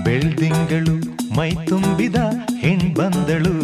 [0.04, 0.96] ಬೆಳ್ದಿಂಗಳು
[1.36, 2.14] ಮೈ ತುಂಬಿದ
[2.60, 3.56] ಹೆಣ್ಬಂದಳು.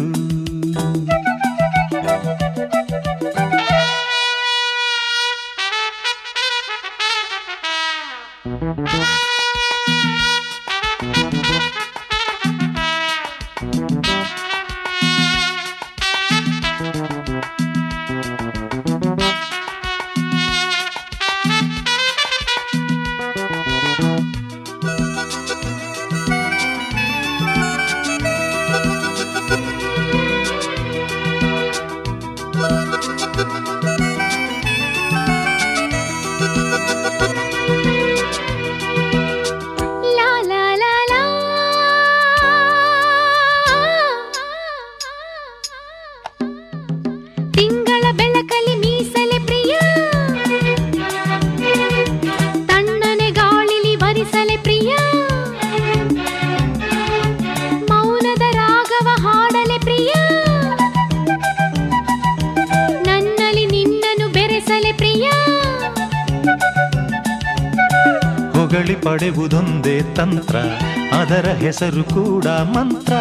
[71.79, 73.13] ಹೆಸರು ಕೂಡ ಮಂತ್ರ.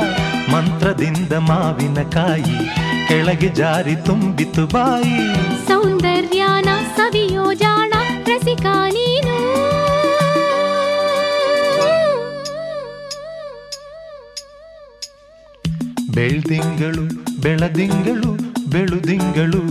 [0.53, 2.69] ಮಂತ್ರದಿಂದ ಮಾವಿನಕಾಯಿ
[3.09, 5.35] ಕೆಳಗೆ ಜಾರಿ ತುಂಬಿತು ಬಾಯಿ.
[5.69, 7.93] ಸೌಂದರ್ಯಾನ ಸವಿಯೋ ಜಾಣ
[8.27, 9.37] ರಸಿಕ ನೀನು.
[16.13, 17.05] ಬೆಳ್ದಿಂಗಳು
[17.43, 18.33] ಬೆಳದಿಂಗಳು
[18.71, 19.65] ಬೆಳುದಿಂಗಳು.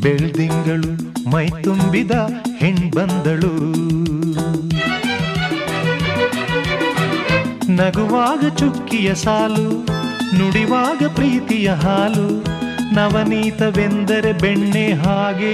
[0.00, 0.92] ಬೆಳ್ದಿಂಗಳು
[1.30, 2.10] ಮೈ ತುಂಬಿದ
[2.58, 3.91] ಹೆಣ್ಬಂದಳು
[9.14, 9.68] ಸಾಲು
[10.38, 12.44] ನುಡಿವಾಗ ಪ್ರೀತಿಯ ಹಾಲು
[12.94, 15.52] ನವನೀತವೆಂದರೆ ಬೆಣ್ಣೆ ಹಾಗೆ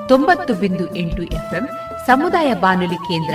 [0.09, 1.68] ತೊಂಬತ್ತು ಬಿಂದು ಎಂಟು ಎಫ್ಎಂ
[2.06, 3.34] ಸಮುದಾಯ ಬಾನುಲಿ ಕೇಂದ್ರ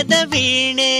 [0.00, 0.92] ಹೃದಯದ ವೀಣೆ.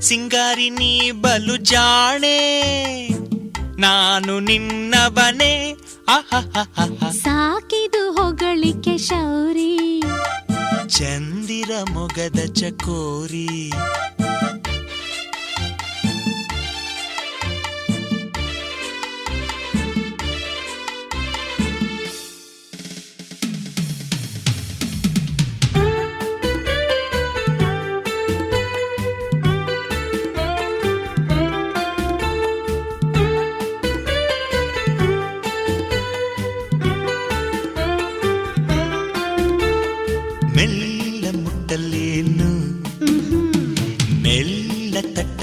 [0.00, 3.08] ಸಿಂಗಾರಿ ನೀ ಬಲು ಜಾಣೆ.
[3.80, 5.74] ನಾನು ನಿನ್ನ ಬನೆ
[7.10, 10.02] ಸಾಕಿದು ಹೊಗಳಿಕೆ ಶೌರಿ.
[10.88, 13.72] ಚಂದಿರ ಮೊಗದ ಚಕೋರಿ.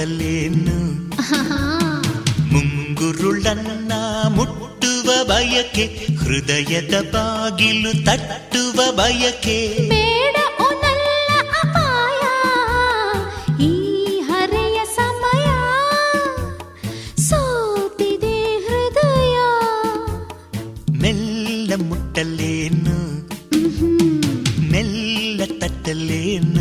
[0.06, 0.78] ಕತ್ತಲೇನು
[2.54, 3.94] ಮುಂಗುರುಳನ್ನ
[4.28, 5.86] ಮುಟ್ಟುವ ಬಯಕೆ
[6.24, 9.60] ಹೃದಯದ ಬಾಗಿಲು ತಟ್ಟುವ ಬಯಕೆ.
[21.90, 22.98] ಮುಟ್ಟಲೇನು?
[24.72, 26.55] ಮೆಲ್ಲ ತಟ್ಟಲೇನು?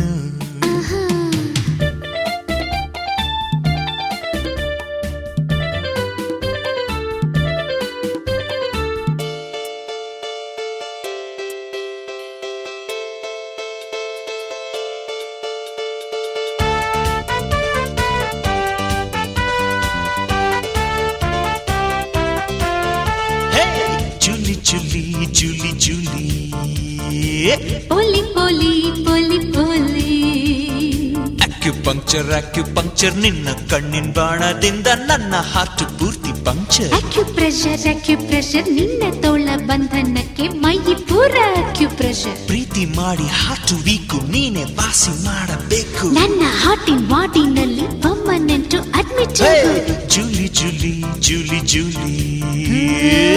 [32.15, 40.77] ಅಕ್ಯುಪಂಕ್ಚರ್ ಅಕ್ಯುಪಂಕ್ಚರ್ ನಿನ್ನ ಕಣ್ಣಿನ ಬಾಣದಿಂದ ನನ್ನ ಹಾರ್ಟ್ ಪೂರ್ತಿ ಪಂಕ್ಚರ್ ಪ್ರೆಷರ್ ಪ್ರೆಷರ್ ನಿನ್ನ ತೋಳ ಬಂಧನಕ್ಕೆ ಮೈ
[40.77, 46.07] ಪೂರ ಅಕ್ಯುಪ್ರೆಷರ್ ಪ್ರೀತಿ ಮಾಡಿ ಹಾರ್ಟ್ ವೀಕು ನೀನೆ ವಾಸಿ ಮಾಡಬೇಕು.
[46.07, 52.15] ನನ್ನ ಹಾಟಿನ ವಾಟಿನಲ್ಲಿ permanent admit Julie Julie Julie Julie.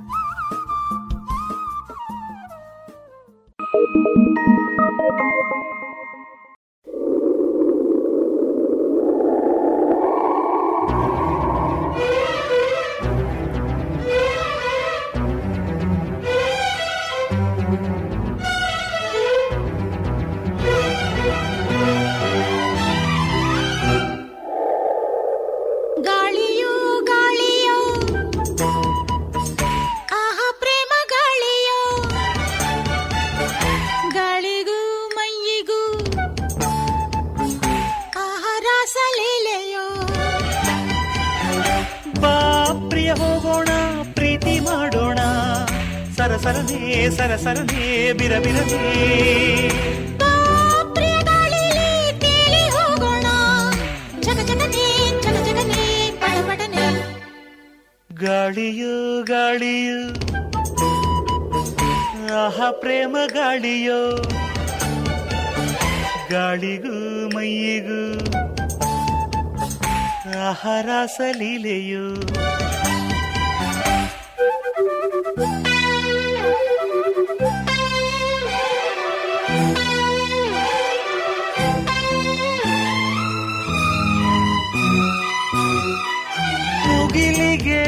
[71.15, 72.05] ಸಲೀಲೆಯು
[86.85, 87.83] ಮುಗಿಲಿಗೆ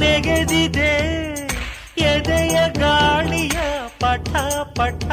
[0.00, 0.92] ನೆಗೆದಿದೆ
[2.04, 3.58] ಎದೆಯ ಗಾಳಿಯ
[4.00, 4.30] ಪಠ
[4.78, 5.04] ಪಠ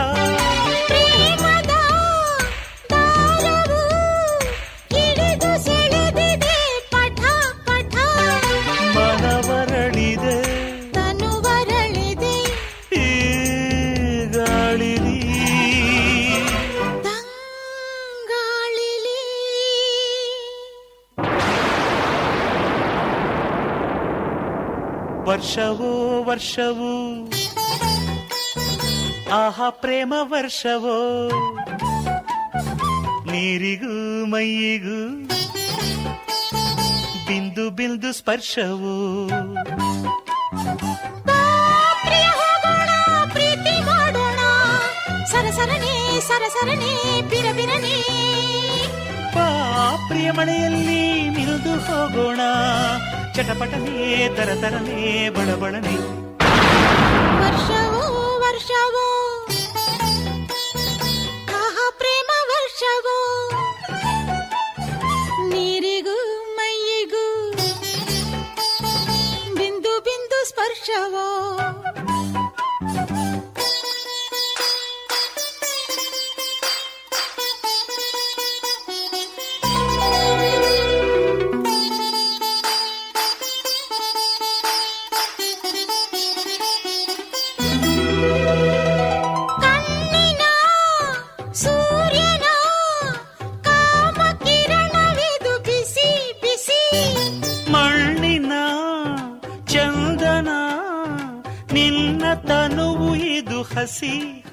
[25.51, 27.29] ವರ್ಷವೋ ವರ್ಷವೂ.
[29.33, 31.29] ಆಹಾ ಪ್ರೇಮ ವರ್ಷವೋ.
[33.31, 35.27] ನೀರಿಗೂ ಮೈಯಿಗೂ
[37.27, 39.27] ಬಿಂದು ಬಿಂದು ಸ್ಪರ್ಶವು.
[45.27, 48.01] ಸರಸರನೆ ಸರಸರನೆ ಬಿರಬಿರನೆ
[50.07, 52.39] ಪ್ರಿಯ ಮಳೆಯಲ್ಲಿ ನಿಲ್ದು ಹೋಗೋಣ.
[53.35, 53.95] ಚಟಪಟನೇ
[54.37, 54.97] ತರತರನೇ
[55.29, 55.95] ಬಡಬಡನೆ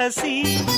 [0.00, 0.77] I see.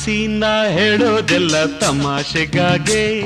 [0.00, 3.20] ಕ್ಷಮಿಸಿ ನಾ ಹೇಳೋದೆಲ್ಲ ತಮಾಷೆಗಾಗೆ.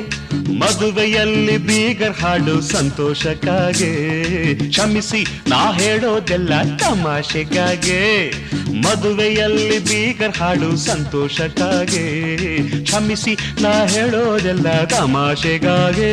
[0.59, 4.55] ಮದುವೆಯಲ್ಲಿ ಬೀಗರ್ ಹಾಡು ಸಂತೋಷಕ್ಕಾಗೆ.
[4.68, 8.30] ಕ್ಷಮಿಸಿ, ನಾ ಹೇಳೋದೆಲ್ಲ ತಮಾಷೆಗಾಗೆ.
[8.72, 12.05] ಮದುವೆಯಲ್ಲಿ ಬೀಗರ್ ಹಾಡು ಸಂತೋಷಕ್ಕಾಗೆ.
[12.84, 16.12] ಕ್ಷಮಿಸಿ, ನಾ ಹೇಳೋದೆಲ್ಲ ತಮಾಷೆಗಾಗೆ.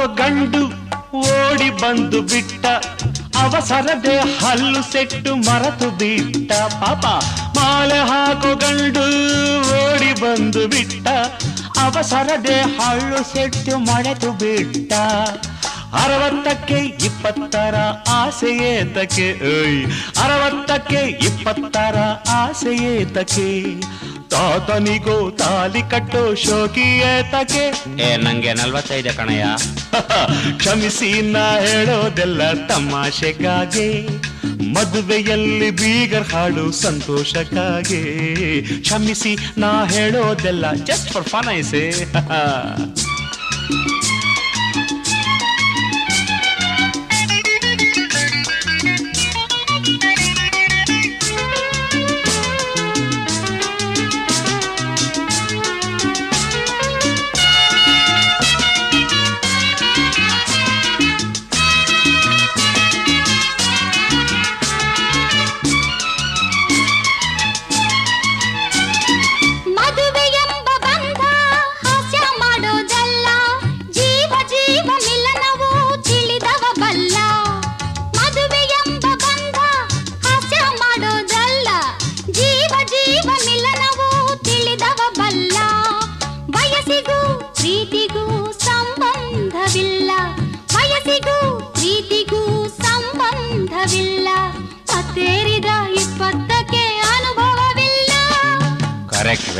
[0.00, 0.60] ಹಾಕೋ ಗಂಡು
[1.20, 2.66] ಓಡಿ ಬಂದು ಬಿಟ್ಟ,
[3.40, 6.50] ಅವಸರದೆ ಹಲ್ಲು ಸೆಟ್ಟು ಮರೆತು ಬಿಟ್ಟ.
[6.82, 7.04] ಪಾಪ
[7.56, 9.02] ಮಾಲೆ ಹಾಕೋ ಗಂಡು
[9.80, 11.06] ಓಡಿ ಬಂದು ಬಿಟ್ಟ,
[11.84, 14.92] ಅವಸರದೆ ಹಲ್ಲು ಸೆಟ್ಟು ಮರೆತು ಬಿಟ್ಟ.
[15.92, 17.74] ಅರವತ್ತಕ್ಕೆ ಇಪ್ಪತ್ತರ
[18.08, 19.86] ಆಸೆಯೇತಕ್ಕೆ ಏಯ್.
[20.22, 21.96] ಅರವತ್ತಕ್ಕೆ ಇಪ್ಪತ್ತರ
[22.28, 23.74] ಆಸೆಯೇತಕ್ಕೆ
[24.28, 27.64] ತಾತನಿಗೋ ತಾಲಿ ಕಟ್ಟೋ ಶೋಕಿಯೇತಕ್ಕೆ
[28.02, 29.44] ಏ ನಂಗೆ ನಲ್ವತ್ತೈದು ಕಣಯ್ಯ.
[30.56, 34.08] ಕ್ಷಮಿಸಿ ನಾ ಹೇಳೋದೆಲ್ಲ ತಮಾಷೆಗಾಗಿ.
[34.74, 38.02] ಮದುವೆಯಲ್ಲಿ ಬೀಗರ್ ಹಾಡು ಸಂತೋಷಕ್ಕಾಗಿ.
[38.80, 41.90] ಕ್ಷಮಿಸಿ ನಾ ಹೇಳೋದೆಲ್ಲ just for fun I say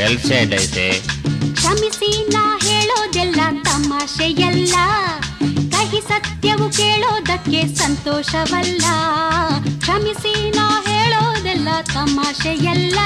[0.01, 1.01] said ಐತೆ
[1.53, 4.75] ಕ್ಷಮಿಸಿ ನಾ ಹೇಳೋದೆಲ್ಲ ತಮಾಷೆಯಲ್ಲ.
[5.71, 8.85] ಕಹಿ ಸತ್ಯವು ಕೇಳೋದಕ್ಕೆ ಸಂತೋಷವಲ್ಲ.
[9.79, 12.99] ಕ್ಷಮಿಸಿ ನಾ ಹೇಳೋದೆಲ್ಲ ತಮಾಷೆಯಲ್ಲ.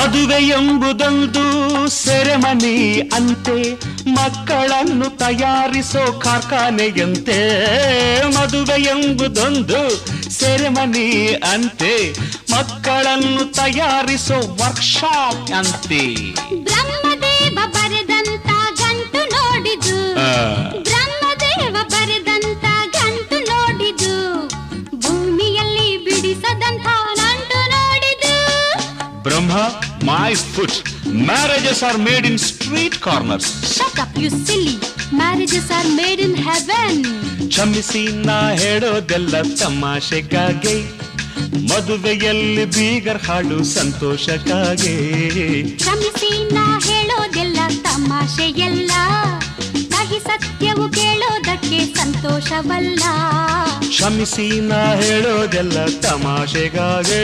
[0.00, 1.42] ಮದುವೆ ಎಂಬುದೊಂದು
[1.96, 2.76] ಸೆರೆಮನಿ
[3.14, 3.58] ಅಂತೆ
[4.08, 7.38] ಮಕ್ಕಳನ್ನು ತಯಾರಿಸೋ ಕಾರ್ಖಾನೆಯಂತೆ
[8.36, 9.80] ಮದುವೆ ಎಂಬುದೊಂದು
[10.30, 11.08] ಸೆರೆಮನಿ
[11.44, 11.94] ಅಂತೆ
[12.50, 16.02] ಮಕ್ಕಳನ್ನು ತಯಾರಿಸೋ ವರ್ಕ್ಶಾಪ್ ಅಂತೆ
[30.21, 30.73] my foot.
[31.27, 33.45] Marriages are made in street corners.
[33.75, 34.73] Shut up, you silly.
[35.19, 36.93] Marriages are made in heaven.
[37.47, 40.75] ಕ್ಷಮಿಸಿ ನಾ ಹೇಳೋದೆಲ್ಲ ತಮಾಷೆಗಾಗಿ
[41.69, 44.93] ಮದುವೆಯಲ್ಲಿ ಬೀಗರ್ ಹಾಡು ಸಂತೋಷಕ್ಕಾಗಿ
[45.81, 47.57] ಕ್ಷಮಿಸಿ ನಾ ಹೇಳೋದೆಲ್ಲ
[47.87, 48.91] ತಮಾಷೆಯಲ್ಲ
[49.93, 53.03] ಕಹಿ ಸತ್ಯವು ಕೇಳೋದಕ್ಕೆ ಸಂತೋಷವಲ್ಲ
[53.89, 57.23] ಕ್ಷಮಿಸಿ ನಾ ಹೇಳೋದೆಲ್ಲ ತಮಾಷೆಗಾಗಿ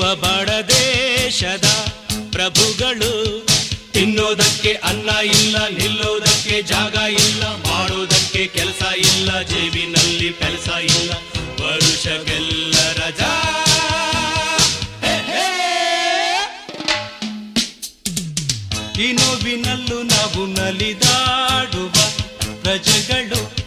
[0.00, 1.64] ಬಡ ದೇಶದ
[2.32, 3.46] ಪ್ರಭುಗಳು.
[3.92, 11.12] ತಿನ್ನೋದಕ್ಕೆ ಅನ್ನ ಇಲ್ಲ, ನಿಲ್ಲೋದಕ್ಕೆ ಜಾಗ ಇಲ್ಲ, ಮಾಡೋದಕ್ಕೆ ಕೆಲಸ ಇಲ್ಲ, ಜೇಬಿನಲ್ಲಿ ಕೆಲಸ ಇಲ್ಲ.
[11.60, 13.54] ವರುಷವೆಲ್ಲ ರಜಾ.
[19.00, 21.92] ಈ ನೋವಿನಲ್ಲೂ ನಾವು ನಲಿದಾಡುವ
[22.62, 23.57] ಪ್ರಜೆಗಳು.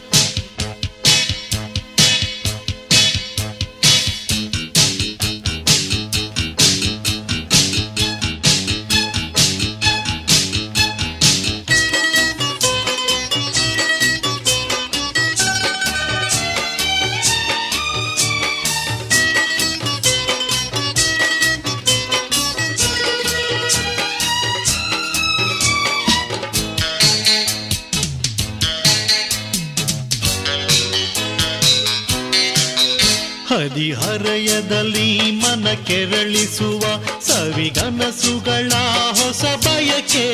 [34.62, 35.10] ಹದಿಹರಯದಲ್ಲಿ
[35.42, 36.82] ಮನ ಕೆರಳಿಸುವ
[37.28, 38.72] ಸವಿಗನಸುಗಳ
[39.20, 40.28] ಹೊಸ ಬಯಕೆ.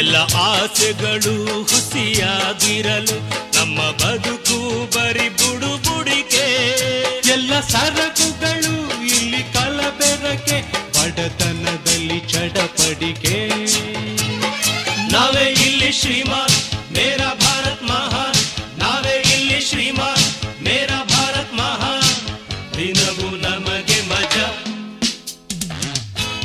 [0.00, 0.16] ಎಲ್ಲ
[0.46, 1.34] ಆಸೆಗಳು
[1.70, 3.16] ಹುಸಿಯಾಗಿರಲು
[3.56, 4.58] ನಮ್ಮ ಬದುಕು
[4.94, 6.46] ಬರಿ ಬುಡು ಬುಡಿಕೆ
[7.34, 8.74] ಎಲ್ಲ ಸರಕುಗಳು
[9.16, 10.58] ಇಲ್ಲಿ ಕಲಬೆರಕೆ,
[10.96, 13.38] ಬಡತನದಲ್ಲಿ ಚಡಪಡಿಕೆ.
[15.12, 16.58] ನಾವೇ ಇಲ್ಲಿ ಶ್ರೀಮಾನ್,
[16.94, 17.30] ಮೇರಾ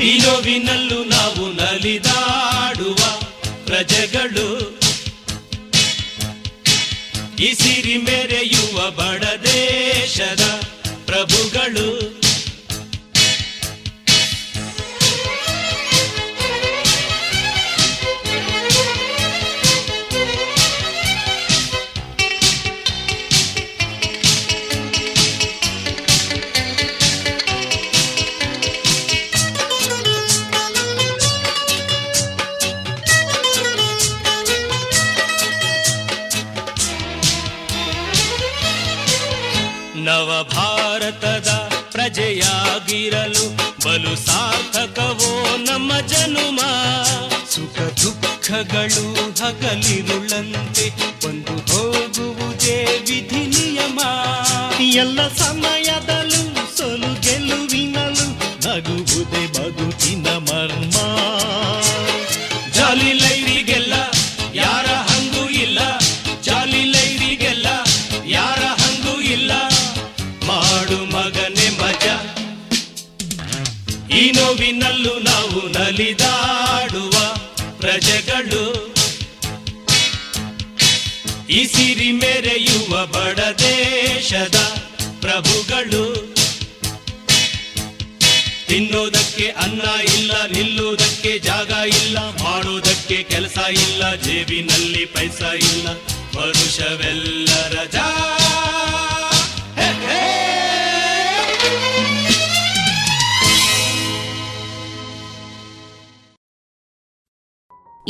[0.07, 2.95] ಈ ನೋವಿನಲ್ಲೂ ನಾವು ನಲಿದಾಡುವ
[3.65, 4.79] ಪ್ರಜೆಗಳು.
[7.39, 10.43] ಈ ಸಿರಿ ಮೆರೆಯುವ ಬಡ ದೇಶದ
[11.05, 12.16] ಪ್ರಭುಗಳು.